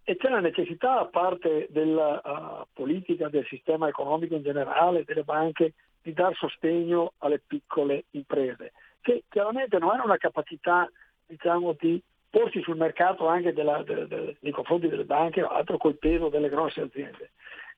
e 0.03 0.15
c'è 0.15 0.29
la 0.29 0.39
necessità, 0.39 0.99
a 0.99 1.05
parte 1.05 1.67
della 1.69 2.19
uh, 2.23 2.67
politica, 2.73 3.29
del 3.29 3.45
sistema 3.45 3.87
economico 3.87 4.35
in 4.35 4.41
generale, 4.41 5.03
delle 5.03 5.23
banche, 5.23 5.73
di 6.01 6.13
dar 6.13 6.35
sostegno 6.35 7.13
alle 7.19 7.39
piccole 7.45 8.05
imprese, 8.11 8.71
che 9.01 9.25
chiaramente 9.29 9.77
non 9.77 9.91
hanno 9.91 10.05
una 10.05 10.17
capacità 10.17 10.89
diciamo, 11.27 11.75
di 11.79 12.01
porsi 12.29 12.61
sul 12.61 12.77
mercato 12.77 13.27
anche 13.27 13.53
della, 13.53 13.81
de, 13.83 14.07
de, 14.07 14.37
nei 14.39 14.51
confronti 14.51 14.87
delle 14.87 15.05
banche 15.05 15.41
altro 15.41 15.77
col 15.77 15.97
peso 15.97 16.29
delle 16.29 16.49
grosse 16.49 16.81
aziende 16.81 17.31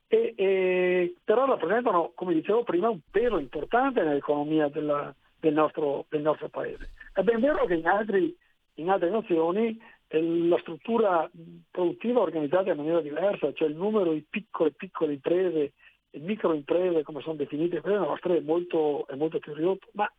e, 0.08 0.34
e, 0.36 1.16
però 1.24 1.46
rappresentano, 1.46 2.12
come 2.14 2.34
dicevo 2.34 2.64
prima, 2.64 2.90
un 2.90 3.00
peso 3.10 3.38
importante 3.38 4.04
nell'economia 4.04 4.68
della, 4.68 5.14
del, 5.40 5.54
nostro, 5.54 6.06
del, 6.10 6.22
nostro, 6.22 6.50
paese. 6.50 6.92
È 7.14 7.22
ben 7.22 7.40
vero 7.40 7.66
che 7.66 7.76
in, 7.76 7.88
altri, 7.88 8.36
in 8.76 8.90
altre 8.90 9.10
nazioni 9.10 9.80
eh, 10.08 10.22
la 10.22 10.58
struttura 10.60 11.30
produttiva 11.72 12.20
è 12.20 12.24
organizzata 12.24 12.72
in 12.72 12.78
maniera 12.78 13.00
diversa, 13.00 13.54
cioè 13.54 13.70
il 13.70 13.76
numero 13.78 14.12
di 14.12 14.26
piccole, 14.30 14.72
piccole 14.72 15.14
imprese 15.14 15.72
microimprese, 16.14 17.04
come 17.04 17.22
sono 17.22 17.36
definite 17.36 17.80
quelle 17.80 17.98
nostre, 17.98 18.38
è 18.38 18.42
molto, 18.42 19.08
è 19.08 19.16
molto 19.16 19.40
più 19.40 19.54
ridotto. 19.54 19.88
Ma 19.94 20.12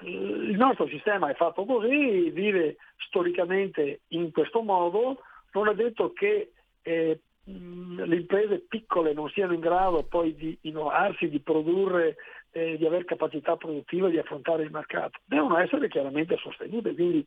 il 0.00 0.56
nostro 0.56 0.86
sistema 0.88 1.30
è 1.30 1.34
fatto 1.34 1.64
così, 1.64 2.30
vive 2.30 2.76
storicamente 2.96 4.00
in 4.08 4.32
questo 4.32 4.62
modo, 4.62 5.20
non 5.52 5.68
è 5.68 5.74
detto 5.74 6.12
che 6.12 6.52
eh, 6.82 7.20
le 7.44 8.16
imprese 8.16 8.60
piccole 8.60 9.12
non 9.12 9.28
siano 9.30 9.52
in 9.52 9.60
grado 9.60 10.02
poi 10.02 10.34
di 10.34 10.56
innovarsi, 10.62 11.28
di 11.28 11.40
produrre, 11.40 12.16
eh, 12.50 12.76
di 12.76 12.86
avere 12.86 13.04
capacità 13.04 13.56
produttiva, 13.56 14.08
di 14.08 14.18
affrontare 14.18 14.62
il 14.62 14.70
mercato, 14.70 15.20
devono 15.24 15.58
essere 15.58 15.88
chiaramente 15.88 16.36
sostenute. 16.38 16.94
Quindi 16.94 17.24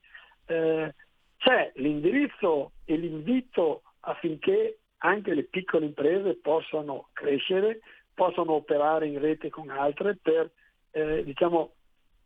eh, 0.47 0.93
c'è 1.37 1.71
l'indirizzo 1.75 2.71
e 2.85 2.95
l'invito 2.95 3.83
affinché 4.01 4.79
anche 4.99 5.33
le 5.33 5.43
piccole 5.43 5.85
imprese 5.85 6.35
possano 6.35 7.09
crescere, 7.13 7.79
possano 8.13 8.53
operare 8.53 9.07
in 9.07 9.19
rete 9.19 9.49
con 9.49 9.69
altre 9.69 10.17
per 10.19 10.49
eh, 10.91 11.23
diciamo, 11.23 11.73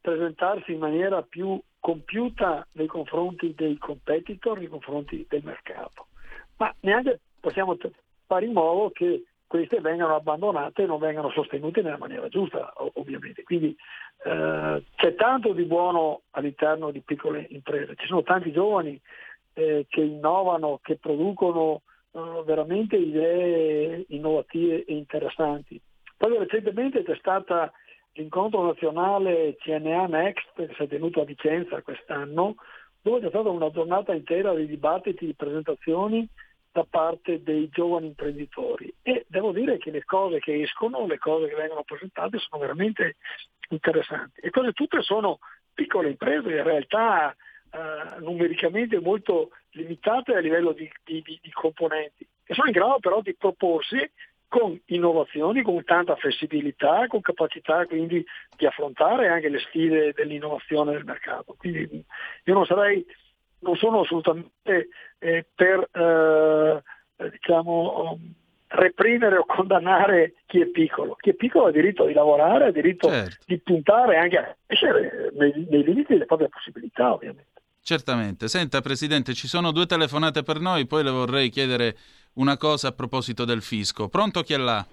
presentarsi 0.02 0.74
in 0.74 0.80
maniera 0.80 1.22
più 1.22 1.60
compiuta 1.80 2.68
nei 2.74 2.88
confronti 2.88 3.54
dei 3.56 3.78
competitor, 3.78 4.58
nei 4.58 4.68
confronti 4.68 5.26
del 5.30 5.44
mercato. 5.44 6.08
Ma 6.58 6.74
neanche 6.82 7.20
possiamo 7.40 7.78
fare 8.26 8.46
in 8.46 8.54
modo 8.54 8.90
che 8.92 9.24
queste 9.48 9.82
vengano 9.82 10.16
abbandonate 10.16 10.84
e 10.84 10.86
non 10.86 11.00
vengano 11.00 11.30
sostenute 11.32 11.82
nella 11.82 11.98
maniera 11.98 12.30
giusta, 12.30 12.74
ovviamente. 12.94 13.44
Quindi 13.44 13.76
eh, 14.24 14.84
c'è 14.96 15.16
tanto 15.16 15.52
di 15.52 15.64
buono 15.64 16.22
all'interno 16.32 16.90
di 16.90 17.02
piccole 17.02 17.48
imprese, 17.50 17.96
ci 17.98 18.08
sono 18.08 18.24
tanti 18.24 18.52
giovani 18.52 19.00
eh, 19.54 19.86
che 19.90 20.02
innovano, 20.02 20.80
che 20.82 20.96
producono 20.96 21.82
eh, 22.12 22.44
veramente 22.46 22.96
idee 22.96 24.06
innovative 24.10 24.86
e 24.86 24.94
interessanti. 24.94 25.82
Poi 26.16 26.38
recentemente 26.38 27.04
c'è 27.04 27.16
stato 27.18 27.72
l'incontro 28.14 28.66
nazionale 28.66 29.56
CNA 29.58 30.08
Next 30.08 30.52
che 30.56 30.74
si 30.76 30.84
è 30.84 30.88
tenuto 30.88 31.22
a 31.22 31.26
Vicenza 31.26 31.82
quest'anno, 31.82 32.56
dove 33.02 33.22
c'è 33.22 33.30
stata 33.30 33.50
una 33.50 33.72
giornata 33.72 34.14
intera 34.14 34.54
di 34.54 34.68
dibattiti, 34.68 35.26
di 35.26 35.34
presentazioni 35.34 36.28
da 36.72 36.86
parte 36.90 37.44
dei 37.44 37.68
giovani 37.70 38.08
imprenditori. 38.08 38.94
E 39.02 39.26
devo 39.28 39.52
dire 39.52 39.78
che 39.78 39.92
le 39.92 40.06
cose 40.06 40.40
che 40.40 40.62
escono, 40.62 41.06
le 41.06 41.18
cose 41.18 41.48
che 41.48 41.56
vengono 41.56 41.84
presentate 41.84 42.38
sono 42.38 42.62
veramente 42.62 43.18
interessanti. 43.70 44.40
E 44.42 44.50
quasi 44.50 44.72
tutte 44.74 45.02
sono 45.02 45.40
piccole 45.74 46.10
imprese 46.10 46.50
in 46.50 46.64
realtà 46.64 47.36
eh, 47.72 48.20
numericamente 48.20 49.00
molto 49.00 49.52
limitate 49.72 50.36
a 50.36 50.40
livello 50.40 50.74
di, 50.74 50.90
di, 51.04 51.22
di, 51.24 51.52
componenti 51.52 52.28
che 52.44 52.54
sono 52.54 52.68
in 52.68 52.74
grado 52.74 53.00
però 53.00 53.22
di 53.22 53.34
proporsi 53.36 53.98
con 54.52 54.78
innovazioni, 54.88 55.62
con 55.62 55.82
tanta 55.86 56.18
flessibilità, 56.18 57.08
con 57.08 57.22
capacità 57.22 57.86
quindi 57.86 58.22
di 58.58 58.66
affrontare 58.66 59.30
anche 59.30 59.48
le 59.48 59.60
sfide 59.60 60.12
dell'innovazione 60.12 60.92
del 60.92 61.06
mercato. 61.06 61.56
Quindi 61.58 62.04
io 62.44 62.54
non 62.54 62.66
sarei 62.66 63.06
non 63.60 63.78
sono 63.78 64.02
assolutamente 64.02 64.90
eh, 65.20 65.46
per 65.56 65.88
eh, 65.94 67.30
diciamo, 67.30 68.20
reprimere 68.68 69.38
o 69.38 69.46
condannare 69.46 70.34
chi 70.48 70.60
è 70.60 70.66
piccolo. 70.66 71.16
Chi 71.16 71.30
è 71.30 71.34
piccolo 71.34 71.68
ha 71.68 71.72
diritto 71.72 72.06
di 72.06 72.14
lavorare, 72.14 72.66
ha 72.66 72.72
diritto 72.72 73.08
certo. 73.08 73.46
di 73.46 73.58
puntare 73.60 74.18
anche 74.18 74.38
a 74.38 74.56
crescere 74.66 75.32
nei, 75.34 75.66
nei 75.70 75.84
limiti 75.84 76.12
delle 76.12 76.26
proprie 76.26 76.50
possibilità, 76.50 77.14
ovviamente. 77.14 77.62
Certamente. 77.82 78.50
Senta, 78.50 78.82
Presidente, 78.82 79.34
ci 79.34 79.48
sono 79.48 79.72
due 79.72 79.86
telefonate 79.86 80.44
per 80.44 80.60
noi, 80.60 80.86
poi 80.86 81.04
le 81.04 81.10
vorrei 81.10 81.50
chiedere 81.50 81.96
una 82.34 82.58
cosa 82.58 82.90
a 82.90 82.92
proposito 82.92 83.46
del 83.46 83.62
fisco. 83.62 84.08
Pronto 84.08 84.42
chi 84.42 84.54
è 84.54 84.58
là? 84.58 84.86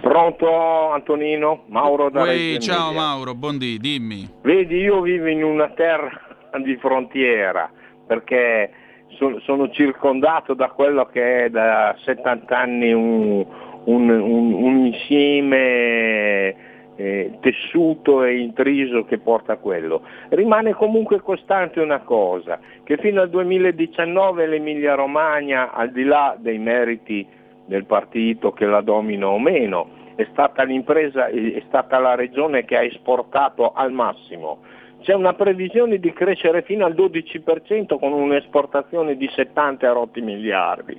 Pronto 0.00 0.90
Antonino? 0.92 1.64
Mauro 1.68 2.10
da 2.10 2.30
Ehi, 2.30 2.60
Ciao 2.60 2.92
Mauro, 2.92 3.34
buondì, 3.34 3.78
dimmi. 3.78 4.28
Vedi, 4.42 4.76
io 4.76 5.00
vivo 5.00 5.26
in 5.26 5.42
una 5.42 5.70
terra 5.70 6.10
di 6.62 6.76
frontiera 6.76 7.70
perché 8.06 8.70
sono, 9.18 9.40
sono 9.40 9.70
circondato 9.70 10.54
da 10.54 10.68
quello 10.70 11.06
che 11.06 11.44
è 11.44 11.50
da 11.50 11.96
70 12.04 12.56
anni 12.56 12.92
un, 12.92 13.44
un, 13.84 14.08
un, 14.10 14.52
un 14.52 14.86
insieme 14.86 16.74
eh, 16.96 17.38
tessuto 17.40 18.24
e 18.24 18.38
intriso 18.38 19.04
che 19.04 19.18
porta 19.18 19.52
a 19.52 19.56
quello. 19.56 20.02
Rimane 20.30 20.74
comunque 20.74 21.20
costante 21.20 21.80
una 21.80 22.00
cosa, 22.00 22.58
che 22.82 22.96
fino 22.96 23.20
al 23.20 23.30
2019 23.30 24.46
l'Emilia 24.46 24.94
Romagna, 24.94 25.72
al 25.72 25.92
di 25.92 26.04
là 26.04 26.36
dei 26.38 26.58
meriti 26.58 27.26
del 27.66 27.84
partito 27.84 28.52
che 28.52 28.66
la 28.66 28.80
domina 28.80 29.28
o 29.28 29.38
meno, 29.38 30.04
è 30.14 30.26
stata 30.30 30.62
l'impresa, 30.62 31.26
è 31.26 31.62
stata 31.66 31.98
la 31.98 32.14
regione 32.14 32.64
che 32.64 32.76
ha 32.76 32.82
esportato 32.82 33.72
al 33.72 33.92
massimo 33.92 34.60
c'è 35.02 35.14
una 35.14 35.34
previsione 35.34 35.98
di 35.98 36.12
crescere 36.12 36.62
fino 36.62 36.84
al 36.84 36.94
12% 36.94 37.96
con 37.96 38.12
un'esportazione 38.12 39.16
di 39.16 39.30
70 39.32 39.92
rotti 39.92 40.20
miliardi. 40.20 40.98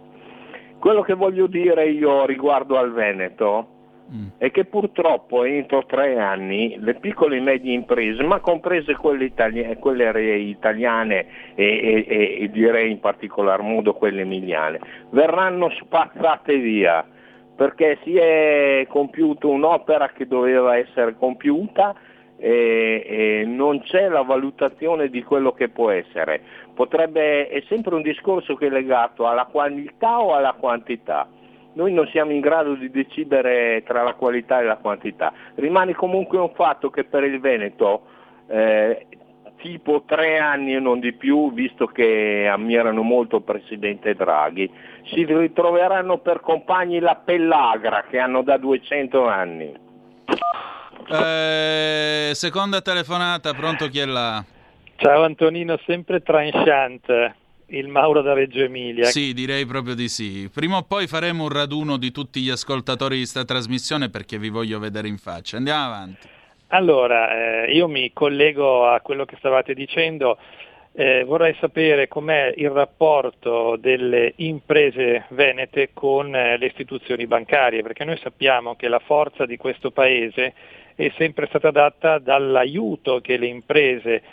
Quello 0.80 1.02
che 1.02 1.14
voglio 1.14 1.48
dire 1.48 1.90
io 1.90 2.26
riguardo 2.26 2.78
al 2.78 2.94
Veneto 2.94 3.77
mm. 4.12 4.28
è 4.38 4.52
che 4.52 4.66
purtroppo 4.66 5.44
entro 5.44 5.86
tre 5.86 6.20
anni 6.20 6.78
le 6.80 6.96
piccole 6.96 7.38
e 7.38 7.42
medie 7.42 7.74
imprese, 7.74 8.24
ma 8.24 8.40
comprese 8.40 8.96
quelle, 8.96 9.26
itali- 9.26 9.78
quelle 9.80 10.38
italiane 10.38 11.26
e, 11.56 12.06
e, 12.08 12.38
e 12.42 12.50
direi 12.50 12.92
in 12.92 13.00
particolar 13.00 13.62
modo 13.62 13.94
quelle 13.94 14.22
emiliane, 14.22 14.80
verranno 15.12 15.70
spazzate 15.70 16.58
via 16.58 17.06
perché 17.58 17.98
si 18.04 18.16
è 18.16 18.86
compiuta 18.88 19.48
un'opera 19.48 20.10
che 20.10 20.28
doveva 20.28 20.78
essere 20.78 21.16
compiuta 21.18 21.96
e, 22.38 23.04
e, 23.04 23.46
non 23.46 23.82
c'è 23.82 24.08
la 24.08 24.22
valutazione 24.22 25.10
di 25.10 25.24
quello 25.24 25.54
che 25.54 25.70
può 25.70 25.90
essere. 25.90 26.42
Potrebbe, 26.76 27.48
è 27.48 27.64
sempre 27.68 27.96
un 27.96 28.04
discorso 28.04 28.56
che 28.56 28.68
è 28.68 28.70
legato 28.70 29.28
alla 29.28 29.46
qualità 29.46 30.22
o 30.22 30.36
alla 30.36 30.54
quantità. 30.54 31.28
Noi 31.78 31.94
non 31.94 32.08
siamo 32.08 32.32
in 32.32 32.40
grado 32.40 32.74
di 32.74 32.90
decidere 32.90 33.84
tra 33.86 34.02
la 34.02 34.16
qualità 34.16 34.60
e 34.60 34.64
la 34.64 34.78
quantità. 34.78 35.32
Rimane 35.54 35.94
comunque 35.94 36.40
un 36.40 36.50
fatto 36.56 36.90
che 36.90 37.04
per 37.04 37.24
il 37.24 37.40
Veneto 37.40 38.02
eh, 38.48 39.06
tipo 39.58 40.02
tre 40.08 40.40
anni 40.40 40.74
e 40.74 40.80
non 40.80 41.00
di 41.00 41.14
più, 41.14 41.54
visto 41.54 41.86
che 41.86 42.50
ammirano 42.52 43.04
molto 43.04 43.36
il 43.38 43.44
Presidente 43.44 44.16
Draghi, 44.16 44.68
si 45.14 45.24
ritroveranno 45.24 46.18
per 46.18 46.40
compagni 46.40 46.98
la 46.98 47.14
Pellagra 47.14 48.06
che 48.10 48.18
hanno 48.18 48.42
da 48.42 48.58
200 48.58 49.28
anni. 49.28 49.72
Eh, 51.10 52.32
seconda 52.34 52.82
telefonata, 52.82 53.54
pronto 53.54 53.88
chi 53.88 54.00
è 54.00 54.06
là? 54.06 54.44
Ciao 54.96 55.22
Antonino, 55.22 55.78
sempre 55.86 56.22
tranchant, 56.22 57.06
il 57.68 57.88
Mauro 57.88 58.22
da 58.22 58.34
Reggio 58.34 58.62
Emilia. 58.62 59.06
Sì, 59.06 59.34
direi 59.34 59.66
proprio 59.66 59.96
di 59.96 60.08
sì. 60.08 60.50
Prima 60.54 60.78
o 60.78 60.84
poi 60.84 61.08
faremo 61.08 61.44
un 61.44 61.50
raduno 61.50 61.98
di 61.98 62.12
tutti 62.12 62.42
gli 62.42 62.50
ascoltatori 62.50 63.16
di 63.16 63.22
questa 63.22 63.46
trasmissione 63.46 64.10
perché 64.10 64.38
vi 64.38 64.50
voglio 64.50 64.80
vedere 64.80 65.08
in 65.08 65.18
faccia. 65.18 65.58
Andiamo 65.58 65.86
avanti. 65.86 66.28
Allora, 66.70 67.66
eh, 67.66 67.72
io 67.72 67.88
mi 67.88 68.12
collego 68.14 68.88
a 68.88 69.00
quello 69.02 69.26
che 69.26 69.36
stavate 69.38 69.74
dicendo. 69.74 70.38
Eh, 71.00 71.24
vorrei 71.26 71.56
sapere 71.60 72.08
com'è 72.08 72.54
il 72.56 72.72
rapporto 72.72 73.78
delle 73.80 74.34
imprese 74.38 75.26
venete 75.30 75.92
con 75.94 76.36
eh, 76.36 76.58
le 76.58 76.66
istituzioni 76.66 77.28
bancarie, 77.28 77.84
perché 77.84 78.04
noi 78.04 78.18
sappiamo 78.18 78.76
che 78.76 78.88
la 78.88 79.00
forza 79.00 79.46
di 79.46 79.58
questo 79.58 79.92
Paese 79.92 80.56
è 80.96 81.12
sempre 81.16 81.46
stata 81.48 81.70
data 81.70 82.18
dall'aiuto 82.18 83.20
che 83.22 83.38
le 83.38 83.46
imprese 83.46 84.24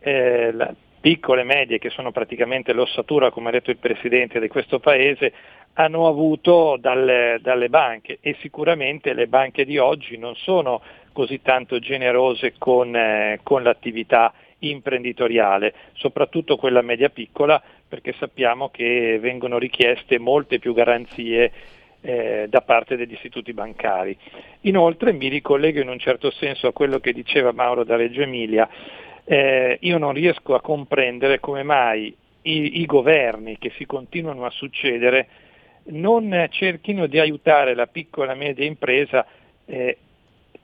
eh, 0.00 0.52
piccole 1.00 1.42
e 1.42 1.44
medie, 1.44 1.78
che 1.78 1.90
sono 1.90 2.12
praticamente 2.12 2.72
l'ossatura, 2.72 3.30
come 3.30 3.48
ha 3.48 3.52
detto 3.52 3.70
il 3.70 3.78
Presidente 3.78 4.40
di 4.40 4.48
questo 4.48 4.78
Paese, 4.78 5.32
hanno 5.74 6.08
avuto 6.08 6.76
dalle, 6.80 7.38
dalle 7.40 7.68
banche 7.68 8.18
e 8.20 8.36
sicuramente 8.40 9.12
le 9.12 9.28
banche 9.28 9.64
di 9.64 9.78
oggi 9.78 10.16
non 10.16 10.34
sono 10.34 10.82
così 11.12 11.40
tanto 11.40 11.78
generose 11.78 12.54
con, 12.58 12.94
eh, 12.94 13.40
con 13.42 13.62
l'attività 13.62 14.32
imprenditoriale, 14.60 15.72
soprattutto 15.92 16.56
quella 16.56 16.82
media 16.82 17.10
piccola, 17.10 17.62
perché 17.88 18.12
sappiamo 18.18 18.70
che 18.70 19.18
vengono 19.20 19.58
richieste 19.58 20.18
molte 20.18 20.58
più 20.58 20.74
garanzie 20.74 21.52
eh, 22.00 22.46
da 22.48 22.60
parte 22.60 22.96
degli 22.96 23.12
istituti 23.12 23.52
bancari. 23.52 24.16
Inoltre 24.62 25.12
mi 25.12 25.28
ricollego 25.28 25.80
in 25.80 25.88
un 25.88 25.98
certo 25.98 26.30
senso 26.30 26.66
a 26.66 26.72
quello 26.72 26.98
che 26.98 27.12
diceva 27.12 27.52
Mauro 27.52 27.84
da 27.84 27.96
Reggio 27.96 28.22
Emilia, 28.22 28.68
eh, 29.30 29.76
io 29.82 29.98
non 29.98 30.14
riesco 30.14 30.54
a 30.54 30.62
comprendere 30.62 31.38
come 31.38 31.62
mai 31.62 32.16
i, 32.42 32.80
i 32.80 32.86
governi 32.86 33.58
che 33.58 33.70
si 33.76 33.84
continuano 33.84 34.46
a 34.46 34.50
succedere 34.50 35.28
non 35.90 36.46
cerchino 36.50 37.06
di 37.06 37.18
aiutare 37.18 37.74
la 37.74 37.86
piccola 37.86 38.32
e 38.32 38.36
media 38.36 38.64
impresa 38.64 39.26
eh, 39.66 39.98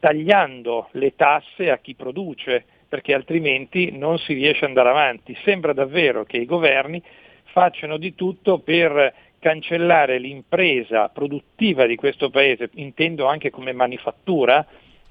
tagliando 0.00 0.88
le 0.92 1.14
tasse 1.14 1.70
a 1.70 1.78
chi 1.78 1.94
produce, 1.94 2.64
perché 2.88 3.12
altrimenti 3.12 3.90
non 3.90 4.18
si 4.18 4.32
riesce 4.32 4.64
ad 4.64 4.70
andare 4.70 4.88
avanti. 4.88 5.36
Sembra 5.44 5.74
davvero 5.74 6.24
che 6.24 6.38
i 6.38 6.46
governi 6.46 7.02
facciano 7.44 7.98
di 7.98 8.14
tutto 8.14 8.58
per 8.58 9.14
cancellare 9.38 10.18
l'impresa 10.18 11.08
produttiva 11.08 11.84
di 11.86 11.96
questo 11.96 12.30
paese, 12.30 12.70
intendo 12.74 13.26
anche 13.26 13.50
come 13.50 13.72
manifattura, 13.72 14.66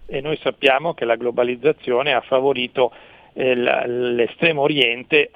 e 0.06 0.22
noi 0.22 0.38
sappiamo 0.42 0.94
che 0.94 1.06
la 1.06 1.16
globalizzazione 1.16 2.14
ha 2.14 2.22
favorito 2.22 2.92
l'estremo 3.34 4.62
oriente 4.62 5.30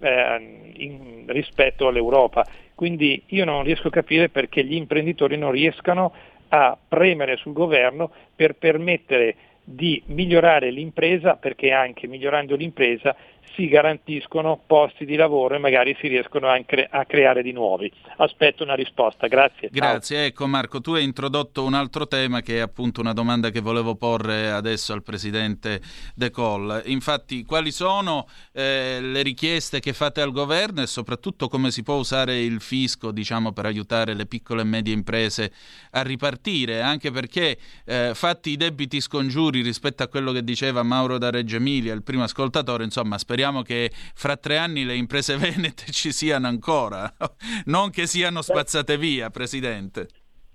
eh, 0.00 1.24
rispetto 1.26 1.88
all'Europa. 1.88 2.46
Quindi 2.74 3.22
io 3.26 3.44
non 3.44 3.62
riesco 3.62 3.88
a 3.88 3.90
capire 3.92 4.28
perché 4.28 4.64
gli 4.64 4.74
imprenditori 4.74 5.36
non 5.36 5.50
riescano 5.50 6.12
a 6.48 6.76
premere 6.88 7.36
sul 7.36 7.52
governo 7.52 8.10
per 8.34 8.54
permettere 8.54 9.36
di 9.62 10.02
migliorare 10.06 10.70
l'impresa 10.70 11.36
perché 11.36 11.70
anche 11.72 12.06
migliorando 12.06 12.56
l'impresa 12.56 13.14
si 13.54 13.68
garantiscono 13.68 14.62
posti 14.66 15.04
di 15.04 15.16
lavoro 15.16 15.54
e 15.54 15.58
magari 15.58 15.96
si 16.00 16.08
riescono 16.08 16.48
anche 16.48 16.86
a 16.90 17.04
creare 17.04 17.42
di 17.42 17.52
nuovi. 17.52 17.92
Aspetto 18.16 18.62
una 18.62 18.74
risposta, 18.74 19.26
grazie. 19.26 19.68
Grazie, 19.70 20.16
ciao. 20.16 20.26
ecco 20.26 20.46
Marco, 20.46 20.80
tu 20.80 20.92
hai 20.92 21.04
introdotto 21.04 21.64
un 21.64 21.74
altro 21.74 22.06
tema 22.06 22.40
che 22.40 22.56
è 22.56 22.60
appunto 22.60 23.00
una 23.00 23.12
domanda 23.12 23.50
che 23.50 23.60
volevo 23.60 23.96
porre 23.96 24.50
adesso 24.50 24.92
al 24.92 25.02
Presidente 25.02 25.80
De 26.14 26.30
Coll. 26.30 26.82
Infatti, 26.86 27.44
quali 27.44 27.70
sono 27.70 28.26
eh, 28.52 28.98
le 29.00 29.22
richieste 29.22 29.80
che 29.80 29.92
fate 29.92 30.20
al 30.20 30.32
governo 30.32 30.82
e 30.82 30.86
soprattutto 30.86 31.48
come 31.48 31.70
si 31.70 31.82
può 31.82 31.96
usare 31.96 32.40
il 32.40 32.60
fisco 32.60 33.10
diciamo, 33.10 33.52
per 33.52 33.66
aiutare 33.66 34.14
le 34.14 34.26
piccole 34.26 34.62
e 34.62 34.64
medie 34.64 34.94
imprese 34.94 35.52
a 35.90 36.02
ripartire? 36.02 36.80
Anche 36.80 37.10
perché 37.10 37.58
eh, 37.84 38.12
fatti 38.14 38.50
i 38.50 38.56
debiti 38.56 39.00
scongiuri 39.00 39.60
rispetto 39.60 40.02
a 40.02 40.08
quello 40.08 40.32
che 40.32 40.42
diceva 40.42 40.82
Mauro 40.82 41.18
da 41.18 41.30
Reggio 41.30 41.56
Emilia, 41.56 41.92
il 41.92 42.02
primo 42.02 42.22
ascoltatore, 42.22 42.84
insomma 42.84 43.18
speriamo 43.18 43.39
speriamo 43.40 43.62
che 43.62 43.90
fra 43.92 44.36
tre 44.36 44.58
anni 44.58 44.84
le 44.84 44.94
imprese 44.94 45.36
venete 45.38 45.84
ci 45.92 46.12
siano 46.12 46.46
ancora, 46.46 47.10
non 47.66 47.90
che 47.90 48.06
siano 48.06 48.42
spazzate 48.42 48.98
via, 48.98 49.30
Presidente. 49.30 50.08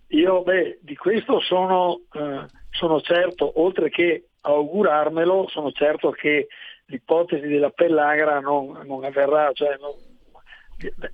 Io 0.10 0.44
beh, 0.44 0.80
di 0.82 0.96
questo 0.96 1.40
sono, 1.40 2.02
eh, 2.14 2.46
sono 2.70 3.02
certo, 3.02 3.60
oltre 3.60 3.90
che 3.90 4.30
augurarmelo, 4.42 5.48
sono 5.50 5.72
certo 5.72 6.12
che 6.12 6.48
l'ipotesi 6.86 7.48
della 7.48 7.72
pellagra 7.72 8.40
non, 8.40 8.82
non 8.86 9.04
avverrà, 9.04 9.52
cioè 9.54 9.76
non, 9.80 9.94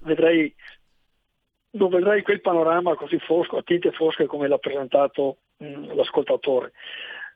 vedrei, 0.02 0.54
non 1.72 1.90
vedrei 1.90 2.22
quel 2.22 2.42
panorama 2.42 2.96
così 2.96 3.18
fosco, 3.20 3.58
a 3.58 3.64
tinte 3.64 3.92
fosche 3.94 4.26
come 4.26 4.50
l'ha 4.50 4.58
presentato 4.58 5.38
mh, 5.58 5.66
mm, 5.66 5.92
l'ascoltatore. 5.94 6.74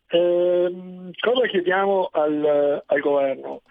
Eh, 0.08 1.12
cosa 1.22 1.48
chiediamo 1.48 2.10
al, 2.12 2.84
al 2.86 3.00
governo? 3.00 3.62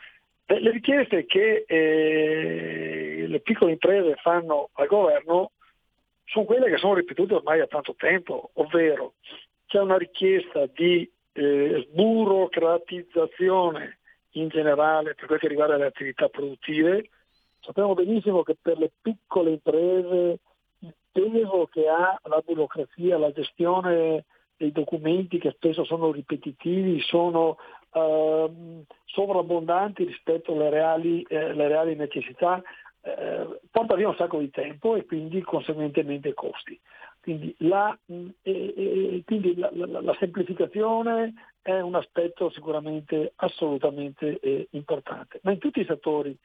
Le 0.46 0.70
richieste 0.70 1.24
che 1.24 1.64
eh, 1.66 3.24
le 3.26 3.40
piccole 3.40 3.72
imprese 3.72 4.14
fanno 4.16 4.68
al 4.74 4.86
governo 4.86 5.52
sono 6.24 6.44
quelle 6.44 6.68
che 6.68 6.76
sono 6.76 6.92
ripetute 6.94 7.32
ormai 7.34 7.58
da 7.58 7.66
tanto 7.66 7.94
tempo, 7.96 8.50
ovvero 8.54 9.14
c'è 9.66 9.80
una 9.80 9.96
richiesta 9.96 10.66
di 10.66 11.10
eh, 11.32 11.88
sburocratizzazione 11.88 13.98
in 14.32 14.48
generale 14.48 15.14
per 15.14 15.26
quel 15.26 15.38
che 15.38 15.48
riguarda 15.48 15.76
le 15.76 15.86
attività 15.86 16.28
produttive. 16.28 17.08
Sappiamo 17.60 17.94
benissimo 17.94 18.42
che 18.42 18.54
per 18.60 18.76
le 18.78 18.90
piccole 19.00 19.52
imprese 19.52 20.40
il 20.80 20.92
peso 21.10 21.68
che 21.72 21.88
ha 21.88 22.20
la 22.24 22.42
burocrazia, 22.44 23.16
la 23.16 23.32
gestione 23.32 24.26
dei 24.56 24.72
documenti 24.72 25.38
che 25.38 25.52
spesso 25.52 25.84
sono 25.84 26.12
ripetitivi, 26.12 27.00
sono 27.00 27.56
eh, 27.94 28.50
sovrabbondanti 29.04 30.04
rispetto 30.04 30.52
alle 30.52 30.70
reali, 30.70 31.22
eh, 31.22 31.36
alle 31.36 31.68
reali 31.68 31.94
necessità, 31.94 32.60
eh, 33.02 33.60
porta 33.70 33.94
via 33.94 34.08
un 34.08 34.16
sacco 34.16 34.38
di 34.38 34.50
tempo 34.50 34.96
e 34.96 35.04
quindi 35.04 35.40
conseguentemente 35.42 36.34
costi. 36.34 36.78
Quindi 37.20 37.54
la, 37.60 37.96
mm, 38.12 38.28
e, 38.42 38.74
e, 38.76 39.22
quindi 39.24 39.56
la, 39.56 39.70
la, 39.72 40.00
la 40.00 40.16
semplificazione 40.18 41.32
è 41.62 41.80
un 41.80 41.94
aspetto 41.94 42.50
sicuramente 42.50 43.32
assolutamente 43.36 44.38
eh, 44.40 44.68
importante, 44.72 45.40
ma 45.42 45.52
in 45.52 45.58
tutti 45.58 45.80
i 45.80 45.86
settori, 45.86 46.36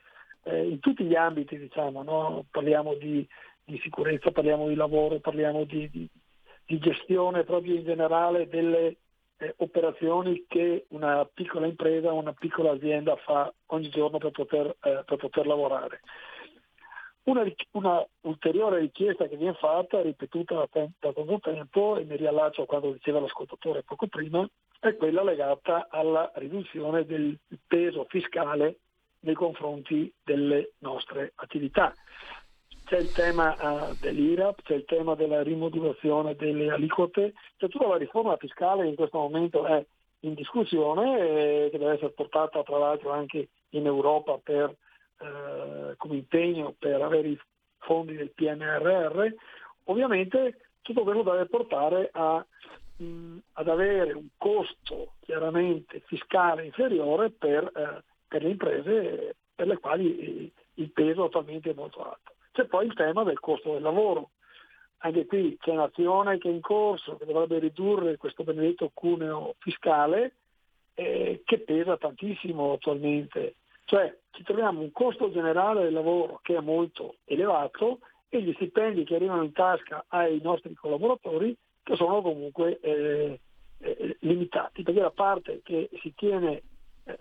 eh, 0.44 0.70
in 0.70 0.80
tutti 0.80 1.04
gli 1.04 1.16
ambiti, 1.16 1.58
diciamo, 1.58 2.04
no? 2.04 2.46
parliamo 2.50 2.94
di, 2.94 3.28
di, 3.64 3.78
sicurezza, 3.80 4.32
parliamo 4.32 4.68
di 4.70 4.76
lavoro, 4.76 5.20
parliamo 5.20 5.66
di, 5.66 5.90
di, 5.90 6.08
di 6.66 6.78
gestione 6.78 7.44
proprio 7.44 7.76
in 7.76 7.84
generale 7.84 8.48
delle, 8.48 8.96
eh, 9.40 9.54
operazioni 9.58 10.46
che 10.48 10.86
una 10.90 11.26
piccola 11.26 11.66
impresa, 11.66 12.12
una 12.12 12.34
piccola 12.34 12.72
azienda 12.72 13.16
fa 13.16 13.52
ogni 13.68 13.90
giorno 13.90 14.18
per 14.18 14.32
poter, 14.32 14.76
eh, 14.82 15.04
per 15.06 15.18
poter 15.18 15.48
lavorare. 15.48 16.02
Una, 17.24 17.44
una, 17.72 18.06
ulteriore 18.22 18.80
richiesta 18.80 19.28
che 19.28 19.38
viene 19.38 19.54
fatta, 19.54 20.02
ripetuta 20.02 20.56
da, 20.56 20.88
da 21.00 21.14
tanto 21.14 21.40
tempo, 21.42 21.98
e 21.98 22.04
mi 22.04 22.16
riallaccio 22.16 22.64
a 22.64 22.66
quando 22.66 22.92
diceva 22.92 23.20
l'ascoltatore 23.20 23.84
poco 23.84 24.08
prima, 24.08 24.48
è 24.80 24.96
quella 24.96 25.24
legata 25.24 25.88
alla 25.90 26.32
riduzione 26.36 27.06
del 27.06 27.38
peso 27.68 28.06
fiscale 28.10 28.80
nei 29.22 29.36
confronti 29.36 30.12
delle 30.24 30.72
nostre 30.80 31.34
attività. 31.36 31.94
C'è 32.90 32.98
il 32.98 33.12
tema 33.12 33.56
uh, 33.60 33.96
dell'IRAP, 34.00 34.64
c'è 34.64 34.74
il 34.74 34.86
tema 34.86 35.14
della 35.14 35.44
rimodulazione 35.44 36.36
delle 36.36 36.72
aliquote, 36.72 37.34
c'è 37.58 37.68
tutta 37.68 37.88
la 37.88 37.98
riforma 37.98 38.36
fiscale 38.38 38.82
che 38.82 38.90
in 38.90 38.96
questo 38.96 39.20
momento 39.20 39.64
è 39.68 39.86
in 40.22 40.34
discussione 40.34 41.20
e 41.20 41.70
che 41.70 41.78
deve 41.78 41.94
essere 41.94 42.14
portata 42.14 42.64
tra 42.64 42.80
l'altro 42.80 43.12
anche 43.12 43.50
in 43.70 43.86
Europa 43.86 44.40
per, 44.42 44.76
eh, 45.20 45.94
come 45.98 46.16
impegno 46.16 46.74
per 46.80 47.00
avere 47.04 47.28
i 47.28 47.40
fondi 47.78 48.16
del 48.16 48.32
PNRR. 48.32 49.34
Ovviamente 49.84 50.58
tutto 50.82 51.04
questo 51.04 51.22
deve 51.22 51.46
portare 51.46 52.10
a, 52.12 52.44
mh, 52.96 53.38
ad 53.54 53.68
avere 53.68 54.14
un 54.14 54.30
costo 54.36 55.14
chiaramente 55.20 56.02
fiscale 56.08 56.66
inferiore 56.66 57.30
per, 57.30 57.72
eh, 57.76 58.04
per 58.28 58.42
le 58.42 58.50
imprese 58.50 59.36
per 59.54 59.68
le 59.68 59.78
quali 59.78 60.52
il 60.74 60.92
peso 60.92 61.26
attualmente 61.26 61.70
è 61.70 61.74
molto 61.76 62.04
alto. 62.04 62.34
C'è 62.60 62.66
poi 62.66 62.88
il 62.88 62.94
tema 62.94 63.24
del 63.24 63.40
costo 63.40 63.72
del 63.72 63.82
lavoro. 63.82 64.32
Anche 64.98 65.26
qui 65.26 65.56
c'è 65.58 65.72
un'azione 65.72 66.38
che 66.40 66.50
è 66.50 66.52
in 66.52 66.60
corso 66.60 67.16
che 67.16 67.24
dovrebbe 67.24 67.58
ridurre 67.58 68.18
questo 68.18 68.44
benedetto 68.44 68.92
cuneo 68.94 69.56
fiscale 69.60 70.34
eh, 70.96 71.42
che 71.46 71.60
pesa 71.60 71.96
tantissimo 71.96 72.74
attualmente. 72.74 73.56
Cioè 73.86 74.14
ci 74.32 74.44
troviamo 74.44 74.82
un 74.82 74.92
costo 74.92 75.32
generale 75.32 75.84
del 75.84 75.94
lavoro 75.94 76.42
che 76.44 76.58
è 76.58 76.60
molto 76.60 77.16
elevato 77.24 78.00
e 78.28 78.42
gli 78.42 78.52
stipendi 78.56 79.06
che 79.06 79.16
arrivano 79.16 79.44
in 79.44 79.54
tasca 79.54 80.04
ai 80.10 80.42
nostri 80.44 80.74
collaboratori 80.74 81.56
che 81.82 81.96
sono 81.96 82.22
comunque 82.22 82.78
eh, 82.82 83.40
eh, 83.78 84.18
limitati, 84.20 84.84
perché 84.84 85.00
la 85.00 85.12
parte 85.12 85.62
che 85.64 85.90
si 86.02 86.14
tiene 86.14 86.62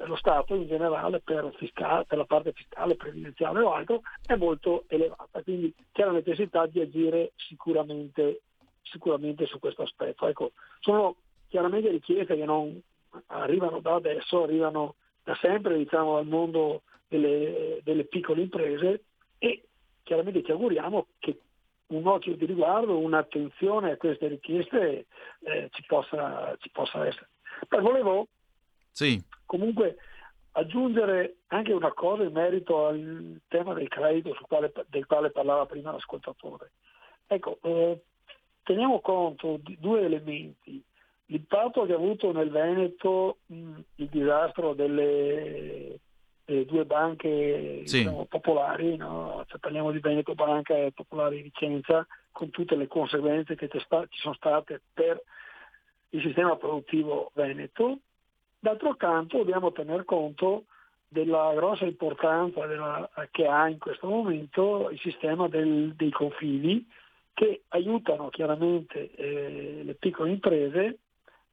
lo 0.05 0.17
Stato 0.17 0.55
in 0.55 0.67
generale 0.67 1.21
per, 1.21 1.53
fiscale, 1.57 2.05
per, 2.05 2.19
la 2.19 2.25
parte 2.25 2.53
fiscale, 2.53 2.97
previdenziale 2.97 3.61
o 3.61 3.73
altro 3.73 4.03
è 4.27 4.35
molto 4.37 4.85
elevata, 4.89 5.43
quindi 5.43 5.75
c'è 5.93 6.05
la 6.05 6.13
necessità 6.13 6.67
di 6.67 6.81
agire 6.81 7.33
sicuramente, 7.37 8.43
sicuramente 8.83 9.47
su 9.47 9.59
questo 9.59 9.83
aspetto. 9.83 10.27
Ecco, 10.27 10.53
sono 10.81 11.17
chiaramente 11.49 11.91
richieste 11.91 12.37
che 12.37 12.45
non 12.45 12.81
arrivano 13.27 13.81
da 13.81 13.95
adesso, 13.95 14.43
arrivano 14.43 14.97
da 15.23 15.37
sempre 15.41 15.77
diciamo, 15.77 16.17
dal 16.17 16.27
mondo 16.27 16.83
delle, 17.09 17.81
delle 17.83 18.05
piccole 18.05 18.43
imprese 18.43 19.05
e 19.39 19.65
chiaramente 20.03 20.43
ci 20.43 20.51
auguriamo 20.51 21.07
che 21.19 21.41
un 21.89 22.07
occhio 22.07 22.37
di 22.37 22.45
riguardo, 22.45 22.99
un'attenzione 22.99 23.93
a 23.93 23.97
queste 23.97 24.29
richieste 24.29 25.07
eh, 25.41 25.69
ci, 25.73 25.85
possa, 25.87 26.55
ci, 26.59 26.71
possa, 26.71 27.07
essere. 27.07 27.29
Poi 27.67 27.81
volevo 27.81 28.29
sì. 28.93 29.23
Comunque 29.49 29.97
aggiungere 30.53 31.39
anche 31.47 31.73
una 31.73 31.93
cosa 31.93 32.23
in 32.23 32.33
merito 32.33 32.87
al 32.87 33.41
tema 33.49 33.73
del 33.73 33.89
credito 33.89 34.37
quale, 34.43 34.71
del 34.89 35.07
quale 35.07 35.31
parlava 35.31 35.65
prima 35.65 35.91
l'ascoltatore. 35.91 36.73
Ecco, 37.27 37.59
eh, 37.63 38.03
teniamo 38.63 39.01
conto 39.01 39.59
di 39.63 39.79
due 39.81 40.05
elementi. 40.05 40.85
L'impatto 41.27 41.87
che 41.87 41.93
ha 41.93 41.97
avuto 41.97 42.31
nel 42.31 42.51
Veneto 42.51 43.39
mh, 43.47 43.79
il 43.97 44.09
disastro 44.09 44.75
delle 44.75 45.99
eh, 46.45 46.65
due 46.67 46.85
banche 46.85 47.87
sì. 47.87 47.99
diciamo, 47.99 48.27
popolari, 48.27 48.97
no? 48.97 49.45
cioè, 49.49 49.59
parliamo 49.59 49.93
di 49.93 50.01
Veneto 50.01 50.35
Banca 50.35 50.77
e 50.77 50.93
Popolare 50.93 51.37
di 51.37 51.43
Vicenza, 51.43 52.07
con 52.33 52.51
tutte 52.51 52.77
le 52.77 52.87
conseguenze 52.87 53.55
che 53.55 53.69
ci 53.69 53.81
sono 54.21 54.35
state 54.35 54.83
per 54.93 55.23
il 56.11 56.23
sistema 56.23 56.57
produttivo 56.57 57.31
veneto, 57.33 58.01
D'altro 58.61 58.95
canto 58.97 59.39
dobbiamo 59.39 59.73
tener 59.73 60.05
conto 60.05 60.65
della 61.09 61.53
grossa 61.55 61.85
importanza 61.85 62.67
della, 62.67 63.09
che 63.31 63.47
ha 63.47 63.69
in 63.69 63.79
questo 63.79 64.09
momento 64.09 64.91
il 64.91 64.99
sistema 64.99 65.49
del, 65.49 65.95
dei 65.95 66.11
confini 66.11 66.87
che 67.33 67.63
aiutano 67.69 68.29
chiaramente 68.31 69.15
eh, 69.15 69.83
le 69.85 69.95
piccole 69.95 70.31
imprese 70.31 70.99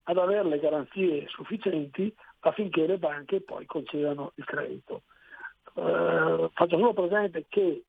ad 0.03 0.17
avere 0.17 0.47
le 0.49 0.59
garanzie 0.59 1.27
sufficienti 1.27 2.13
affinché 2.39 2.85
le 2.85 2.97
banche 2.97 3.41
poi 3.41 3.65
concedano 3.65 4.31
il 4.35 4.45
credito. 4.45 5.03
Eh, 5.75 6.49
faccio 6.53 6.77
solo 6.77 6.93
presente 6.93 7.45
che 7.47 7.83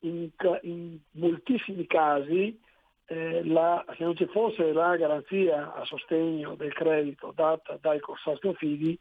in, 0.00 0.30
in 0.62 0.98
moltissimi 1.12 1.86
casi 1.86 2.58
eh, 3.06 3.44
la, 3.44 3.84
se 3.96 4.04
non 4.04 4.16
ci 4.16 4.26
fosse 4.26 4.72
la 4.72 4.96
garanzia 4.96 5.74
a 5.74 5.84
sostegno 5.84 6.54
del 6.54 6.72
credito 6.72 7.32
data 7.34 7.78
dal 7.80 8.00
consorzio 8.00 8.52
Fidi, 8.54 8.98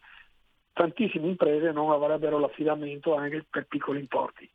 tantissime 0.73 1.27
imprese 1.27 1.71
non 1.71 1.91
avrebbero 1.91 2.37
l'affidamento 2.37 3.15
anche 3.15 3.45
per 3.49 3.65
piccoli 3.65 3.99
importi. 3.99 4.49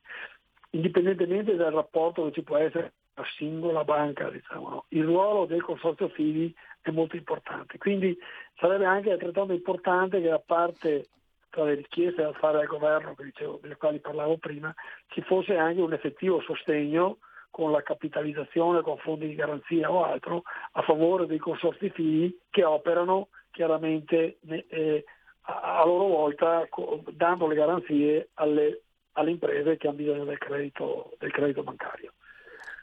Indipendentemente 0.70 1.57
dal 1.57 1.72
rapporto 1.72 2.24
che 2.26 2.32
ci 2.32 2.42
può 2.42 2.57
essere 2.57 2.92
a 3.14 3.24
singola 3.36 3.84
banca, 3.84 4.30
diciamo, 4.30 4.68
no? 4.68 4.84
il 4.88 5.05
ruolo 5.05 5.44
del 5.46 5.62
consorzio 5.62 6.09
Fidi 6.09 6.55
è 6.80 6.90
molto 6.90 7.16
importante. 7.16 7.76
Quindi 7.76 8.16
sarebbe 8.57 8.84
anche 8.84 9.11
altrettanto 9.11 9.53
importante 9.53 10.20
che 10.20 10.28
da 10.28 10.38
parte 10.38 11.09
tra 11.51 11.64
le 11.64 11.74
richieste 11.74 12.22
da 12.22 12.32
fare 12.34 12.61
al 12.61 12.66
governo, 12.66 13.14
dicevo, 13.18 13.59
delle 13.61 13.76
quali 13.76 13.98
parlavo 13.98 14.36
prima, 14.38 14.72
ci 15.09 15.20
fosse 15.22 15.57
anche 15.57 15.80
un 15.80 15.92
effettivo 15.92 16.40
sostegno 16.40 17.18
con 17.51 17.72
la 17.72 17.82
capitalizzazione, 17.82 18.82
con 18.82 18.96
fondi 18.98 19.26
di 19.26 19.34
garanzia 19.34 19.90
o 19.90 20.05
altro, 20.05 20.42
a 20.72 20.82
favore 20.82 21.26
dei 21.26 21.38
consorzi 21.38 21.90
figli 21.90 22.34
che 22.48 22.64
operano 22.64 23.28
chiaramente 23.51 24.38
eh, 24.46 25.05
a, 25.42 25.84
loro 25.84 26.07
volta 26.07 26.68
dando 27.11 27.46
le 27.46 27.55
garanzie 27.55 28.28
alle, 28.34 28.82
alle, 29.12 29.30
imprese 29.30 29.76
che 29.76 29.88
hanno 29.88 29.96
bisogno 29.96 30.24
del 30.24 30.38
credito, 30.38 31.12
del 31.18 31.32
credito 31.32 31.62
bancario. 31.62 32.12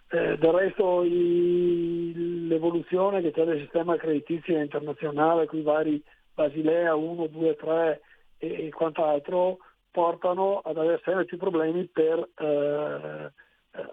Eh, 0.09 0.37
del 0.37 0.51
resto 0.51 1.03
i, 1.03 2.47
l'evoluzione 2.47 3.21
che 3.21 3.31
c'è 3.31 3.43
del 3.45 3.59
sistema 3.59 3.97
creditizio 3.97 4.59
internazionale, 4.59 5.47
con 5.47 5.59
i 5.59 5.63
vari 5.63 6.03
Basilea 6.33 6.95
1, 6.95 7.27
2, 7.27 7.55
3 7.55 8.01
e, 8.37 8.67
e 8.67 8.69
quant'altro, 8.69 9.57
portano 9.91 10.59
ad 10.63 10.77
avere 10.77 11.01
sempre 11.03 11.25
più 11.25 11.37
problemi 11.37 11.85
per 11.85 12.19
eh, 12.37 13.31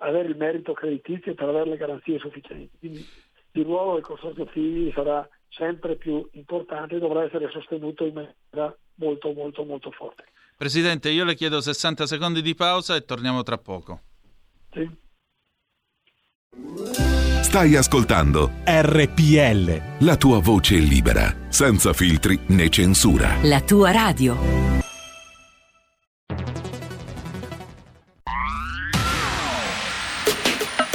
avere 0.01 0.29
il 0.29 0.37
merito 0.37 0.73
creditizio 0.73 1.35
per 1.35 1.49
avere 1.49 1.71
le 1.71 1.77
garanzie 1.77 2.19
sufficienti. 2.19 2.71
Quindi 2.79 3.07
il 3.53 3.65
ruolo 3.65 3.95
del 3.95 4.03
consorzio 4.03 4.47
figli 4.47 4.93
sarà 4.93 5.29
sempre 5.49 5.97
più 5.97 6.27
importante 6.33 6.97
e 6.97 6.99
dovrà 6.99 7.25
essere 7.25 7.49
sostenuto 7.51 8.05
in 8.05 8.15
maniera 8.15 8.77
molto 8.97 9.33
molto 9.33 9.65
molto 9.65 9.91
forte. 9.91 10.25
Presidente, 10.57 11.11
io 11.11 11.25
le 11.25 11.35
chiedo 11.35 11.61
60 11.61 12.07
secondi 12.07 12.43
di 12.43 12.55
pausa 12.55 12.95
e 12.95 13.05
torniamo 13.05 13.43
tra 13.43 13.59
poco. 13.59 14.01
Sì. 14.73 14.89
Stai 17.43 17.77
ascoltando 17.77 18.51
RPL. 18.65 20.05
La 20.05 20.17
tua 20.17 20.41
voce 20.41 20.77
libera, 20.77 21.33
senza 21.49 21.93
filtri 21.93 22.39
né 22.49 22.69
censura. 22.69 23.37
La 23.43 23.61
tua 23.61 23.91
radio. 23.91 24.74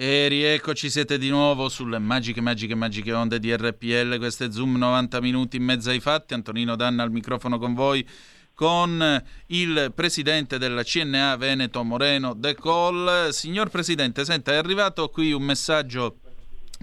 E 0.00 0.28
rieccoci, 0.28 0.90
siete 0.90 1.18
di 1.18 1.28
nuovo 1.28 1.68
sulle 1.68 1.98
magiche, 1.98 2.40
magiche, 2.40 2.76
magiche 2.76 3.12
onde 3.12 3.40
di 3.40 3.52
RPL. 3.52 4.16
Questo 4.18 4.44
è 4.44 4.52
Zoom 4.52 4.76
90 4.76 5.20
minuti 5.20 5.56
in 5.56 5.64
mezzo 5.64 5.90
ai 5.90 5.98
fatti. 5.98 6.34
Antonino 6.34 6.76
Danna 6.76 7.02
al 7.02 7.10
microfono 7.10 7.58
con 7.58 7.74
voi, 7.74 8.08
con 8.54 9.20
il 9.46 9.90
presidente 9.92 10.56
della 10.56 10.84
CNA 10.84 11.34
Veneto 11.34 11.82
Moreno 11.82 12.34
De 12.34 12.54
Col. 12.54 13.30
Signor 13.32 13.70
Presidente, 13.70 14.24
senta, 14.24 14.52
è 14.52 14.54
arrivato 14.54 15.08
qui 15.08 15.32
un 15.32 15.42
messaggio 15.42 16.18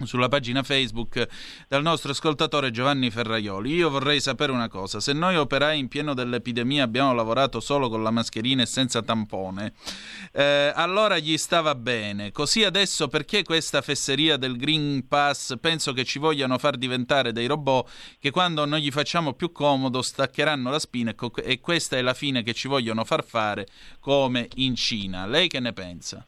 sulla 0.04 0.28
pagina 0.28 0.62
Facebook 0.62 1.26
dal 1.68 1.82
nostro 1.82 2.10
ascoltatore 2.10 2.70
Giovanni 2.70 3.10
Ferraioli. 3.10 3.74
Io 3.74 3.88
vorrei 3.88 4.20
sapere 4.20 4.52
una 4.52 4.68
cosa, 4.68 5.00
se 5.00 5.12
noi 5.12 5.36
operai 5.36 5.78
in 5.78 5.88
pieno 5.88 6.14
dell'epidemia 6.14 6.84
abbiamo 6.84 7.14
lavorato 7.14 7.60
solo 7.60 7.88
con 7.88 8.02
la 8.02 8.10
mascherina 8.10 8.62
e 8.62 8.66
senza 8.66 9.02
tampone, 9.02 9.72
eh, 10.32 10.72
allora 10.74 11.18
gli 11.18 11.36
stava 11.38 11.74
bene. 11.74 12.32
Così 12.32 12.64
adesso 12.64 13.08
perché 13.08 13.42
questa 13.42 13.80
fesseria 13.80 14.36
del 14.36 14.56
Green 14.56 15.06
Pass 15.08 15.54
penso 15.60 15.92
che 15.92 16.04
ci 16.04 16.18
vogliano 16.18 16.58
far 16.58 16.76
diventare 16.76 17.32
dei 17.32 17.46
robot 17.46 17.88
che 18.18 18.30
quando 18.30 18.64
non 18.64 18.78
gli 18.78 18.90
facciamo 18.90 19.32
più 19.32 19.52
comodo 19.52 20.02
staccheranno 20.02 20.70
la 20.70 20.78
spina 20.78 21.10
e, 21.10 21.14
co- 21.14 21.34
e 21.36 21.60
questa 21.60 21.96
è 21.96 22.02
la 22.02 22.14
fine 22.14 22.42
che 22.42 22.52
ci 22.52 22.68
vogliono 22.68 23.04
far 23.04 23.24
fare 23.24 23.66
come 24.00 24.48
in 24.56 24.74
Cina. 24.74 25.26
Lei 25.26 25.48
che 25.48 25.60
ne 25.60 25.72
pensa? 25.72 26.26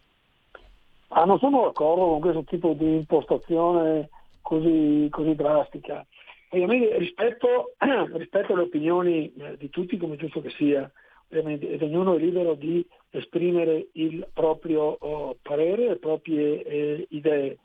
Ah, 1.08 1.24
non 1.24 1.38
sono 1.38 1.62
d'accordo 1.62 2.04
con 2.06 2.20
questo 2.20 2.44
tipo 2.44 2.74
di 2.74 2.96
impostazione 2.96 4.10
così, 4.42 5.08
così 5.10 5.34
drastica. 5.34 6.06
Ovviamente 6.50 6.98
rispetto, 6.98 7.72
rispetto 8.12 8.52
alle 8.52 8.62
opinioni 8.62 9.32
eh, 9.34 9.56
di 9.56 9.70
tutti, 9.70 9.96
come 9.96 10.16
giusto 10.16 10.40
che 10.42 10.50
sia, 10.50 10.90
ed 11.30 11.82
ognuno 11.82 12.14
è 12.14 12.18
libero 12.18 12.54
di 12.54 12.86
esprimere 13.10 13.88
il 13.92 14.26
proprio 14.32 14.96
oh, 14.98 15.36
parere, 15.42 15.88
le 15.88 15.96
proprie 15.96 16.62
eh, 16.62 17.06
idee. 17.10 17.58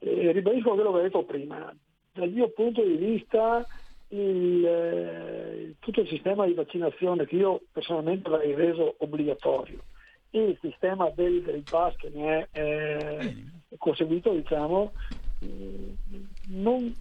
E 0.00 0.32
ribadisco 0.32 0.74
quello 0.74 0.92
che 0.92 0.98
ho 0.98 1.02
detto 1.02 1.24
prima. 1.24 1.74
Dal 2.12 2.30
mio 2.30 2.50
punto 2.50 2.82
di 2.82 2.96
vista 2.96 3.66
il, 4.08 4.64
eh, 4.64 5.74
tutto 5.80 6.00
il 6.00 6.08
sistema 6.08 6.46
di 6.46 6.54
vaccinazione 6.54 7.26
che 7.26 7.36
io 7.36 7.60
personalmente 7.72 8.28
avrei 8.28 8.54
reso 8.54 8.94
obbligatorio 8.98 9.82
il 10.30 10.58
sistema 10.60 11.10
del 11.10 11.42
Green 11.42 11.64
Pass 11.64 11.96
che 11.96 12.10
ne 12.12 12.48
è 12.50 12.60
eh, 12.60 13.44
conseguito 13.78 14.32
diciamo, 14.32 14.92
non 16.48 16.94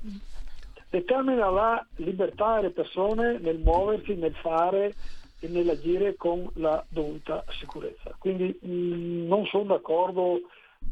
determina 0.90 1.50
la 1.50 1.86
libertà 1.98 2.56
delle 2.56 2.72
persone 2.72 3.38
nel 3.40 3.60
muoversi, 3.60 4.16
nel 4.16 4.36
fare 4.36 4.94
e 5.40 5.48
nell'agire 5.48 6.16
con 6.16 6.50
la 6.56 6.84
dovuta 6.90 7.44
sicurezza. 7.60 8.16
Quindi 8.18 8.58
mh, 8.60 9.28
non 9.28 9.46
sono 9.46 9.66
d'accordo 9.66 10.42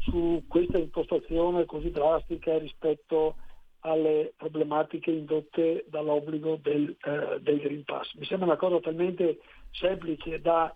su 0.00 0.44
questa 0.46 0.78
impostazione 0.78 1.64
così 1.64 1.90
drastica 1.90 2.58
rispetto 2.58 3.36
alle 3.80 4.32
problematiche 4.36 5.10
indotte 5.10 5.84
dall'obbligo 5.88 6.58
del, 6.60 6.96
eh, 7.04 7.40
del 7.40 7.58
Green 7.60 7.84
Pass. 7.84 8.14
Mi 8.14 8.26
sembra 8.26 8.46
una 8.46 8.56
cosa 8.56 8.80
talmente 8.80 9.38
semplice 9.70 10.40
da 10.40 10.74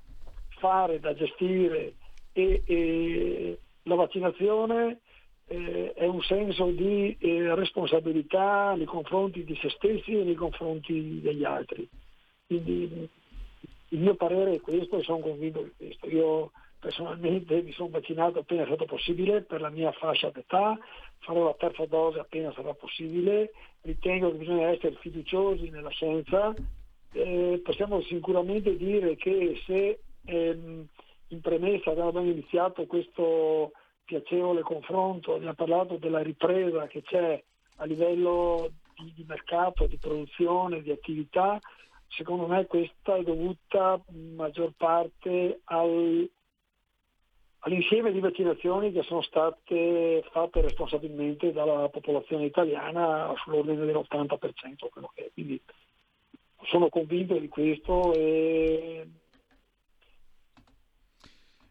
fare, 0.61 1.00
da 1.00 1.14
gestire 1.14 1.94
e, 2.32 2.62
e 2.64 3.58
la 3.84 3.94
vaccinazione 3.96 5.00
eh, 5.46 5.92
è 5.94 6.06
un 6.06 6.22
senso 6.22 6.66
di 6.66 7.16
eh, 7.18 7.54
responsabilità 7.54 8.74
nei 8.76 8.86
confronti 8.86 9.42
di 9.42 9.56
se 9.61 9.68
stessi 9.70 10.12
e 10.12 10.22
nei 10.22 10.36
confronti 10.36 11.20
degli 11.20 11.44
altri. 11.44 11.88
Quindi 12.46 13.08
il 13.88 13.98
mio 13.98 14.14
parere 14.14 14.54
è 14.54 14.61
questo 14.61 14.98
e 14.98 15.02
sono 15.02 15.18
convinto 15.18 15.62
di 15.62 15.72
questo. 15.76 16.08
Io 16.08 16.52
personalmente 16.78 17.62
mi 17.62 17.72
sono 17.72 17.90
vaccinato 17.90 18.38
appena 18.38 18.62
è 18.62 18.66
stato 18.66 18.86
possibile 18.86 19.42
per 19.42 19.61
la 19.61 19.70
mia 19.70 19.92
fascia 19.92 20.30
d'età, 20.30 20.78
farò 21.18 21.44
la 21.44 21.56
terza 21.58 21.84
dose 21.84 22.20
appena 22.20 22.52
sarà 22.52 22.72
possibile, 22.72 23.52
ritengo 23.82 24.30
che 24.30 24.38
bisogna 24.38 24.68
essere 24.68 24.96
fiduciosi 25.00 25.68
nella 25.68 25.90
scienza, 25.90 26.54
eh, 27.12 27.61
possiamo 27.62 28.00
sicuramente 28.02 28.76
dire 28.76 29.16
che 29.16 29.61
se 29.66 29.98
ehm, 30.24 30.86
in 31.28 31.40
premessa 31.40 31.90
abbiamo 31.90 32.20
iniziato 32.20 32.86
questo 32.86 33.72
piacevole 34.04 34.62
confronto, 34.62 35.34
abbiamo 35.34 35.54
parlato 35.54 35.96
della 35.96 36.22
ripresa 36.22 36.86
che 36.88 37.02
c'è 37.02 37.42
a 37.76 37.84
livello 37.84 38.70
di, 38.96 39.12
di 39.14 39.24
mercato, 39.26 39.86
di 39.86 39.96
produzione, 39.96 40.82
di 40.82 40.90
attività, 40.90 41.58
secondo 42.08 42.46
me 42.46 42.66
questa 42.66 43.16
è 43.16 43.22
dovuta 43.22 44.00
in 44.12 44.34
maggior 44.34 44.72
parte 44.76 45.60
al, 45.64 46.28
all'insieme 47.60 48.10
di 48.10 48.18
vaccinazioni 48.18 48.90
che 48.90 49.02
sono 49.04 49.22
state 49.22 50.24
fatte 50.32 50.60
responsabilmente 50.60 51.52
dalla 51.52 51.88
popolazione 51.88 52.46
italiana 52.46 53.32
sull'ordine 53.36 53.84
dell'80%. 53.84 54.88
Quindi 55.32 55.62
sono 56.64 56.88
convinto 56.88 57.38
di 57.38 57.48
questo 57.48 58.12
e 58.12 59.06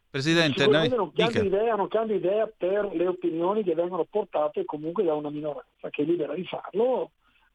Presidente, 0.09 0.65
noi... 0.65 0.89
non, 0.89 1.11
cambia 1.13 1.43
idea, 1.43 1.75
non 1.75 1.87
cambia 1.87 2.15
idea 2.15 2.47
per 2.47 2.89
le 2.93 3.07
opinioni 3.07 3.63
che 3.63 3.75
vengono 3.75 4.05
portate 4.05 4.65
comunque 4.65 5.03
da 5.03 5.13
una 5.13 5.29
minoranza 5.29 5.89
che 5.91 6.01
è 6.01 6.05
libera 6.05 6.33
di 6.33 6.45
farlo, 6.45 7.11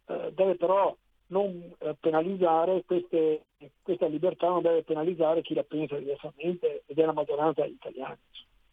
eh, 0.06 0.32
deve 0.34 0.54
però 0.54 0.96
non 1.28 1.72
eh, 1.78 1.96
penalizzare 1.98 2.84
queste, 2.86 3.46
questa 3.82 4.06
libertà, 4.06 4.48
non 4.48 4.62
deve 4.62 4.84
penalizzare 4.84 5.42
chi 5.42 5.54
la 5.54 5.64
pensa 5.64 5.96
diversamente 5.96 6.84
ed 6.86 6.96
è 6.96 7.04
la 7.04 7.12
maggioranza 7.12 7.62
degli 7.62 7.72
italiani. 7.72 8.18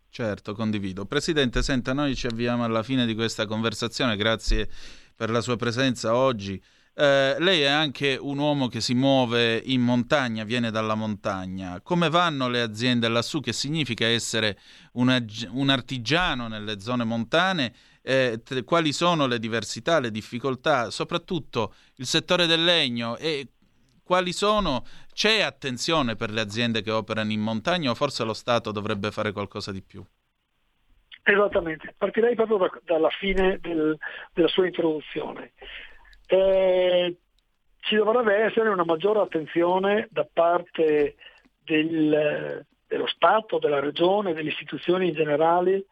Certo, 0.09 0.53
condivido. 0.53 1.05
Presidente, 1.05 1.63
senta, 1.63 1.93
noi 1.93 2.15
ci 2.15 2.27
avviamo 2.27 2.65
alla 2.65 2.83
fine 2.83 3.05
di 3.05 3.15
questa 3.15 3.45
conversazione, 3.47 4.15
grazie 4.15 4.67
per 5.15 5.29
la 5.31 5.41
sua 5.41 5.55
presenza 5.55 6.15
oggi. 6.15 6.61
Eh, 6.93 7.37
lei 7.39 7.61
è 7.61 7.67
anche 7.67 8.17
un 8.19 8.37
uomo 8.37 8.67
che 8.67 8.81
si 8.81 8.93
muove 8.93 9.61
in 9.63 9.81
montagna, 9.81 10.43
viene 10.43 10.71
dalla 10.71 10.95
montagna. 10.95 11.79
Come 11.81 12.09
vanno 12.09 12.49
le 12.49 12.61
aziende 12.61 13.07
lassù? 13.07 13.39
Che 13.39 13.53
significa 13.53 14.05
essere 14.05 14.57
un, 14.93 15.25
un 15.51 15.69
artigiano 15.69 16.47
nelle 16.47 16.79
zone 16.79 17.03
montane? 17.03 17.73
Eh, 18.01 18.41
t- 18.43 18.63
quali 18.63 18.91
sono 18.91 19.25
le 19.25 19.39
diversità, 19.39 19.99
le 19.99 20.11
difficoltà, 20.11 20.89
soprattutto 20.89 21.73
il 21.97 22.05
settore 22.05 22.45
del 22.45 22.63
legno 22.63 23.15
e 23.17 23.47
quali 24.03 24.33
sono? 24.33 24.83
C'è 25.13 25.41
attenzione 25.41 26.15
per 26.15 26.31
le 26.31 26.41
aziende 26.41 26.81
che 26.81 26.91
operano 26.91 27.31
in 27.31 27.41
montagna 27.41 27.91
o 27.91 27.95
forse 27.95 28.25
lo 28.25 28.33
Stato 28.33 28.71
dovrebbe 28.71 29.11
fare 29.11 29.31
qualcosa 29.31 29.71
di 29.71 29.81
più? 29.81 30.03
Esattamente, 31.23 31.93
partirei 31.97 32.35
proprio 32.35 32.57
da, 32.57 32.71
dalla 32.83 33.09
fine 33.09 33.59
del, 33.61 33.97
della 34.33 34.47
sua 34.47 34.65
introduzione 34.65 35.53
eh, 36.31 37.17
ci 37.79 37.95
dovrebbe 37.95 38.35
essere 38.35 38.69
una 38.69 38.85
maggiore 38.85 39.19
attenzione 39.19 40.07
da 40.11 40.25
parte 40.31 41.15
del, 41.61 42.65
dello 42.87 43.07
Stato, 43.07 43.59
della 43.59 43.81
Regione, 43.81 44.33
delle 44.33 44.49
istituzioni 44.49 45.09
in 45.09 45.13
generale 45.13 45.85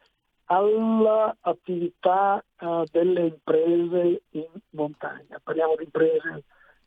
all'attività 0.46 2.42
uh, 2.60 2.84
delle 2.90 3.20
imprese 3.26 4.22
in 4.30 4.46
montagna. 4.70 5.40
Parliamo 5.42 5.76
di 5.76 5.84
imprese 5.84 6.44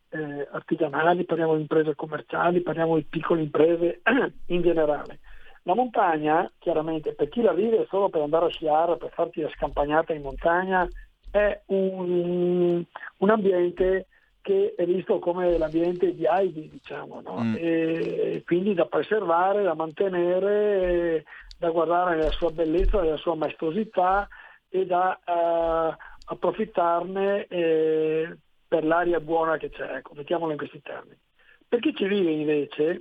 eh, 0.09 0.47
artigianali, 0.51 1.23
parliamo 1.23 1.55
di 1.55 1.61
imprese 1.61 1.95
commerciali, 1.95 2.61
parliamo 2.61 2.95
di 2.95 3.03
piccole 3.03 3.41
imprese 3.41 4.01
in 4.47 4.61
generale. 4.61 5.19
La 5.63 5.75
montagna, 5.75 6.51
chiaramente, 6.57 7.13
per 7.13 7.29
chi 7.29 7.41
la 7.41 7.53
vive 7.53 7.85
solo 7.89 8.09
per 8.09 8.21
andare 8.21 8.47
a 8.47 8.49
sciare, 8.49 8.97
per 8.97 9.11
farti 9.13 9.41
la 9.41 9.49
scampagnata 9.49 10.11
in 10.13 10.23
montagna, 10.23 10.87
è 11.33 11.61
un, 11.65 12.83
un 13.17 13.29
ambiente 13.29 14.05
che 14.39 14.75
è 14.77 14.85
visto 14.85 15.17
come 15.17 15.57
l'ambiente 15.57 16.13
di 16.13 16.25
Heidi, 16.25 16.69
diciamo, 16.69 17.21
no? 17.21 17.41
mm. 17.41 17.55
e 17.57 18.43
quindi 18.45 18.75
da 18.75 18.85
preservare, 18.85 19.63
da 19.63 19.73
mantenere, 19.73 21.23
da 21.57 21.71
guardare 21.71 22.17
nella 22.17 22.31
sua 22.31 22.51
bellezza, 22.51 23.01
nella 23.01 23.17
sua 23.17 23.33
maestosità 23.33 24.27
e 24.69 24.85
da 24.85 25.19
uh, 25.25 25.95
approfittarne 26.25 27.47
eh, 27.47 28.37
per 28.67 28.85
l'aria 28.85 29.19
buona 29.19 29.57
che 29.57 29.69
c'è, 29.69 29.95
ecco, 29.95 30.13
mettiamolo 30.15 30.51
in 30.51 30.57
questi 30.57 30.81
termini. 30.83 31.17
Per 31.67 31.79
chi 31.79 31.95
ci 31.95 32.05
vive 32.05 32.29
invece, 32.29 32.99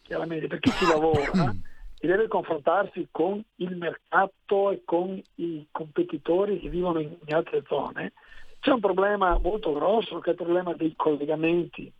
chiaramente 0.00 0.46
per 0.46 0.60
chi 0.60 0.70
ci 0.70 0.86
lavora, 0.88 1.52
e 2.04 2.06
deve 2.06 2.28
confrontarsi 2.28 3.08
con 3.10 3.42
il 3.56 3.76
mercato 3.76 4.70
e 4.70 4.82
con 4.84 5.18
i 5.36 5.66
competitori 5.70 6.60
che 6.60 6.68
vivono 6.68 7.00
in, 7.00 7.16
in 7.24 7.34
altre 7.34 7.62
zone, 7.66 8.12
c'è 8.60 8.72
un 8.72 8.80
problema 8.80 9.38
molto 9.38 9.72
grosso 9.72 10.18
che 10.18 10.28
è 10.28 10.32
il 10.32 10.36
problema 10.36 10.74
dei 10.74 10.92
collegamenti, 10.96 11.90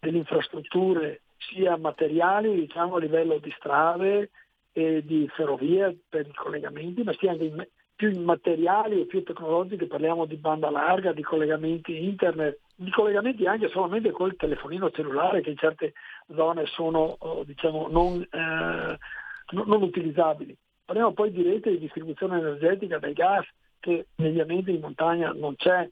delle 0.00 0.16
infrastrutture 0.16 1.20
sia 1.36 1.76
materiali, 1.76 2.54
diciamo 2.54 2.96
a 2.96 3.00
livello 3.00 3.36
di 3.36 3.52
strade 3.58 4.30
e 4.72 5.04
di 5.04 5.28
ferrovie 5.34 5.94
per 6.08 6.26
i 6.26 6.34
collegamenti, 6.34 7.02
ma 7.02 7.12
sia 7.12 7.32
anche 7.32 7.68
più 7.94 8.10
immateriali 8.10 9.02
e 9.02 9.06
più 9.06 9.22
tecnologiche, 9.24 9.86
parliamo 9.86 10.24
di 10.24 10.36
banda 10.36 10.70
larga, 10.70 11.12
di 11.12 11.22
collegamenti 11.22 12.02
internet, 12.02 12.60
di 12.76 12.90
collegamenti 12.90 13.46
anche 13.46 13.68
solamente 13.68 14.10
col 14.10 14.36
telefonino 14.36 14.90
cellulare 14.90 15.42
che 15.42 15.50
in 15.50 15.58
certe 15.58 15.92
zone 16.34 16.64
sono 16.64 17.16
oh, 17.18 17.44
diciamo, 17.44 17.88
non 17.88 18.22
eh, 18.22 18.98
non 19.54 19.82
utilizzabili. 19.82 20.56
Parliamo 20.84 21.12
poi 21.12 21.30
di 21.30 21.42
rete 21.42 21.70
di 21.70 21.78
distribuzione 21.78 22.38
energetica 22.38 22.98
del 22.98 23.14
gas 23.14 23.46
che 23.80 24.06
negli 24.16 24.40
ambienti 24.40 24.72
di 24.72 24.78
montagna 24.78 25.32
non 25.32 25.56
c'è. 25.56 25.88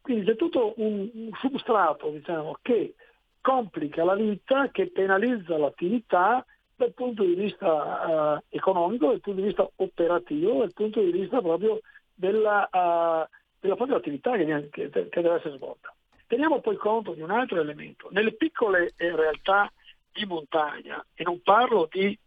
Quindi 0.00 0.24
c'è 0.24 0.36
tutto 0.36 0.74
un, 0.76 1.30
substrato 1.40 2.10
diciamo, 2.10 2.58
che 2.62 2.94
complica 3.40 4.04
la 4.04 4.14
vita, 4.14 4.68
che 4.70 4.90
penalizza 4.90 5.56
l'attività 5.56 6.44
dal 6.76 6.92
punto 6.92 7.24
di 7.24 7.34
vista 7.34 8.36
uh, 8.36 8.42
economico, 8.48 9.06
dal 9.08 9.20
punto 9.20 9.40
di 9.40 9.46
vista 9.46 9.68
operativo, 9.76 10.58
dal 10.58 10.72
punto 10.74 11.00
di 11.00 11.10
vista 11.10 11.40
proprio 11.40 11.80
della, 12.14 12.68
uh, 12.70 13.28
della 13.58 13.76
propria 13.76 13.96
attività 13.96 14.36
che, 14.36 14.68
che, 14.70 14.90
che, 14.90 15.08
deve 15.22 15.34
essere 15.34 15.56
svolta. 15.56 15.94
Teniamo 16.26 16.60
poi 16.60 16.76
conto 16.76 17.12
di 17.12 17.22
un 17.22 17.30
altro 17.30 17.60
elemento. 17.60 18.08
Nelle 18.10 18.32
piccole 18.32 18.92
eh, 18.96 19.14
realtà 19.14 19.72
di 20.12 20.24
montagna, 20.26 21.04
e 21.14 21.24
non 21.24 21.40
parlo 21.42 21.88
di 21.90 22.18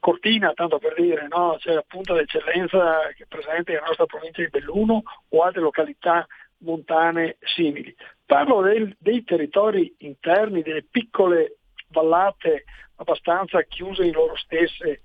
Cortina, 0.00 0.52
tanto 0.54 0.78
per 0.78 0.94
dire, 0.94 1.28
no? 1.28 1.56
c'è 1.58 1.74
la 1.74 1.84
punta 1.86 2.14
d'eccellenza 2.14 3.12
che 3.16 3.24
è 3.24 3.26
presente 3.26 3.72
nella 3.72 3.86
nostra 3.86 4.06
provincia 4.06 4.42
di 4.42 4.48
Belluno 4.48 5.02
o 5.28 5.42
altre 5.42 5.60
località 5.60 6.26
montane 6.58 7.36
simili. 7.40 7.94
Parlo 8.26 8.60
del, 8.62 8.94
dei 8.98 9.22
territori 9.24 9.94
interni, 9.98 10.62
delle 10.62 10.82
piccole 10.82 11.58
vallate 11.88 12.64
abbastanza 12.96 13.62
chiuse 13.62 14.04
in 14.04 14.12
loro 14.12 14.36
stesse, 14.36 15.02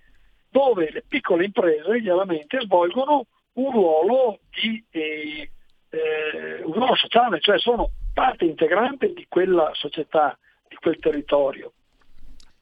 dove 0.50 0.90
le 0.92 1.04
piccole 1.08 1.46
imprese 1.46 2.02
chiaramente 2.02 2.60
svolgono 2.62 3.28
un 3.54 3.72
ruolo, 3.72 4.40
di, 4.50 4.84
eh, 4.92 5.50
eh, 5.90 6.62
un 6.64 6.74
ruolo 6.74 6.96
sociale, 6.96 7.40
cioè 7.40 7.60
sono 7.60 7.92
parte 8.14 8.46
integrante 8.46 9.14
di 9.14 9.26
quella 9.30 9.70
società, 9.74 10.38
di 10.68 10.76
quel 10.76 10.98
territorio. 11.00 11.74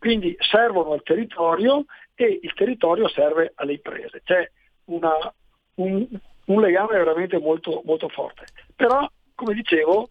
Quindi 0.04 0.36
servono 0.38 0.91
al 0.91 1.01
territorio 1.01 1.86
e 2.14 2.39
il 2.41 2.54
territorio 2.56 3.08
serve 3.08 3.54
alle 3.56 3.76
imprese. 3.76 4.20
C'è 4.22 4.51
una, 4.88 5.34
un, 5.76 6.06
un, 6.47 6.60
legame 6.60 6.97
veramente 6.97 7.39
molto, 7.39 7.82
molto 7.86 8.10
forte. 8.10 8.47
Però, 8.76 9.10
come 9.34 9.54
dicevo, 9.54 10.10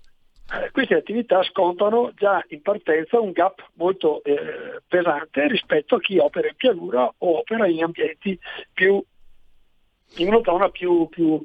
eh, 0.51 0.71
queste 0.71 0.95
attività 0.95 1.43
scontano 1.43 2.11
già 2.15 2.43
in 2.49 2.63
partenza 2.63 3.21
un 3.21 3.33
gap 3.33 3.69
molto 3.75 4.23
eh, 4.25 4.81
pesante 4.89 5.47
rispetto 5.49 5.97
a 5.97 6.01
chi 6.01 6.17
opera 6.17 6.49
in 6.49 6.57
pianura 6.57 7.05
o 7.05 7.37
opera 7.41 7.67
in 7.67 7.83
ambienti 7.83 8.41
più, 8.73 8.99
in 10.17 10.29
una 10.29 10.41
zona 10.43 10.71
più, 10.71 11.07
più, 11.11 11.39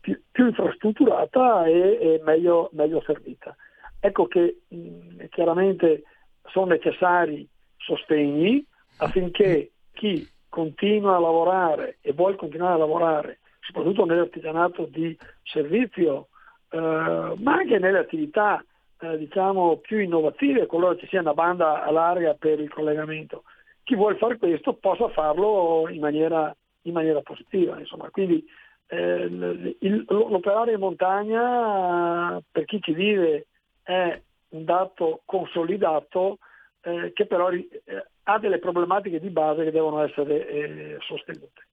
più, 0.00 0.18
più 0.30 0.46
infrastrutturata 0.46 1.66
e, 1.66 1.98
e 2.00 2.20
meglio, 2.24 2.70
meglio, 2.72 3.02
servita. 3.04 3.54
Ecco 4.00 4.26
che 4.28 4.62
mh, 4.66 5.26
chiaramente 5.28 6.04
sono 6.46 6.72
necessari 6.72 7.46
sostegni 7.84 8.64
affinché 8.98 9.70
chi 9.92 10.28
continua 10.48 11.16
a 11.16 11.20
lavorare 11.20 11.98
e 12.00 12.12
vuole 12.12 12.36
continuare 12.36 12.74
a 12.74 12.78
lavorare, 12.78 13.38
soprattutto 13.60 14.04
nell'artigianato 14.04 14.84
di 14.84 15.16
servizio, 15.42 16.28
eh, 16.70 16.78
ma 16.78 17.54
anche 17.54 17.78
nelle 17.78 17.98
attività 17.98 18.62
eh, 19.00 19.18
diciamo, 19.18 19.78
più 19.78 19.98
innovative, 19.98 20.66
qualora 20.66 20.96
ci 20.96 21.06
sia 21.08 21.20
una 21.20 21.34
banda 21.34 21.82
a 21.84 21.90
larga 21.90 22.34
per 22.34 22.60
il 22.60 22.70
collegamento, 22.70 23.44
chi 23.82 23.94
vuole 23.96 24.16
fare 24.16 24.38
questo 24.38 24.74
possa 24.74 25.08
farlo 25.08 25.88
in 25.88 26.00
maniera, 26.00 26.54
in 26.82 26.92
maniera 26.92 27.20
positiva. 27.20 27.78
Insomma. 27.78 28.10
Quindi 28.10 28.44
eh, 28.88 29.76
il, 29.80 30.04
l'operare 30.06 30.72
in 30.72 30.78
montagna 30.78 32.40
per 32.50 32.64
chi 32.64 32.80
ci 32.80 32.92
vive 32.92 33.46
è 33.82 34.20
un 34.50 34.64
dato 34.64 35.22
consolidato 35.24 36.38
eh, 36.82 37.12
che 37.14 37.26
però 37.26 37.50
eh, 37.50 37.68
ha 38.24 38.38
delle 38.38 38.58
problematiche 38.58 39.20
di 39.20 39.30
base 39.30 39.64
che 39.64 39.70
devono 39.70 40.02
essere 40.02 40.48
eh, 40.48 40.96
sostenute. 41.00 41.68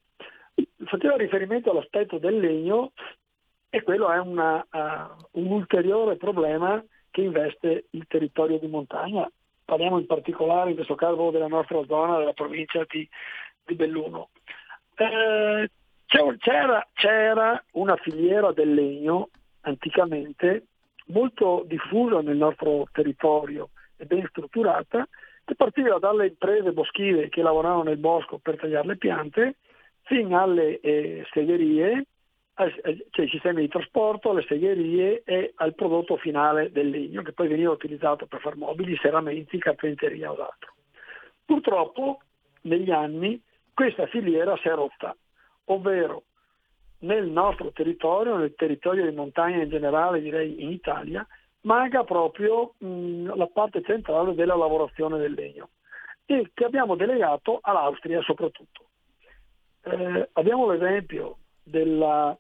Faceva 0.85 1.15
riferimento 1.15 1.71
all'aspetto 1.71 2.17
del 2.17 2.39
legno 2.39 2.91
e 3.69 3.83
quello 3.83 4.11
è 4.11 4.17
una, 4.17 4.65
uh, 4.69 5.39
un 5.39 5.51
ulteriore 5.51 6.15
problema 6.15 6.83
che 7.11 7.21
investe 7.21 7.85
il 7.91 8.05
territorio 8.07 8.57
di 8.57 8.67
montagna. 8.67 9.29
Parliamo 9.63 9.99
in 9.99 10.07
particolare 10.07 10.69
in 10.69 10.75
questo 10.75 10.95
caso 10.95 11.29
della 11.29 11.47
nostra 11.47 11.83
zona, 11.85 12.17
della 12.17 12.33
provincia 12.33 12.83
di, 12.89 13.07
di 13.65 13.75
Belluno. 13.75 14.29
Eh, 14.95 15.69
c'era, 16.39 16.87
c'era 16.93 17.63
una 17.73 17.95
filiera 17.97 18.51
del 18.51 18.73
legno 18.73 19.29
anticamente 19.61 20.65
molto 21.07 21.63
diffusa 21.67 22.21
nel 22.21 22.37
nostro 22.37 22.87
territorio 22.91 23.69
ben 24.05 24.25
strutturata, 24.27 25.07
che 25.45 25.55
partiva 25.55 25.97
dalle 25.99 26.27
imprese 26.27 26.71
boschive 26.71 27.29
che 27.29 27.41
lavoravano 27.41 27.83
nel 27.83 27.97
bosco 27.97 28.37
per 28.37 28.57
tagliare 28.57 28.87
le 28.87 28.97
piante, 28.97 29.55
fino 30.03 30.39
alle 30.39 30.79
eh, 30.79 31.25
segherie, 31.31 32.05
eh, 32.55 33.05
cioè 33.09 33.25
i 33.25 33.29
sistemi 33.29 33.61
di 33.61 33.67
trasporto, 33.67 34.29
alle 34.29 34.45
segherie 34.47 35.21
e 35.23 35.53
al 35.55 35.75
prodotto 35.75 36.17
finale 36.17 36.71
del 36.71 36.89
legno, 36.89 37.21
che 37.21 37.33
poi 37.33 37.47
veniva 37.47 37.71
utilizzato 37.71 38.25
per 38.25 38.39
far 38.41 38.55
mobili, 38.55 38.97
serramenti, 38.97 39.57
carpenteria 39.57 40.31
o 40.31 40.35
altro. 40.35 40.73
Purtroppo 41.45 42.21
negli 42.61 42.91
anni 42.91 43.41
questa 43.73 44.07
filiera 44.07 44.57
si 44.57 44.67
è 44.67 44.73
rotta, 44.73 45.15
ovvero 45.65 46.23
nel 46.99 47.27
nostro 47.27 47.71
territorio, 47.71 48.35
nel 48.35 48.53
territorio 48.55 49.09
di 49.09 49.15
montagna 49.15 49.63
in 49.63 49.69
generale, 49.69 50.21
direi 50.21 50.61
in 50.61 50.69
Italia, 50.69 51.25
manca 51.61 52.03
proprio 52.03 52.73
mh, 52.77 53.35
la 53.35 53.47
parte 53.47 53.81
centrale 53.83 54.33
della 54.33 54.55
lavorazione 54.55 55.17
del 55.17 55.33
legno 55.33 55.69
e 56.25 56.51
che 56.53 56.63
abbiamo 56.63 56.95
delegato 56.95 57.59
all'Austria 57.61 58.21
soprattutto. 58.21 58.85
Eh, 59.81 60.29
abbiamo 60.33 60.69
l'esempio 60.69 61.37
della, 61.63 62.37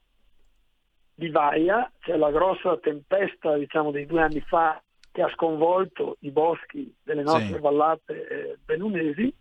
di 1.15 1.29
Vaia, 1.29 1.91
cioè 1.99 2.17
la 2.17 2.31
grossa 2.31 2.77
tempesta 2.77 3.57
diciamo, 3.57 3.91
dei 3.91 4.05
due 4.05 4.21
anni 4.21 4.41
fa 4.41 4.81
che 5.11 5.21
ha 5.23 5.29
sconvolto 5.31 6.17
i 6.19 6.29
boschi 6.29 6.93
delle 7.03 7.23
nostre 7.23 7.55
sì. 7.55 7.59
vallate 7.59 8.27
eh, 8.27 8.57
bellunesi 8.63 9.33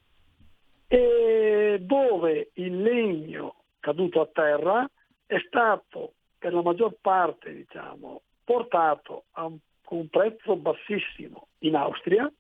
e 0.87 1.79
dove 1.81 2.51
il 2.55 2.81
legno 2.83 3.55
caduto 3.81 4.23
a 4.23 4.29
terra 4.33 4.91
è 5.27 5.37
stato 5.47 6.15
per 6.39 6.55
la 6.55 6.63
maggior 6.63 6.95
parte 7.01 7.53
diciamo, 7.53 8.23
portato 8.45 9.25
a 9.33 9.45
un 9.45 9.59
con 9.89 10.01
un 10.01 10.09
prezzo 10.09 10.55
bassissimo 10.57 11.49
in 11.61 11.75
Austria, 11.75 12.31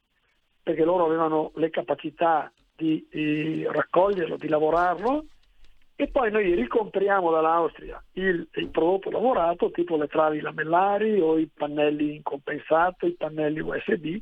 perché 0.62 0.84
loro 0.84 1.06
avevano 1.06 1.50
le 1.54 1.70
capacità 1.70 2.52
di, 2.76 3.08
di 3.10 3.64
raccoglierlo, 3.64 4.36
di 4.36 4.48
lavorarlo, 4.48 5.24
e 5.96 6.08
poi 6.08 6.30
noi 6.30 6.52
ricompriamo 6.52 7.30
dall'Austria 7.30 8.04
il, 8.12 8.46
il, 8.52 8.68
prodotto 8.68 9.10
lavorato, 9.10 9.70
tipo 9.70 9.96
le 9.96 10.08
travi 10.08 10.40
lamellari 10.40 11.18
o 11.20 11.38
i 11.38 11.48
pannelli 11.48 12.16
in 12.16 12.22
compensato, 12.22 13.06
i 13.06 13.16
pannelli 13.16 13.60
USB, 13.60 14.18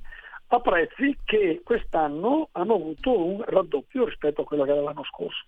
a 0.46 0.60
prezzi 0.60 1.18
che 1.24 1.62
quest'anno 1.64 2.50
hanno 2.52 2.74
avuto 2.74 3.26
un 3.26 3.42
raddoppio 3.44 4.04
rispetto 4.04 4.42
a 4.42 4.44
quello 4.44 4.62
che 4.62 4.70
era 4.70 4.82
l'anno 4.82 5.02
scorso. 5.02 5.46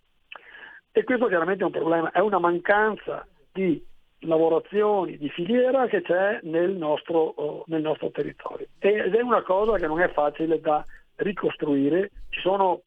E 0.90 1.04
questo 1.04 1.28
chiaramente 1.28 1.62
è 1.62 1.66
un 1.66 1.70
problema, 1.70 2.10
è 2.10 2.18
una 2.18 2.40
mancanza 2.40 3.24
di 3.52 3.80
lavorazioni 4.20 5.16
di 5.16 5.28
filiera 5.28 5.86
che 5.86 6.02
c'è 6.02 6.40
nel 6.42 6.72
nostro, 6.72 7.18
oh, 7.18 7.64
nel 7.66 7.82
nostro 7.82 8.10
territorio. 8.10 8.66
Ed 8.78 9.14
è 9.14 9.20
una 9.20 9.42
cosa 9.42 9.76
che 9.76 9.86
non 9.86 10.00
è 10.00 10.10
facile 10.10 10.60
da 10.60 10.84
ricostruire, 11.16 12.10
ci 12.30 12.40
sono 12.40 12.82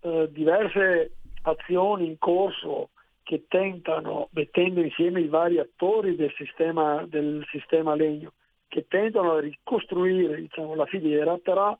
eh, 0.00 0.28
diverse 0.30 1.12
azioni 1.42 2.06
in 2.06 2.18
corso 2.18 2.90
che 3.22 3.44
tentano, 3.48 4.28
mettendo 4.32 4.80
insieme 4.80 5.20
i 5.20 5.28
vari 5.28 5.58
attori 5.58 6.16
del 6.16 6.32
sistema, 6.36 7.04
del 7.06 7.44
sistema 7.50 7.94
legno, 7.94 8.32
che 8.68 8.86
tentano 8.86 9.32
a 9.32 9.40
ricostruire 9.40 10.36
diciamo, 10.36 10.74
la 10.74 10.86
filiera, 10.86 11.38
però 11.38 11.76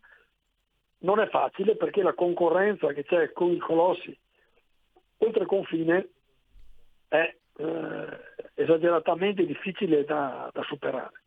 non 0.98 1.20
è 1.20 1.28
facile 1.28 1.76
perché 1.76 2.02
la 2.02 2.14
concorrenza 2.14 2.92
che 2.92 3.04
c'è 3.04 3.32
con 3.32 3.50
i 3.50 3.58
colossi 3.58 4.16
oltre 5.18 5.46
confine 5.46 6.08
è 7.08 7.34
eh, 7.56 8.33
esageratamente 8.54 9.44
difficile 9.44 10.04
da, 10.04 10.48
da 10.52 10.62
superare. 10.62 11.22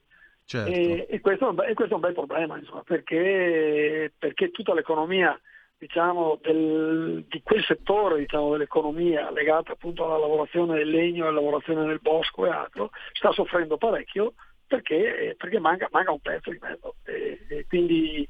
Certo. 0.46 0.72
E, 0.72 1.08
e, 1.10 1.20
questo 1.20 1.52
be- 1.52 1.68
e, 1.68 1.74
questo, 1.74 1.94
è 1.94 1.96
un 1.96 2.02
bel 2.02 2.14
problema, 2.14 2.58
insomma, 2.58 2.82
perché, 2.84 4.14
perché, 4.18 4.50
tutta 4.50 4.74
l'economia 4.74 5.38
diciamo, 5.78 6.40
del, 6.42 7.26
di 7.28 7.42
quel 7.44 7.64
settore 7.66 8.20
diciamo, 8.20 8.52
dell'economia 8.52 9.30
legata 9.30 9.74
appunto 9.74 10.06
alla 10.06 10.18
lavorazione 10.18 10.78
del 10.78 10.90
legno, 10.90 11.26
alla 11.26 11.42
lavorazione 11.42 11.86
del 11.86 12.00
bosco 12.02 12.46
e 12.46 12.50
altro, 12.50 12.92
sta 13.12 13.32
soffrendo 13.34 13.78
parecchio 13.78 14.36
perché, 14.66 15.36
perché 15.38 15.60
manca, 15.60 15.90
manca, 15.92 16.12
un 16.12 16.22
pezzo 16.22 16.50
di 16.50 16.60
mezzo. 16.62 16.96
E, 17.04 17.46
e 17.50 17.66
quindi 17.68 18.28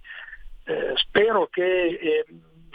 eh, 0.66 0.94
spero 0.96 1.48
che, 1.48 1.86
eh, 1.86 2.26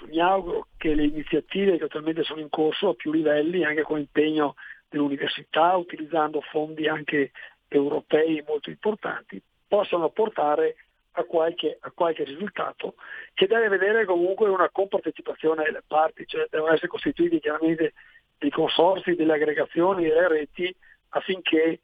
mi 0.08 0.20
auguro 0.20 0.68
che 0.76 0.94
le 0.94 1.04
iniziative 1.04 1.78
che 1.78 1.84
attualmente 1.84 2.22
sono 2.22 2.40
in 2.40 2.48
corso 2.48 2.90
a 2.90 2.94
più 2.94 3.12
livelli, 3.12 3.64
anche 3.64 3.82
con 3.82 3.98
impegno 3.98 4.54
dell'università, 4.92 5.74
utilizzando 5.74 6.40
fondi 6.42 6.86
anche 6.86 7.32
europei 7.68 8.44
molto 8.46 8.70
importanti, 8.70 9.42
possano 9.66 10.10
portare 10.10 10.76
a 11.12 11.24
qualche, 11.24 11.78
a 11.80 11.90
qualche, 11.90 12.24
risultato 12.24 12.94
che 13.34 13.46
deve 13.46 13.68
vedere 13.68 14.04
comunque 14.04 14.48
una 14.48 14.70
compartecipazione 14.70 15.64
delle 15.64 15.82
parti, 15.86 16.26
cioè 16.26 16.46
devono 16.48 16.72
essere 16.72 16.88
costituiti 16.88 17.40
chiaramente 17.40 17.94
dei 18.38 18.50
consorsi, 18.50 19.14
delle 19.14 19.34
aggregazioni, 19.34 20.04
delle 20.04 20.28
reti 20.28 20.74
affinché 21.10 21.80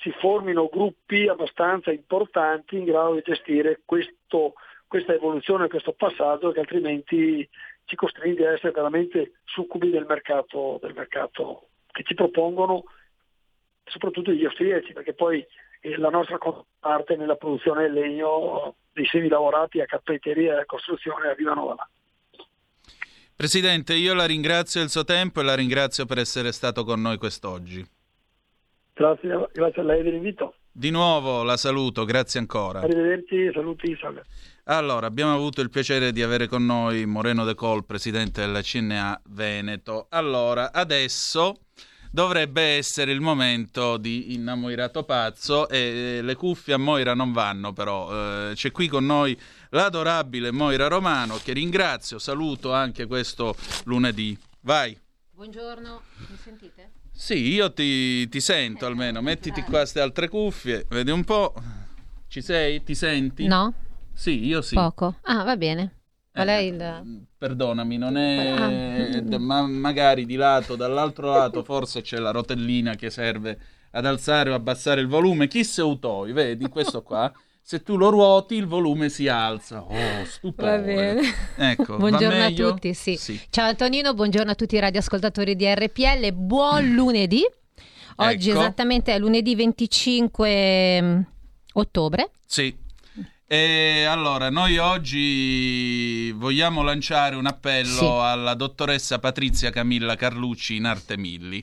si 0.00 0.10
formino 0.12 0.68
gruppi 0.68 1.28
abbastanza 1.28 1.90
importanti 1.90 2.76
in 2.76 2.84
grado 2.84 3.14
di 3.14 3.22
gestire 3.22 3.80
questo, 3.84 4.54
questa 4.86 5.14
evoluzione, 5.14 5.68
questo 5.68 5.92
passaggio 5.92 6.52
che 6.52 6.60
altrimenti 6.60 7.48
ci 7.84 7.96
costringe 7.96 8.46
a 8.46 8.52
essere 8.52 8.72
veramente 8.72 9.40
succubi 9.44 9.90
del 9.90 10.06
mercato, 10.06 10.78
del 10.80 10.94
mercato 10.94 11.68
che 11.94 12.02
ci 12.02 12.14
propongono 12.14 12.84
soprattutto 13.84 14.32
gli 14.32 14.44
austriaci, 14.44 14.92
perché 14.92 15.14
poi 15.14 15.44
eh, 15.80 15.96
la 15.96 16.08
nostra 16.10 16.38
parte 16.80 17.16
nella 17.16 17.36
produzione 17.36 17.82
del 17.82 17.92
legno 17.92 18.74
dei 18.92 19.06
semi 19.06 19.28
lavorati 19.28 19.80
a 19.80 19.86
carpenteria 19.86 20.56
e 20.56 20.60
a 20.60 20.66
costruzione 20.66 21.28
arrivano 21.28 21.66
da 21.68 21.74
là. 21.74 21.88
Presidente, 23.36 23.94
io 23.94 24.14
la 24.14 24.26
ringrazio 24.26 24.80
del 24.80 24.90
suo 24.90 25.04
tempo 25.04 25.40
e 25.40 25.44
la 25.44 25.54
ringrazio 25.54 26.04
per 26.06 26.18
essere 26.18 26.52
stato 26.52 26.84
con 26.84 27.00
noi 27.00 27.16
quest'oggi. 27.16 27.84
Grazie, 28.92 29.48
grazie 29.52 29.82
a 29.82 29.84
lei 29.84 30.02
dell'invito. 30.02 30.54
Di 30.76 30.90
nuovo 30.90 31.44
la 31.44 31.56
saluto, 31.56 32.04
grazie 32.04 32.40
ancora. 32.40 32.80
Arrivederci, 32.80 33.48
saluti, 33.54 33.96
salve. 34.00 34.24
Allora, 34.64 35.06
abbiamo 35.06 35.32
avuto 35.32 35.60
il 35.60 35.70
piacere 35.70 36.10
di 36.10 36.20
avere 36.20 36.48
con 36.48 36.66
noi 36.66 37.06
Moreno 37.06 37.44
De 37.44 37.54
Col, 37.54 37.84
presidente 37.84 38.40
della 38.40 38.60
CNA 38.60 39.22
Veneto. 39.26 40.08
Allora, 40.08 40.72
adesso 40.72 41.60
dovrebbe 42.10 42.60
essere 42.76 43.12
il 43.12 43.20
momento 43.20 43.98
di 43.98 44.34
Innamoirato 44.34 45.04
Pazzo 45.04 45.68
e 45.68 46.18
le 46.20 46.34
cuffie 46.34 46.74
a 46.74 46.78
Moira 46.78 47.14
non 47.14 47.30
vanno 47.30 47.72
però. 47.72 48.50
Eh, 48.50 48.54
c'è 48.54 48.72
qui 48.72 48.88
con 48.88 49.06
noi 49.06 49.38
l'adorabile 49.70 50.50
Moira 50.50 50.88
Romano 50.88 51.36
che 51.36 51.52
ringrazio, 51.52 52.18
saluto 52.18 52.72
anche 52.72 53.06
questo 53.06 53.54
lunedì. 53.84 54.36
Vai. 54.62 54.98
Buongiorno, 55.30 56.02
mi 56.30 56.36
sentite? 56.36 57.03
Sì, 57.16 57.52
io 57.52 57.72
ti, 57.72 58.28
ti 58.28 58.40
sento 58.40 58.86
almeno. 58.86 59.22
Mettiti 59.22 59.62
qua 59.62 59.78
queste 59.78 60.00
altre 60.00 60.28
cuffie, 60.28 60.84
vedi 60.90 61.12
un 61.12 61.22
po'. 61.22 61.54
Ci 62.26 62.42
sei? 62.42 62.82
Ti 62.82 62.94
senti? 62.94 63.46
No. 63.46 63.72
Sì, 64.12 64.44
io 64.44 64.60
sì. 64.60 64.74
Poco. 64.74 65.18
Ah, 65.22 65.44
va 65.44 65.56
bene. 65.56 66.00
Qual 66.32 66.48
è 66.48 66.56
il... 66.56 67.26
Perdonami, 67.38 67.96
non 67.96 68.16
è... 68.16 68.48
Ah. 68.48 69.38
Ma 69.38 69.64
magari 69.66 70.26
di 70.26 70.34
lato, 70.34 70.74
dall'altro 70.74 71.30
lato 71.30 71.62
forse 71.62 72.02
c'è 72.02 72.18
la 72.18 72.32
rotellina 72.32 72.96
che 72.96 73.08
serve 73.08 73.58
ad 73.92 74.04
alzare 74.04 74.50
o 74.50 74.54
abbassare 74.54 75.00
il 75.00 75.06
volume. 75.06 75.46
Chi 75.46 75.62
se 75.62 75.82
utoi, 75.82 76.32
vedi 76.32 76.68
questo 76.68 77.02
qua? 77.02 77.32
Se 77.66 77.82
tu 77.82 77.96
lo 77.96 78.10
ruoti 78.10 78.56
il 78.56 78.66
volume 78.66 79.08
si 79.08 79.26
alza. 79.26 79.82
Oh, 79.84 80.24
stupore. 80.26 80.76
Va 80.76 80.78
bene. 80.82 81.22
Ecco, 81.56 81.96
buongiorno 81.96 82.36
va 82.36 82.44
a 82.44 82.50
tutti, 82.50 82.92
sì. 82.92 83.16
Sì. 83.16 83.40
Ciao 83.48 83.68
Antonino, 83.68 84.12
buongiorno 84.12 84.50
a 84.50 84.54
tutti 84.54 84.74
i 84.74 84.80
radioascoltatori 84.80 85.56
di 85.56 85.64
RPL. 85.74 86.30
Buon 86.34 86.92
lunedì. 86.92 87.42
Oggi 88.16 88.50
Ecco. 88.50 88.60
esattamente 88.60 89.14
è 89.14 89.18
lunedì 89.18 89.54
25 89.54 91.00
mm, 91.02 91.20
ottobre. 91.72 92.32
Sì. 92.44 92.76
E 93.46 94.04
allora, 94.04 94.50
noi 94.50 94.76
oggi 94.76 96.32
vogliamo 96.32 96.82
lanciare 96.82 97.34
un 97.34 97.46
appello 97.46 97.86
Sì. 97.86 98.04
alla 98.04 98.52
dottoressa 98.52 99.18
Patrizia 99.18 99.70
Camilla 99.70 100.16
Carlucci 100.16 100.76
in 100.76 100.84
Artemilli. 100.84 101.62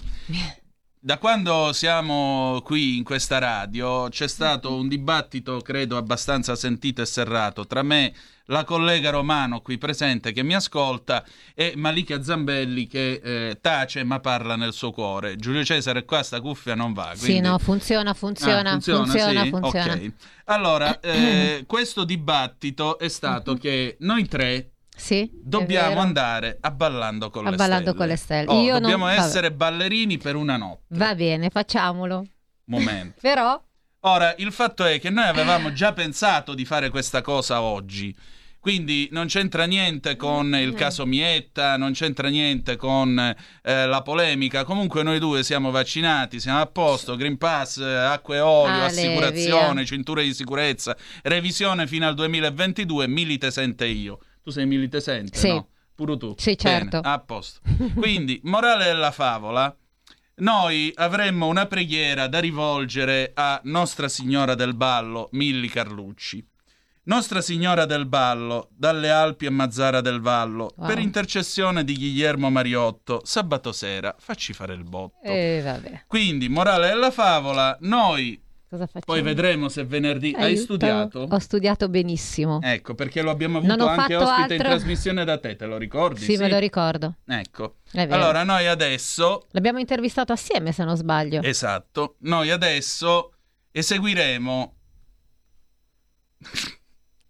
Da 1.03 1.17
quando 1.17 1.73
siamo 1.73 2.61
qui 2.63 2.97
in 2.97 3.03
questa 3.03 3.39
radio 3.39 4.07
c'è 4.09 4.27
stato 4.27 4.75
un 4.75 4.87
dibattito, 4.87 5.59
credo, 5.61 5.97
abbastanza 5.97 6.55
sentito 6.55 7.01
e 7.01 7.07
serrato 7.07 7.65
tra 7.65 7.81
me, 7.81 8.13
la 8.45 8.63
collega 8.65 9.09
Romano 9.09 9.61
qui 9.61 9.79
presente 9.79 10.31
che 10.31 10.43
mi 10.43 10.53
ascolta 10.53 11.25
e 11.55 11.73
Malika 11.75 12.21
Zambelli 12.21 12.85
che 12.85 13.13
eh, 13.13 13.57
tace 13.59 14.03
ma 14.03 14.19
parla 14.19 14.55
nel 14.55 14.73
suo 14.73 14.91
cuore. 14.91 15.37
Giulio 15.37 15.63
Cesare 15.63 16.05
qua 16.05 16.21
sta 16.21 16.39
cuffia 16.39 16.75
non 16.75 16.93
va. 16.93 17.13
Sì, 17.15 17.25
quindi- 17.25 17.47
no, 17.47 17.57
funziona, 17.57 18.13
funziona, 18.13 18.69
Ah, 18.69 18.71
funziona, 18.73 19.05
sì? 19.43 19.49
funziona. 19.49 19.93
Ok. 19.93 20.11
Allora, 20.45 20.99
eh, 20.99 21.63
questo 21.65 22.03
dibattito 22.03 22.99
è 22.99 23.07
stato 23.07 23.55
che 23.55 23.95
noi 24.01 24.27
tre 24.27 24.70
Sì, 25.01 25.29
dobbiamo 25.33 25.99
andare 25.99 26.57
a 26.61 26.69
ballando 26.69 27.29
con 27.31 27.47
A 27.47 27.49
le 27.49 27.55
Ballando 27.55 27.89
stelle. 27.89 27.97
con 27.97 28.07
le 28.07 28.15
stelle. 28.15 28.47
Oh, 28.51 28.71
non- 28.71 28.81
dobbiamo 28.83 29.05
vabbè. 29.05 29.17
essere 29.19 29.51
ballerini 29.51 30.17
per 30.19 30.35
una 30.35 30.57
notte. 30.57 30.83
Va 30.89 31.15
bene, 31.15 31.49
facciamolo. 31.49 32.23
Momento. 32.65 33.17
Però 33.21 33.59
Ora, 34.03 34.33
il 34.37 34.51
fatto 34.51 34.83
è 34.85 34.99
che 34.99 35.09
noi 35.09 35.25
avevamo 35.27 35.73
già 35.73 35.93
pensato 35.93 36.53
di 36.55 36.65
fare 36.65 36.89
questa 36.89 37.21
cosa 37.21 37.61
oggi. 37.61 38.15
Quindi 38.59 39.09
non 39.11 39.25
c'entra 39.25 39.65
niente 39.65 40.15
con 40.15 40.47
Mm. 40.49 40.53
il 40.53 40.73
caso 40.75 41.05
Mietta, 41.07 41.77
non 41.77 41.93
c'entra 41.93 42.27
niente 42.27 42.75
con 42.75 43.17
eh, 43.63 43.85
la 43.87 44.01
polemica. 44.03 44.63
Comunque 44.63 45.01
noi 45.01 45.17
due 45.17 45.41
siamo 45.43 45.71
vaccinati, 45.71 46.39
siamo 46.39 46.61
a 46.61 46.67
posto, 46.67 47.15
Green 47.15 47.37
Pass, 47.39 47.77
eh, 47.79 47.83
acqua 47.95 48.35
e 48.35 48.39
olio, 48.39 48.73
Ale, 48.75 48.85
assicurazione, 48.85 49.73
via. 49.73 49.85
cinture 49.85 50.23
di 50.23 50.33
sicurezza, 50.35 50.95
revisione 51.23 51.87
fino 51.87 52.07
al 52.07 52.13
2022, 52.13 53.07
milite 53.07 53.49
sente 53.49 53.85
io. 53.87 54.19
Tu 54.43 54.49
sei 54.51 54.65
milite 54.65 54.99
sente, 55.01 55.37
Sì. 55.37 55.49
no? 55.49 55.67
Pure 55.95 56.17
tu. 56.17 56.33
Sì, 56.37 56.57
certo. 56.57 56.99
Bene, 57.01 57.13
a 57.15 57.19
posto. 57.19 57.59
Quindi, 57.95 58.39
morale 58.43 58.85
della 58.85 59.11
favola, 59.11 59.75
noi 60.37 60.91
avremmo 60.95 61.45
una 61.47 61.67
preghiera 61.67 62.27
da 62.27 62.39
rivolgere 62.39 63.31
a 63.35 63.59
Nostra 63.65 64.07
Signora 64.07 64.55
del 64.55 64.73
Ballo, 64.73 65.29
Milli 65.33 65.67
Carlucci. 65.67 66.43
Nostra 67.03 67.41
Signora 67.41 67.85
del 67.85 68.05
Ballo, 68.05 68.69
dalle 68.75 69.09
Alpi 69.09 69.47
a 69.47 69.51
Mazzara 69.51 70.01
del 70.01 70.21
Vallo, 70.21 70.71
Wow. 70.77 70.87
per 70.87 70.99
intercessione 70.99 71.83
di 71.83 71.95
Guillermo 71.95 72.49
Mariotto, 72.51 73.21
sabato 73.23 73.71
sera, 73.71 74.15
facci 74.17 74.53
fare 74.53 74.73
il 74.73 74.83
botto. 74.83 75.19
eh, 75.23 75.61
vabbè, 75.63 76.03
Quindi, 76.07 76.47
morale 76.47 76.87
della 76.89 77.09
favola, 77.11 77.75
noi 77.81 78.39
cosa 78.71 78.85
facciamo? 78.85 79.03
poi 79.05 79.21
vedremo 79.21 79.67
se 79.67 79.83
venerdì 79.83 80.33
hai 80.35 80.43
Aiuto. 80.43 80.61
studiato. 80.61 81.27
Ho 81.29 81.39
studiato 81.39 81.89
benissimo. 81.89 82.59
Ecco, 82.61 82.95
perché 82.95 83.21
lo 83.21 83.29
abbiamo 83.29 83.57
avuto 83.57 83.83
ho 83.83 83.87
anche 83.87 84.15
ospite 84.15 84.53
in 84.55 84.61
altro. 84.61 84.69
trasmissione 84.77 85.25
da 85.25 85.37
te, 85.37 85.55
te 85.57 85.65
lo 85.65 85.77
ricordi? 85.77 86.21
sì, 86.21 86.37
me 86.37 86.49
lo 86.49 86.57
ricordo. 86.57 87.17
Ecco. 87.27 87.75
Allora, 87.93 88.43
noi 88.43 88.67
adesso 88.67 89.47
L'abbiamo 89.51 89.79
intervistato 89.79 90.31
assieme, 90.31 90.71
se 90.71 90.83
non 90.85 90.95
sbaglio. 90.95 91.41
Esatto, 91.43 92.15
noi 92.19 92.49
adesso 92.49 93.33
eseguiremo. 93.71 94.75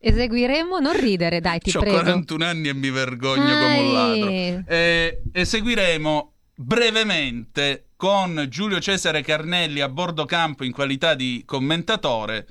Eseguiremo, 0.03 0.79
non 0.79 0.99
ridere, 0.99 1.39
dai, 1.41 1.59
ti 1.59 1.75
Ho 1.77 1.79
prego. 1.79 1.97
41 1.99 2.43
anni 2.45 2.69
e 2.69 2.73
mi 2.73 2.89
vergogno 2.89 3.43
come 3.43 3.79
un 3.79 3.93
ladro. 3.93 4.27
Ai. 4.27 4.63
Eh, 4.67 5.21
eseguiremo 5.31 6.33
brevemente 6.55 7.89
con 8.01 8.47
Giulio 8.49 8.79
Cesare 8.79 9.21
Carnelli 9.21 9.79
a 9.79 9.87
bordo 9.87 10.25
campo 10.25 10.63
in 10.63 10.71
qualità 10.71 11.13
di 11.13 11.43
commentatore 11.45 12.47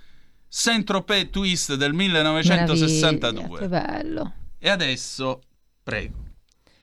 Saint-Tropez 0.47 1.31
Twist 1.31 1.75
del 1.75 1.93
Meraviglia, 1.93 2.31
1962. 2.31 3.59
Che 3.59 3.67
bello. 3.67 4.33
E 4.61 4.71
adesso, 4.71 5.41
prego, 5.83 6.19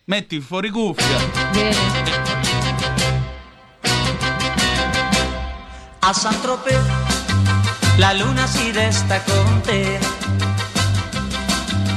metti 0.07 0.35
il 0.35 0.41
fuori 0.41 0.69
cuffia. 0.69 1.17
Bene. 1.53 1.77
A 5.99 6.11
Saint-Tropez 6.11 6.85
la 7.99 8.11
luna 8.11 8.45
si 8.47 8.69
resta 8.73 9.21
con 9.21 9.61
te 9.61 9.97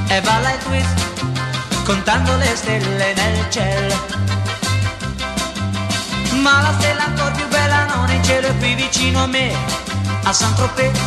e 0.07 0.21
balla 0.21 0.53
il 0.53 0.63
twist 0.63 1.83
contando 1.83 2.33
le 2.37 2.55
stelle 2.55 3.13
nel 3.13 3.51
cielo. 3.51 4.40
Ma 6.41 6.61
la 6.61 6.73
stella 6.79 7.05
ancora 7.05 7.31
più 7.31 7.47
bella 7.49 7.85
non 7.85 8.09
è 8.09 8.15
in 8.15 8.23
cielo 8.23 8.47
è 8.47 8.57
qui 8.57 8.73
vicino 8.73 9.23
a 9.23 9.27
me, 9.27 9.53
a 10.23 10.33
Saint-Tropez. 10.33 10.97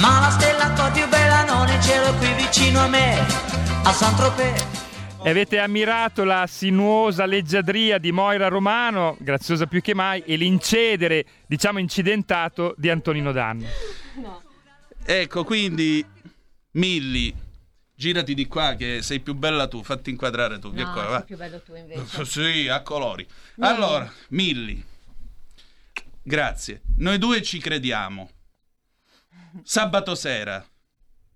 Ma 0.00 0.20
la 0.20 0.30
stella 0.30 0.64
ancora 0.64 0.90
più 0.90 1.06
bella 1.08 1.44
non 1.44 1.68
è 1.68 1.74
in 1.74 1.82
cielo 1.82 2.06
è 2.06 2.16
qui 2.16 2.32
vicino 2.32 2.80
a 2.80 2.86
me, 2.86 3.18
a 3.82 3.92
Saint-Tropez. 3.92 4.66
E 5.22 5.28
avete 5.28 5.58
ammirato 5.58 6.24
la 6.24 6.46
sinuosa 6.46 7.26
leggiadria 7.26 7.98
di 7.98 8.12
Moira 8.12 8.48
Romano, 8.48 9.16
graziosa 9.20 9.66
più 9.66 9.82
che 9.82 9.94
mai, 9.94 10.22
e 10.24 10.36
l'incedere, 10.36 11.26
diciamo 11.46 11.78
incidentato, 11.78 12.74
di 12.78 12.88
Antonino 12.88 13.30
Danno. 13.30 13.66
Ecco, 15.04 15.44
quindi 15.44 16.04
Milli, 16.72 17.34
girati 18.04 18.34
di 18.34 18.46
qua 18.46 18.74
che 18.74 19.00
sei 19.00 19.20
più 19.20 19.32
bella 19.34 19.66
tu, 19.66 19.82
fatti 19.82 20.10
inquadrare 20.10 20.58
tu. 20.58 20.70
No, 20.72 20.92
qua, 20.92 21.02
sei 21.02 21.10
va. 21.10 21.20
più 21.22 21.36
bello 21.38 21.60
tu 21.62 21.74
invece. 21.74 22.24
Sì, 22.26 22.68
a 22.68 22.82
colori. 22.82 23.26
Milli. 23.56 23.70
Allora, 23.72 24.12
Milli, 24.28 24.84
grazie. 26.22 26.82
Noi 26.98 27.16
due 27.18 27.40
ci 27.42 27.58
crediamo. 27.58 28.30
Sabato 29.62 30.14
sera, 30.14 30.62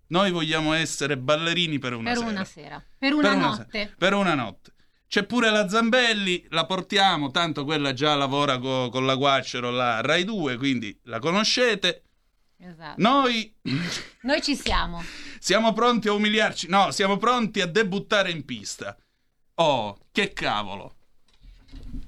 noi 0.09 0.31
vogliamo 0.31 0.73
essere 0.74 1.16
ballerini 1.16 1.78
per 1.78 1.95
una 1.95 2.11
Per 2.11 2.19
sera. 2.19 2.31
una 2.31 2.45
sera. 2.45 2.85
Per 2.99 3.12
una 3.15 3.28
Per 3.28 3.36
una 3.36 3.47
notte. 3.49 3.66
sera. 3.70 3.95
Per 3.97 4.12
una 4.15 4.35
notte. 4.35 4.73
C'è 5.09 5.23
pure 5.24 5.51
la 5.51 5.69
Zambelli, 5.69 6.45
la 6.51 6.66
portiamo, 6.66 7.31
tanto 7.31 7.65
quella 7.65 7.95
già 7.95 8.15
lavora 8.15 8.59
co- 8.59 8.90
con 8.90 9.07
la 9.07 9.15
Guacero 9.15 9.70
là 9.70 9.97
a 9.97 10.01
Rai 10.03 10.24
2, 10.24 10.57
quindi 10.59 10.99
la 11.05 11.19
conoscete. 11.19 12.03
Esatto. 12.60 13.01
Noi 13.01 13.55
Noi 14.22 14.43
ci 14.43 14.56
siamo. 14.56 15.02
siamo 15.39 15.72
pronti 15.72 16.09
a 16.09 16.12
umiliarci, 16.12 16.68
no, 16.68 16.90
siamo 16.90 17.16
pronti 17.16 17.60
a 17.60 17.66
debuttare 17.66 18.30
in 18.30 18.44
pista. 18.44 18.97
Oh, 19.55 19.97
che 20.12 20.32
cavolo. 20.32 20.94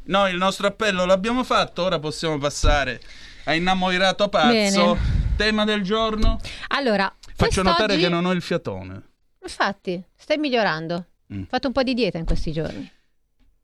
Noi 0.05 0.33
il 0.33 0.37
nostro 0.37 0.67
appello 0.67 1.05
l'abbiamo 1.05 1.45
fatto, 1.45 1.83
ora 1.83 1.99
possiamo 1.99 2.39
passare 2.39 3.01
a 3.45 3.55
Innamorato 3.55 4.29
Pazzo. 4.29 4.95
Bene. 4.95 5.19
Tema 5.37 5.65
del 5.65 5.83
giorno? 5.83 6.39
Allora, 6.69 7.13
Faccio 7.35 7.63
notare 7.63 7.97
che 7.97 8.09
non 8.09 8.27
ho 8.27 8.33
il 8.33 8.43
fiatone. 8.43 9.03
Infatti, 9.43 10.03
stai 10.15 10.37
migliorando. 10.37 11.07
Mm. 11.33 11.43
Ho 11.43 11.47
fatto 11.49 11.69
un 11.69 11.73
po' 11.73 11.83
di 11.83 11.95
dieta 11.95 12.19
in 12.19 12.27
questi 12.27 12.53
giorni. 12.53 12.91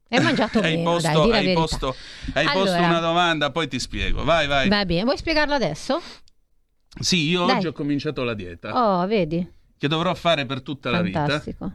Hai 0.08 0.20
mangiato 0.20 0.60
hai 0.62 0.76
meno, 0.76 0.92
posto, 0.92 1.26
dai, 1.26 1.46
hai 1.48 1.52
posto, 1.52 1.96
hai 2.32 2.44
posto 2.46 2.60
Allora. 2.60 2.86
una 2.86 3.00
domanda, 3.00 3.50
poi 3.50 3.68
ti 3.68 3.78
spiego. 3.78 4.24
Vai, 4.24 4.46
vai. 4.46 4.68
Va 4.68 4.84
bene, 4.86 5.04
vuoi 5.04 5.18
spiegarlo 5.18 5.54
adesso? 5.54 6.00
Sì, 6.98 7.28
io 7.28 7.44
Dai. 7.46 7.56
oggi 7.56 7.66
ho 7.66 7.72
cominciato 7.72 8.22
la 8.24 8.34
dieta, 8.34 9.00
Oh, 9.02 9.06
vedi? 9.06 9.46
che 9.78 9.88
dovrò 9.88 10.14
fare 10.14 10.46
per 10.46 10.62
tutta 10.62 10.90
la 10.90 11.02
vita. 11.02 11.20
Fantastico. 11.20 11.72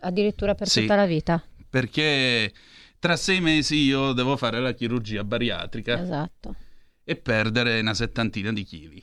Addirittura 0.00 0.54
per 0.54 0.68
Sì. 0.68 0.80
tutta 0.82 0.96
la 0.96 1.06
vita. 1.06 1.42
Perché 1.70 2.52
tra 2.98 3.16
sei 3.16 3.40
mesi 3.40 3.76
io 3.76 4.12
devo 4.12 4.36
fare 4.36 4.60
la 4.60 4.72
chirurgia 4.72 5.24
bariatrica 5.24 6.00
Esatto. 6.00 6.54
e 7.04 7.16
perdere 7.16 7.80
una 7.80 7.94
settantina 7.94 8.52
di 8.52 8.62
chili. 8.64 9.02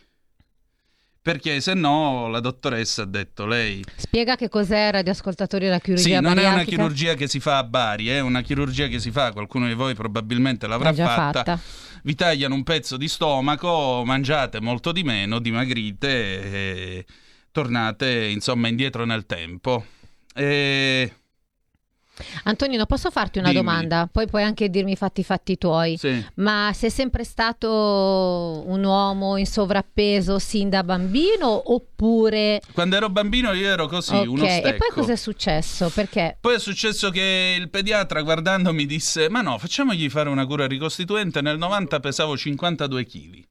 Perché 1.24 1.62
se 1.62 1.76
no 1.76 2.28
la 2.30 2.40
dottoressa 2.40 3.04
ha 3.04 3.06
detto 3.06 3.46
lei 3.46 3.84
Spiega 3.96 4.36
che 4.36 4.50
cos'è 4.50 4.90
radioascoltatori 4.90 5.68
la 5.68 5.80
chirurgia 5.80 6.04
Sì, 6.04 6.12
non 6.14 6.26
è 6.26 6.42
una 6.42 6.42
bariatrica. 6.42 6.70
chirurgia 6.70 7.14
che 7.14 7.28
si 7.28 7.40
fa 7.40 7.60
a 7.60 7.64
Bari, 7.64 8.08
è 8.08 8.20
una 8.22 8.42
chirurgia 8.42 8.88
che 8.88 8.98
si 9.00 9.12
fa, 9.12 9.32
qualcuno 9.32 9.68
di 9.68 9.74
voi 9.76 9.94
probabilmente 9.94 10.66
l'avrà 10.66 10.92
già 10.92 11.06
fatta. 11.08 11.44
fatta. 11.44 11.60
Vi 12.04 12.16
tagliano 12.16 12.56
un 12.56 12.64
pezzo 12.64 12.98
di 12.98 13.08
stomaco, 13.08 14.02
mangiate 14.04 14.60
molto 14.60 14.92
di 14.92 15.04
meno, 15.04 15.38
dimagrite 15.38 16.08
e 16.10 17.06
tornate 17.52 18.26
insomma 18.26 18.68
indietro 18.68 19.06
nel 19.06 19.28
tempo. 19.28 19.86
E... 20.34 21.14
Antonino, 22.44 22.86
posso 22.86 23.10
farti 23.10 23.40
una 23.40 23.50
Dimmi. 23.50 23.64
domanda? 23.64 24.08
Poi 24.12 24.28
puoi 24.28 24.44
anche 24.44 24.70
dirmi 24.70 24.92
i 24.92 24.96
fatti 24.96 25.24
fatti 25.24 25.58
tuoi. 25.58 25.98
Sì. 25.98 26.24
Ma 26.36 26.72
sei 26.74 26.90
sempre 26.90 27.24
stato 27.24 28.64
un 28.68 28.84
uomo 28.84 29.38
in 29.38 29.46
sovrappeso 29.46 30.38
sin 30.40 30.70
da 30.70 30.84
bambino 30.84 31.74
oppure... 31.74 32.62
Quando 32.74 32.96
ero 32.96 33.10
bambino 33.10 33.52
io 33.54 33.68
ero 33.70 33.88
così, 33.88 34.16
Ok, 34.16 34.28
uno 34.28 34.46
stecco. 34.46 34.68
E 34.68 34.74
poi 34.76 34.90
cos'è 34.94 35.16
successo? 35.16 35.90
Perché... 35.90 36.38
Poi 36.40 36.56
è 36.56 36.60
successo 36.60 37.10
che 37.10 37.56
il 37.58 37.70
pediatra 37.70 38.22
guardandomi 38.22 38.86
disse 38.86 39.30
ma 39.30 39.42
no, 39.42 39.58
facciamogli 39.58 40.10
fare 40.10 40.30
una 40.30 40.46
cura 40.46 40.68
ricostituente, 40.68 41.42
nel 41.42 41.58
90 41.58 42.00
pesavo 42.00 42.38
52 42.38 43.06
kg. 43.06 43.44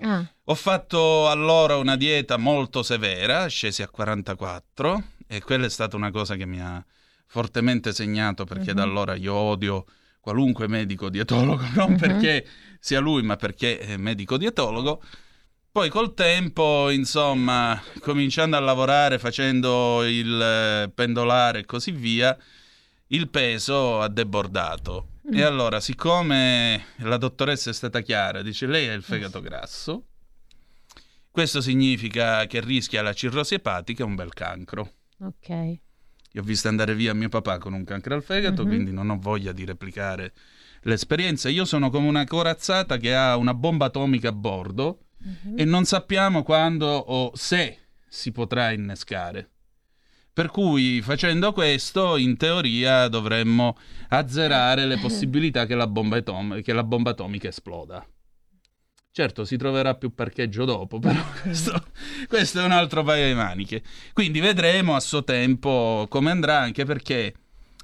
Ah, 0.00 0.22
Ho 0.44 0.54
fatto 0.54 1.28
allora 1.30 1.76
una 1.76 1.96
dieta 1.96 2.36
molto 2.36 2.82
severa, 2.82 3.46
scesi 3.46 3.82
a 3.82 3.88
44 3.88 5.02
e 5.26 5.40
quella 5.40 5.64
è 5.64 5.70
stata 5.70 5.96
una 5.96 6.10
cosa 6.10 6.34
che 6.36 6.44
mi 6.44 6.60
ha 6.60 6.84
fortemente 7.36 7.92
segnato 7.92 8.44
perché 8.44 8.70
Mhm. 8.70 8.76
da 8.76 8.82
allora 8.82 9.14
io 9.14 9.34
odio 9.34 9.84
qualunque 10.20 10.66
medico 10.68 11.10
dietologo, 11.10 11.62
non 11.76 11.90
Mhm. 11.90 11.96
perché 11.98 12.46
sia 12.80 12.98
lui 12.98 13.22
ma 13.22 13.36
perché 13.36 13.78
è 13.78 13.98
medico 13.98 14.38
dietologo. 14.38 15.02
Poi 15.70 15.90
col 15.90 16.14
tempo, 16.14 16.88
insomma, 16.88 17.78
cominciando 18.00 18.56
a 18.56 18.60
lavorare, 18.60 19.18
facendo 19.18 20.02
il 20.06 20.40
eh, 20.40 20.90
pendolare 20.94 21.58
e 21.58 21.64
così 21.66 21.90
via, 21.90 22.34
il 23.08 23.28
peso 23.28 24.00
ha 24.00 24.08
debordato. 24.08 25.08
Mm. 25.28 25.34
E 25.36 25.42
allora, 25.42 25.78
siccome 25.80 26.86
la 27.00 27.18
dottoressa 27.18 27.68
è 27.68 27.74
stata 27.74 28.00
chiara, 28.00 28.40
dice 28.40 28.66
lei 28.66 28.88
ha 28.88 28.94
il 28.94 29.02
fegato 29.02 29.42
grasso, 29.42 30.06
questo 31.30 31.60
significa 31.60 32.46
che 32.46 32.60
rischia 32.62 33.02
la 33.02 33.12
cirrosi 33.12 33.54
epatica 33.54 34.02
e 34.02 34.06
un 34.06 34.14
bel 34.14 34.32
cancro. 34.32 34.92
ok. 35.20 35.78
Io 36.36 36.42
ho 36.42 36.44
visto 36.44 36.68
andare 36.68 36.94
via 36.94 37.14
mio 37.14 37.30
papà 37.30 37.56
con 37.56 37.72
un 37.72 37.82
cancro 37.84 38.14
al 38.14 38.22
fegato, 38.22 38.62
Mhm. 38.62 38.68
quindi 38.68 38.92
non 38.92 39.08
ho 39.08 39.16
voglia 39.18 39.52
di 39.52 39.64
replicare 39.64 40.34
l'esperienza. 40.82 41.48
Io 41.48 41.64
sono 41.64 41.88
come 41.88 42.08
una 42.08 42.24
corazzata 42.24 42.98
che 42.98 43.14
ha 43.14 43.36
una 43.38 43.54
bomba 43.54 43.86
atomica 43.86 44.28
a 44.28 44.32
bordo 44.32 44.98
Mhm. 45.18 45.54
e 45.58 45.64
non 45.64 45.86
sappiamo 45.86 46.42
quando 46.42 46.86
o 46.88 47.30
se 47.34 47.78
si 48.06 48.32
potrà 48.32 48.70
innescare. 48.72 49.48
Per 50.30 50.48
cui 50.48 51.00
facendo 51.00 51.54
questo, 51.54 52.18
in 52.18 52.36
teoria, 52.36 53.08
dovremmo 53.08 53.74
azzerare 54.08 54.84
le 54.84 54.98
possibilità 54.98 55.64
che 55.64 55.74
la 55.74 55.86
bomba, 55.86 56.18
atom- 56.18 56.60
che 56.60 56.74
la 56.74 56.84
bomba 56.84 57.12
atomica 57.12 57.48
esploda. 57.48 58.06
Certo, 59.16 59.46
si 59.46 59.56
troverà 59.56 59.94
più 59.94 60.14
parcheggio 60.14 60.66
dopo, 60.66 60.98
però 60.98 61.18
questo, 61.40 61.86
questo 62.28 62.60
è 62.60 62.64
un 62.64 62.70
altro 62.70 63.02
paio 63.02 63.28
di 63.28 63.32
maniche. 63.32 63.82
Quindi 64.12 64.40
vedremo 64.40 64.94
a 64.94 65.00
suo 65.00 65.24
tempo 65.24 66.04
come 66.10 66.30
andrà, 66.30 66.58
anche 66.60 66.84
perché 66.84 67.34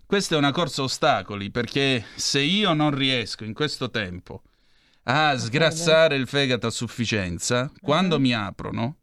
questa 0.04 0.34
è 0.34 0.38
una 0.38 0.52
corsa 0.52 0.82
ostacoli, 0.82 1.50
perché 1.50 2.04
se 2.16 2.40
io 2.40 2.74
non 2.74 2.94
riesco 2.94 3.44
in 3.44 3.54
questo 3.54 3.88
tempo 3.88 4.42
a 5.04 5.34
sgrassare 5.38 6.16
il 6.16 6.26
fegato 6.26 6.66
a 6.66 6.70
sufficienza, 6.70 7.72
quando 7.80 8.20
mi 8.20 8.34
aprono, 8.34 8.98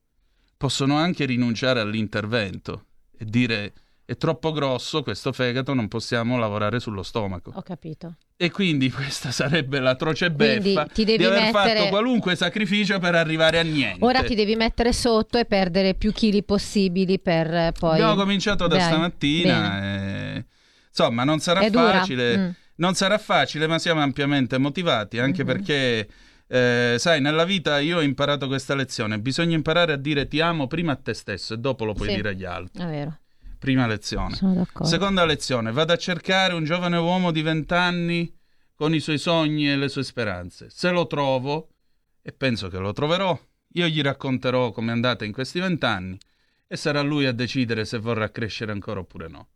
possono 0.56 0.98
anche 0.98 1.26
rinunciare 1.26 1.80
all'intervento 1.80 2.86
e 3.18 3.26
dire 3.26 3.74
è 4.10 4.18
troppo 4.18 4.52
grosso 4.52 5.04
questo 5.04 5.32
fegato, 5.32 5.74
non 5.76 5.88
possiamo 5.88 6.38
lavorare 6.40 6.80
sullo 6.80 7.04
stomaco. 7.04 7.52
Ho 7.54 7.62
capito. 7.62 8.16
E 8.38 8.50
quindi 8.50 8.90
questa 8.92 9.30
sarebbe 9.32 9.80
l'atroce 9.80 10.32
beffa 10.32 10.86
ti 10.86 11.06
devi 11.06 11.20
di 11.20 11.26
aver 11.26 11.52
mettere- 11.52 11.78
fatto 11.80 11.90
qualunque 11.90 12.36
sacrificio 12.36 12.98
per 12.98 13.14
arrivare 13.14 13.60
a 13.60 13.62
niente. 13.62 14.04
Ora 14.04 14.24
ti 14.24 14.34
devi 14.34 14.56
mettere 14.56 14.94
sotto 14.94 15.38
e 15.38 15.46
perdere 15.46 15.94
più 15.94 16.12
chili 16.12 16.42
possibili 16.44 17.20
per 17.20 17.54
eh, 17.54 17.72
poi... 17.78 17.94
Abbiamo 17.94 18.16
cominciato 18.16 18.66
da 18.66 18.78
Dai, 18.78 18.86
stamattina. 18.86 19.84
e- 19.84 20.46
Insomma, 20.88 21.24
non 21.24 21.40
sarà 21.40 21.60
È 21.60 21.70
facile. 21.70 22.38
Mm. 22.38 22.50
Non 22.78 22.94
sarà 22.96 23.18
facile, 23.20 23.68
ma 23.68 23.78
siamo 23.78 24.02
ampiamente 24.02 24.58
motivati, 24.58 25.20
anche 25.20 25.44
Mhm. 25.44 25.48
perché, 25.48 26.10
eh, 26.48 26.96
sai, 26.98 27.22
nella 27.22 27.44
vita 27.44 27.78
io 27.80 27.98
ho 27.98 28.02
imparato 28.02 28.48
questa 28.48 28.74
lezione. 28.74 29.20
Bisogna 29.20 29.56
imparare 29.56 29.94
a 29.94 29.98
dire 29.98 30.28
ti 30.28 30.40
amo 30.42 30.66
prima 30.68 30.94
a 30.94 30.96
te 30.96 31.14
stesso 31.14 31.54
e 31.54 31.58
dopo 31.58 31.86
lo 31.86 31.94
puoi 31.94 32.10
Sì. 32.10 32.16
dire 32.16 32.30
agli 32.30 32.46
altri. 32.46 32.82
È 32.84 32.88
vero. 32.88 33.20
Prima 33.60 33.86
lezione. 33.88 34.38
Seconda 34.84 35.26
lezione, 35.26 35.72
vado 35.72 35.92
a 35.94 35.98
cercare 35.98 36.54
un 36.54 36.64
giovane 36.64 36.98
uomo 36.98 37.32
di 37.32 37.42
vent'anni 37.42 38.34
con 38.74 38.94
i 38.96 39.00
suoi 39.02 39.18
sogni 39.18 39.70
e 39.70 39.76
le 39.76 39.90
sue 39.90 40.04
speranze. 40.04 40.68
Se 40.70 40.90
lo 40.92 41.06
trovo, 41.08 41.70
e 42.22 42.32
penso 42.32 42.70
che 42.70 42.78
lo 42.78 42.94
troverò, 42.94 43.38
io 43.74 43.88
gli 43.88 44.02
racconterò 44.02 44.72
come 44.72 44.90
è 44.90 44.94
andata 44.94 45.26
in 45.26 45.34
questi 45.34 45.60
vent'anni 45.60 46.18
e 46.68 46.76
sarà 46.78 47.02
lui 47.02 47.26
a 47.26 47.34
decidere 47.34 47.84
se 47.84 47.98
vorrà 47.98 48.30
crescere 48.32 48.72
ancora 48.72 49.02
oppure 49.02 49.28
no. 49.28 49.48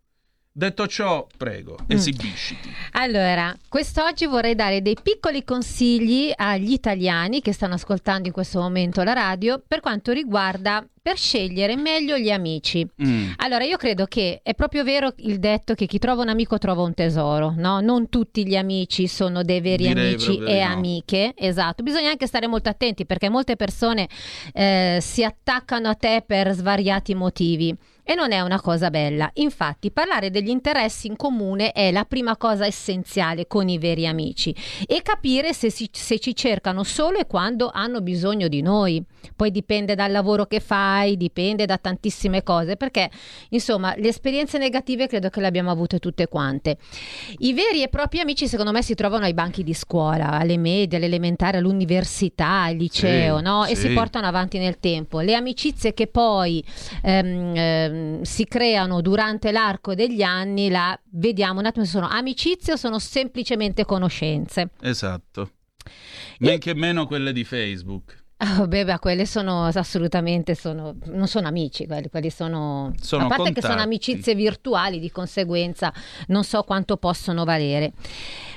Detto 0.55 0.85
ciò, 0.85 1.25
prego, 1.35 1.77
Mm. 1.81 1.85
esibisciti. 1.87 2.69
Allora, 2.91 3.55
quest'oggi 3.67 4.25
vorrei 4.27 4.53
dare 4.53 4.81
dei 4.83 4.95
piccoli 5.01 5.43
consigli 5.43 6.31
agli 6.35 6.73
italiani 6.73 7.41
che 7.41 7.53
stanno 7.53 7.73
ascoltando 7.75 8.27
in 8.27 8.33
questo 8.33 8.59
momento 8.59 9.01
la 9.01 9.13
radio 9.13 9.63
per 9.65 9.79
quanto 9.79 10.11
riguarda 10.11 10.85
per 11.03 11.17
scegliere 11.17 11.75
meglio 11.75 12.17
gli 12.17 12.31
amici. 12.31 12.87
Mm. 13.03 13.31
Allora, 13.39 13.65
io 13.65 13.75
credo 13.75 14.05
che 14.05 14.39
è 14.41 14.53
proprio 14.53 14.85
vero 14.85 15.13
il 15.17 15.37
detto 15.37 15.73
che 15.73 15.85
chi 15.85 15.99
trova 15.99 16.21
un 16.21 16.29
amico 16.29 16.57
trova 16.57 16.81
un 16.81 16.93
tesoro, 16.93 17.53
no? 17.57 17.81
Non 17.81 18.07
tutti 18.07 18.47
gli 18.47 18.55
amici 18.55 19.05
sono 19.07 19.43
dei 19.43 19.59
veri 19.59 19.87
Direi 19.87 20.13
amici 20.13 20.37
e 20.37 20.63
no. 20.63 20.71
amiche, 20.71 21.33
esatto. 21.35 21.83
Bisogna 21.83 22.09
anche 22.09 22.25
stare 22.25 22.47
molto 22.47 22.69
attenti 22.69 23.05
perché 23.05 23.27
molte 23.27 23.57
persone 23.57 24.07
eh, 24.53 24.99
si 25.01 25.25
attaccano 25.25 25.89
a 25.89 25.95
te 25.95 26.23
per 26.25 26.53
svariati 26.53 27.13
motivi. 27.15 27.75
E 28.05 28.15
non 28.15 28.31
è 28.31 28.41
una 28.41 28.59
cosa 28.59 28.89
bella. 28.89 29.29
Infatti, 29.35 29.91
parlare 29.91 30.29
degli 30.29 30.49
interessi 30.49 31.07
in 31.07 31.15
comune 31.15 31.71
è 31.71 31.89
la 31.91 32.03
prima 32.03 32.35
cosa 32.35 32.65
essenziale 32.65 33.47
con 33.47 33.69
i 33.69 33.77
veri 33.77 34.05
amici 34.05 34.53
e 34.85 35.01
capire 35.01 35.53
se, 35.53 35.69
si- 35.69 35.89
se 35.91 36.19
ci 36.19 36.35
cercano 36.35 36.83
solo 36.83 37.17
e 37.19 37.25
quando 37.27 37.71
hanno 37.73 38.01
bisogno 38.01 38.47
di 38.49 38.61
noi. 38.61 39.01
Poi 39.35 39.51
dipende 39.51 39.95
dal 39.95 40.11
lavoro 40.11 40.45
che 40.45 40.59
fai, 40.59 41.15
dipende 41.15 41.65
da 41.65 41.77
tantissime 41.77 42.43
cose, 42.43 42.75
perché 42.75 43.09
insomma 43.49 43.93
le 43.95 44.09
esperienze 44.09 44.57
negative 44.57 45.07
credo 45.07 45.29
che 45.29 45.39
le 45.39 45.47
abbiamo 45.47 45.71
avute 45.71 45.99
tutte 45.99 46.27
quante. 46.27 46.77
I 47.37 47.53
veri 47.53 47.83
e 47.83 47.87
propri 47.87 48.19
amici 48.19 48.47
secondo 48.49 48.71
me 48.71 48.83
si 48.83 48.95
trovano 48.95 49.23
ai 49.25 49.33
banchi 49.33 49.63
di 49.63 49.73
scuola, 49.73 50.31
alle 50.31 50.57
medie, 50.57 50.97
all'elementare, 50.97 51.57
all'università, 51.59 52.63
al 52.63 52.75
liceo, 52.75 53.37
Sì, 53.37 53.43
no? 53.43 53.65
E 53.65 53.75
si 53.75 53.87
sì. 53.87 53.93
portano 53.93 54.27
avanti 54.27 54.57
nel 54.57 54.79
tempo. 54.79 55.21
Le 55.21 55.35
amicizie 55.35 55.93
che 55.93 56.07
poi 56.07 56.63
ehm, 57.01 57.55
ehm, 57.93 58.21
si 58.23 58.45
creano 58.45 59.01
durante 59.01 59.51
l'arco 59.51 59.93
degli 59.95 60.21
anni, 60.21 60.69
la 60.69 60.99
vediamo 61.11 61.59
un 61.59 61.65
attimo 61.65 61.85
se 61.85 61.91
sono 61.91 62.07
amicizie 62.07 62.73
o 62.73 62.75
sono 62.75 62.99
semplicemente 62.99 63.85
conoscenze. 63.85 64.71
Esatto. 64.81 65.51
Men 66.39 66.59
che 66.59 66.73
meno 66.73 67.05
quelle 67.05 67.31
di 67.33 67.43
Facebook. 67.43 68.21
Ah, 68.37 68.67
beh, 68.67 68.83
beh, 68.83 68.99
quelle 68.99 69.25
sono 69.25 69.65
assolutamente 69.65 70.53
sono, 70.53 70.97
non 71.05 71.27
sono 71.27 71.47
amici, 71.47 71.85
quelli, 71.85 72.09
quelli 72.09 72.29
sono, 72.29 72.91
Sono 72.99 73.25
a 73.25 73.27
parte 73.27 73.53
che 73.53 73.61
sono 73.61 73.75
contatti. 73.75 73.87
amicizie 73.87 74.35
virtuali, 74.35 74.99
di 74.99 75.09
conseguenza 75.11 75.93
non 76.27 76.43
so 76.43 76.63
quanto 76.63 76.97
possono 76.97 77.45
valere. 77.45 77.93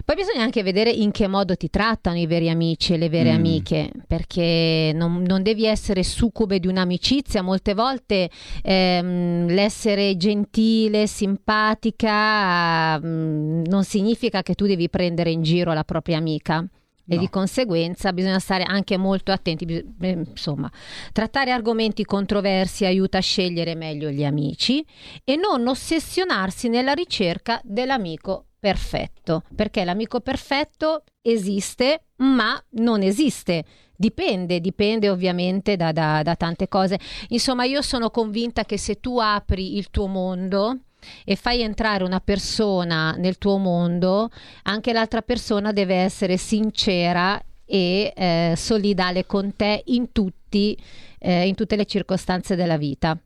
Poi 0.06 0.14
bisogna 0.14 0.44
anche 0.44 0.62
vedere 0.62 0.90
in 0.90 1.10
che 1.10 1.26
modo 1.26 1.56
ti 1.56 1.68
trattano 1.68 2.16
i 2.16 2.26
veri 2.26 2.48
amici 2.48 2.92
e 2.94 2.96
le 2.96 3.08
vere 3.08 3.32
Mm. 3.32 3.34
amiche, 3.34 3.90
perché 4.06 4.92
non, 4.94 5.20
non 5.26 5.42
devi 5.42 5.66
essere 5.66 6.04
succube 6.04 6.60
di 6.60 6.68
un'amicizia, 6.68 7.42
molte 7.42 7.74
volte 7.74 8.30
ehm, 8.62 9.48
l'essere 9.48 10.16
gentile, 10.16 11.08
simpatica, 11.08 13.00
mm, 13.00 13.64
non 13.66 13.82
significa 13.82 14.42
che 14.42 14.54
tu 14.54 14.66
devi 14.66 14.88
prendere 14.88 15.30
in 15.32 15.42
giro 15.42 15.72
la 15.72 15.82
propria 15.82 16.18
amica. 16.18 16.64
E 17.08 17.14
No. 17.14 17.20
di 17.20 17.28
conseguenza 17.28 18.12
bisogna 18.12 18.38
stare 18.40 18.62
anche 18.64 18.96
molto 18.96 19.30
attenti, 19.32 19.64
bis- 19.64 19.84
eh, 20.00 20.10
insomma, 20.10 20.70
trattare 21.12 21.50
argomenti 21.52 22.04
controversi 22.04 22.84
aiuta 22.84 23.18
a 23.18 23.20
scegliere 23.20 23.74
meglio 23.76 24.08
gli 24.10 24.24
amici 24.24 24.84
e 25.24 25.36
non 25.36 25.66
ossessionarsi 25.68 26.68
nella 26.68 26.92
ricerca 26.94 27.60
dell'amico 27.64 28.46
perfetto, 28.66 29.44
perché 29.54 29.84
l'amico 29.84 30.18
perfetto 30.18 31.04
esiste, 31.22 32.06
ma 32.16 32.60
non 32.70 33.00
esiste. 33.00 33.62
Dipende, 33.94 34.58
dipende 34.60 35.08
ovviamente 35.08 35.76
da, 35.76 35.92
da, 35.92 36.20
da 36.24 36.34
tante 36.34 36.66
cose. 36.66 36.98
Insomma, 37.28 37.62
io 37.62 37.80
sono 37.80 38.10
convinta 38.10 38.64
che 38.64 38.76
se 38.76 38.98
tu 38.98 39.20
apri 39.20 39.76
il 39.76 39.90
tuo 39.90 40.08
mondo, 40.08 40.80
e 41.24 41.36
fai 41.36 41.60
entrare 41.60 42.02
una 42.02 42.18
persona 42.18 43.12
nel 43.12 43.38
tuo 43.38 43.56
mondo, 43.58 44.30
anche 44.64 44.92
l'altra 44.92 45.22
persona 45.22 45.70
deve 45.70 45.94
essere 45.94 46.36
sincera 46.36 47.40
e 47.64 48.12
eh, 48.16 48.54
solidale 48.56 49.26
con 49.26 49.54
te 49.54 49.84
in, 49.86 50.10
tutti, 50.10 50.76
eh, 51.20 51.46
in 51.46 51.54
tutte 51.54 51.76
le 51.76 51.84
circostanze 51.84 52.56
della 52.56 52.76
vita. 52.76 53.16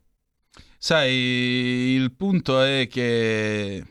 Sai, 0.77 1.15
il 1.95 2.11
punto 2.11 2.61
è 2.61 2.87
che 2.87 3.83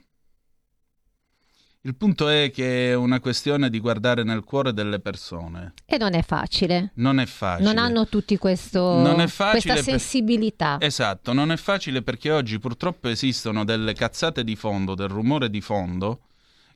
il 1.82 1.96
punto 1.96 2.28
è 2.28 2.50
che 2.50 2.90
è 2.90 2.94
una 2.94 3.20
questione 3.20 3.70
di 3.70 3.80
guardare 3.80 4.22
nel 4.22 4.44
cuore 4.44 4.74
delle 4.74 5.00
persone. 5.00 5.72
E 5.86 5.96
non 5.96 6.12
è 6.12 6.22
facile. 6.22 6.92
Non 6.96 7.18
è 7.18 7.24
facile. 7.24 7.66
Non 7.66 7.78
hanno 7.78 8.06
tutti 8.06 8.36
questo, 8.36 8.98
Non 8.98 9.14
questa 9.14 9.74
per- 9.74 9.82
sensibilità. 9.82 10.76
Esatto, 10.78 11.32
non 11.32 11.50
è 11.50 11.56
facile 11.56 12.02
perché 12.02 12.30
oggi 12.30 12.58
purtroppo 12.58 13.08
esistono 13.08 13.64
delle 13.64 13.94
cazzate 13.94 14.44
di 14.44 14.56
fondo, 14.56 14.94
del 14.94 15.08
rumore 15.08 15.48
di 15.48 15.62
fondo, 15.62 16.20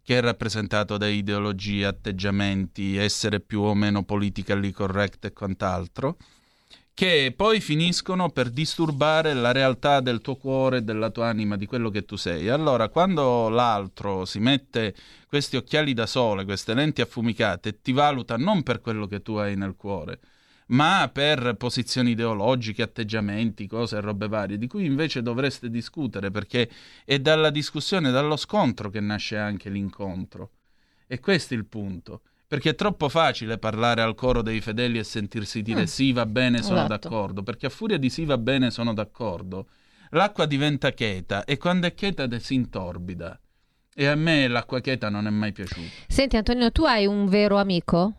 che 0.02 0.16
è 0.16 0.20
rappresentato 0.22 0.97
da 0.97 1.06
ideologie, 1.06 1.85
atteggiamenti, 1.85 2.97
essere 2.97 3.40
più 3.40 3.60
o 3.60 3.74
meno 3.74 4.05
politically 4.05 4.70
correct 4.70 5.26
e 5.26 5.32
quant'altro, 5.35 6.16
che 6.94 7.34
poi 7.36 7.60
finiscono 7.60 8.30
per 8.30 8.50
disturbare 8.50 9.34
la 9.34 9.50
realtà 9.50 10.00
del 10.00 10.20
tuo 10.20 10.36
cuore, 10.36 10.84
della 10.84 11.10
tua 11.10 11.26
anima, 11.26 11.56
di 11.56 11.66
quello 11.66 11.90
che 11.90 12.04
tu 12.04 12.14
sei. 12.14 12.48
Allora, 12.48 12.88
quando 12.88 13.48
l'altro 13.48 14.24
si 14.24 14.38
mette 14.38 14.94
questi 15.26 15.56
occhiali 15.56 15.92
da 15.92 16.06
sole, 16.06 16.44
queste 16.44 16.72
lenti 16.72 17.00
affumicate, 17.00 17.80
ti 17.80 17.90
valuta 17.90 18.36
non 18.36 18.62
per 18.62 18.80
quello 18.80 19.08
che 19.08 19.22
tu 19.22 19.34
hai 19.34 19.56
nel 19.56 19.74
cuore, 19.74 20.20
ma 20.66 21.10
per 21.12 21.56
posizioni 21.58 22.12
ideologiche, 22.12 22.82
atteggiamenti, 22.82 23.66
cose 23.66 23.96
e 23.96 24.00
robe 24.00 24.28
varie, 24.28 24.56
di 24.56 24.68
cui 24.68 24.84
invece 24.84 25.20
dovreste 25.20 25.70
discutere, 25.70 26.30
perché 26.30 26.70
è 27.04 27.18
dalla 27.18 27.50
discussione, 27.50 28.12
dallo 28.12 28.36
scontro 28.36 28.88
che 28.88 29.00
nasce 29.00 29.36
anche 29.36 29.68
l'incontro. 29.68 30.50
E 31.08 31.18
questo 31.18 31.54
è 31.54 31.56
il 31.56 31.66
punto. 31.66 32.22
Perché 32.46 32.70
è 32.70 32.74
troppo 32.74 33.08
facile 33.08 33.58
parlare 33.58 34.02
al 34.02 34.14
coro 34.14 34.42
dei 34.42 34.60
fedeli 34.60 34.98
e 34.98 35.04
sentirsi 35.04 35.62
dire 35.62 35.82
Mm. 35.82 35.86
sì, 35.86 36.12
va 36.12 36.26
bene, 36.26 36.62
sono 36.62 36.84
Esatto. 36.84 37.08
d'accordo, 37.08 37.42
perché 37.42 37.66
a 37.66 37.70
furia 37.70 37.98
di 37.98 38.10
sì, 38.10 38.24
va 38.24 38.38
bene, 38.38 38.70
sono 38.70 38.92
d'accordo, 38.92 39.68
l'acqua 40.10 40.46
diventa 40.46 40.90
cheta 40.92 41.44
e 41.44 41.56
quando 41.56 41.86
è 41.86 41.94
cheta 41.94 42.28
si 42.38 42.54
intorbida. 42.54 43.38
E 43.96 44.06
a 44.06 44.14
me 44.14 44.48
l'acqua 44.48 44.80
cheta 44.80 45.08
non 45.08 45.26
è 45.26 45.30
mai 45.30 45.52
piaciuta. 45.52 45.88
Senti 46.08 46.36
Antonino, 46.36 46.70
tu 46.72 46.84
hai 46.84 47.06
un 47.06 47.26
vero 47.28 47.56
amico? 47.58 48.14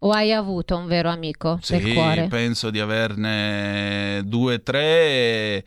O 0.00 0.12
hai 0.12 0.32
avuto 0.32 0.76
un 0.76 0.86
vero 0.86 1.10
amico 1.10 1.58
del 1.66 1.82
Sì, 1.82 1.92
cuore? 1.94 2.28
penso 2.28 2.70
di 2.70 2.80
averne 2.80 4.22
due, 4.24 4.62
tre 4.62 4.82
e, 4.82 5.64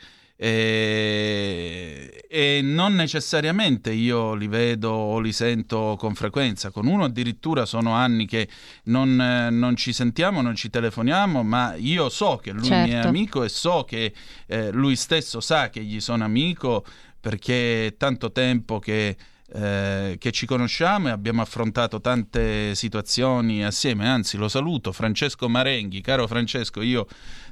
e 0.47 2.61
non 2.63 2.95
necessariamente 2.95 3.91
io 3.91 4.33
li 4.33 4.47
vedo 4.47 4.89
o 4.89 5.19
li 5.19 5.31
sento 5.31 5.95
con 5.99 6.15
frequenza. 6.15 6.71
Con 6.71 6.87
uno 6.87 7.03
addirittura 7.03 7.65
sono 7.65 7.93
anni 7.93 8.25
che 8.25 8.47
non, 8.85 9.21
eh, 9.21 9.49
non 9.51 9.75
ci 9.75 9.93
sentiamo, 9.93 10.41
non 10.41 10.55
ci 10.55 10.71
telefoniamo, 10.71 11.43
ma 11.43 11.75
io 11.75 12.09
so 12.09 12.37
che 12.41 12.51
lui 12.51 12.67
mi 12.69 12.89
è 12.89 12.91
Certo. 12.91 13.07
amico 13.07 13.43
e 13.43 13.49
so 13.49 13.83
che 13.87 14.13
eh, 14.47 14.71
lui 14.71 14.95
stesso 14.95 15.41
sa 15.41 15.69
che 15.69 15.83
gli 15.83 15.99
sono 15.99 16.23
amico 16.23 16.83
perché 17.19 17.87
è 17.87 17.97
tanto 17.97 18.31
tempo 18.31 18.79
che 18.79 19.15
eh, 19.53 20.15
che 20.17 20.31
ci 20.31 20.45
conosciamo 20.45 21.09
e 21.09 21.11
abbiamo 21.11 21.41
affrontato 21.41 21.99
tante 21.99 22.73
situazioni 22.73 23.65
assieme, 23.65 24.07
anzi 24.07 24.37
lo 24.37 24.47
saluto, 24.47 24.93
Francesco 24.93 25.49
Marenghi, 25.49 25.99
caro 25.99 26.25
Francesco, 26.25 26.81
io 26.81 27.05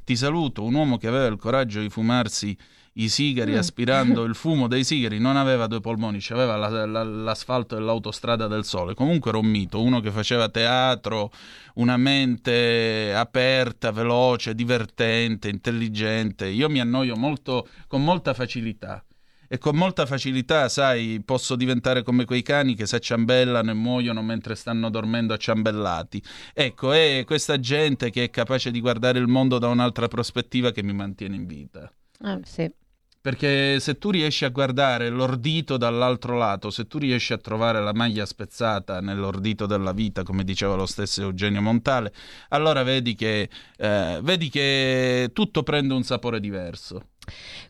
ti 0.05 0.15
saluto, 0.15 0.63
un 0.63 0.75
uomo 0.75 0.97
che 0.97 1.07
aveva 1.07 1.25
il 1.25 1.35
coraggio 1.35 1.81
di 1.81 1.89
fumarsi 1.89 2.55
i 2.93 3.09
sigari 3.09 3.53
Mm. 3.53 3.57
aspirando 3.57 4.23
il 4.23 4.35
fumo 4.35 4.67
dei 4.67 4.83
sigari, 4.83 5.19
non 5.19 5.37
aveva 5.37 5.67
due 5.67 5.79
polmoni, 5.79 6.19
aveva 6.29 6.55
la- 6.55 6.85
la- 6.85 7.03
l'asfalto 7.03 7.77
e 7.77 7.79
l'autostrada 7.79 8.47
del 8.47 8.65
sole, 8.65 8.93
comunque 8.93 9.29
era 9.29 9.39
un 9.39 9.45
mito, 9.47 9.81
uno 9.81 9.99
che 9.99 10.11
faceva 10.11 10.49
teatro, 10.49 11.31
una 11.75 11.97
mente 11.97 13.13
aperta, 13.15 13.91
veloce, 13.91 14.55
divertente, 14.55 15.49
intelligente, 15.49 16.47
io 16.47 16.69
mi 16.69 16.79
annoio 16.79 17.15
molto, 17.15 17.67
con 17.87 18.03
molta 18.03 18.33
facilità. 18.33 19.03
E 19.51 19.57
con 19.57 19.75
molta 19.75 20.05
facilità, 20.05 20.69
sai, 20.69 21.23
posso 21.25 21.55
diventare 21.55 22.03
come 22.03 22.23
quei 22.25 22.43
cani 22.43 22.75
che 22.75 22.85
si 22.85 22.93
acciambellano 22.93 23.71
e 23.71 23.73
muoiono 23.73 24.21
mentre 24.21 24.53
stanno 24.53 24.91
dormendo 24.91 25.33
acciambellati. 25.33 26.21
Ecco, 26.53 26.91
è 26.91 27.23
questa 27.25 27.59
gente 27.59 28.11
che 28.11 28.25
è 28.25 28.29
capace 28.29 28.69
di 28.69 28.79
guardare 28.79 29.17
il 29.17 29.25
mondo 29.25 29.57
da 29.57 29.67
un'altra 29.69 30.07
prospettiva 30.07 30.71
che 30.71 30.83
mi 30.83 30.93
mantiene 30.93 31.35
in 31.35 31.47
vita. 31.47 31.91
Ah, 32.21 32.39
sì. 32.43 32.69
Perché 33.29 33.79
se 33.79 33.99
tu 33.99 34.09
riesci 34.09 34.43
a 34.43 34.49
guardare 34.49 35.09
l'ordito 35.09 35.77
dall'altro 35.77 36.35
lato, 36.35 36.71
se 36.71 36.87
tu 36.87 36.97
riesci 36.97 37.31
a 37.31 37.37
trovare 37.37 37.79
la 37.79 37.93
maglia 37.93 38.25
spezzata 38.25 39.01
nell'ordito 39.01 39.67
della 39.67 39.91
vita, 39.91 40.23
come 40.23 40.43
diceva 40.43 40.73
lo 40.73 40.87
stesso 40.87 41.21
Eugenio 41.21 41.61
Montale, 41.61 42.11
allora 42.47 42.81
vedi 42.81 43.13
che, 43.13 43.47
eh, 43.77 44.19
vedi 44.23 44.49
che 44.49 45.29
tutto 45.31 45.61
prende 45.61 45.93
un 45.93 46.01
sapore 46.01 46.39
diverso. 46.39 47.03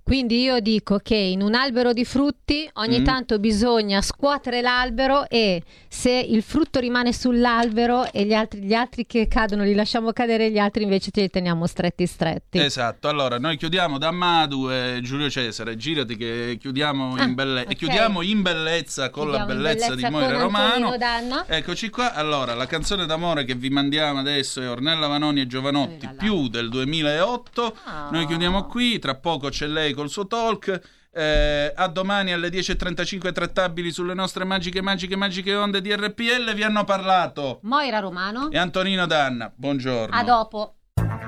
Quindi 0.04 0.42
io 0.42 0.60
dico 0.60 0.98
che 1.04 1.16
in 1.16 1.42
un 1.42 1.54
albero 1.54 1.94
di 1.94 2.04
frutti 2.06 2.68
ogni 2.74 3.00
Mm. 3.02 3.04
tanto 3.04 3.38
bisogna 3.40 4.02
scuotere 4.02 4.62
l'albero 4.62 5.28
e 5.30 5.62
se 5.88 6.12
il 6.12 6.42
frutto 6.42 6.80
rimane 6.80 7.14
sull'albero 7.14 8.12
e 8.12 8.26
gli 8.26 8.34
altri, 8.34 8.62
gli 8.62 8.74
altri 8.74 9.06
che 9.06 9.28
cadono 9.28 9.64
li 9.64 9.76
lasciamo 9.76 10.12
cadere, 10.12 10.50
gli 10.50 10.58
altri 10.58 10.84
invece 10.84 11.12
ce 11.12 11.22
li 11.22 11.30
teniamo 11.30 11.68
stretti 11.68 12.06
stretti. 12.08 12.58
Esatto, 12.60 13.08
allora 13.08 13.38
noi 13.38 13.58
chiudiamo 13.58 13.98
da 14.00 14.10
Madu 14.12 14.70
e 14.72 15.00
Giulio 15.04 15.30
Cesare, 15.30 15.76
girati 15.76 16.16
che 16.18 16.58
chiudiamo, 16.60 17.16
Ah, 17.16 17.24
in, 17.24 17.36
belle- 17.36 17.62
ok. 17.62 17.76
chiudiamo 17.76 18.22
in 18.24 18.42
bellezza 18.42 19.10
con 19.12 19.30
la 19.30 19.38
Chiudiamo 19.46 19.52
in 19.60 19.64
bellezza, 19.64 19.96
di 19.96 20.02
bellezza 20.02 20.10
Moira 20.10 20.32
con 20.34 20.42
Romano. 20.42 20.98
Danna. 20.98 21.46
Eccoci 21.48 21.90
qua, 21.90 22.14
allora 22.16 22.56
la 22.56 22.66
canzone 22.66 23.06
d'amore 23.06 23.46
che 23.46 23.54
vi 23.56 23.70
mandiamo 23.70 24.20
adesso 24.20 24.60
è 24.62 24.68
Ornella 24.70 25.06
Vanoni 25.08 25.42
e 25.42 25.48
Giovanotti, 25.48 26.10
più 26.18 26.48
del 26.48 26.70
2008. 26.70 27.76
Ah. 27.84 28.10
Noi 28.12 28.26
chiudiamo 28.26 28.66
qui, 28.66 28.98
tra 29.00 29.16
poco 29.16 29.49
c'è 29.50 29.68
lei 29.68 29.94
col 29.94 30.10
suo 30.10 30.26
talk. 30.28 30.80
Eh, 31.12 31.74
a 31.76 31.88
domani 31.88 32.32
alle 32.34 32.50
10.35 32.50 33.32
trattabili 33.34 33.92
sulle 33.92 34.14
nostre 34.14 34.44
magiche, 34.46 34.82
magiche, 34.82 35.16
magiche 35.16 35.56
onde 35.56 35.82
di 35.82 35.94
RPL 35.94 36.54
vi 36.54 36.64
hanno 36.64 36.84
parlato. 36.84 37.60
Moira 37.64 38.00
Romano, 38.00 38.50
E 38.52 38.58
Antonino 38.60 39.06
Danna, 39.08 39.52
buongiorno. 39.54 40.16
a 40.16 40.24
dopo. 40.24 40.76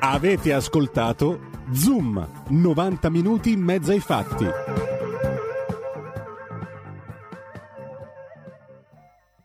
Avete 0.01 0.53
ascoltato 0.53 1.49
Zoom, 1.73 2.45
90 2.49 3.09
minuti 3.09 3.51
in 3.51 3.61
mezzo 3.61 3.91
ai 3.91 3.99
fatti. 3.99 5.00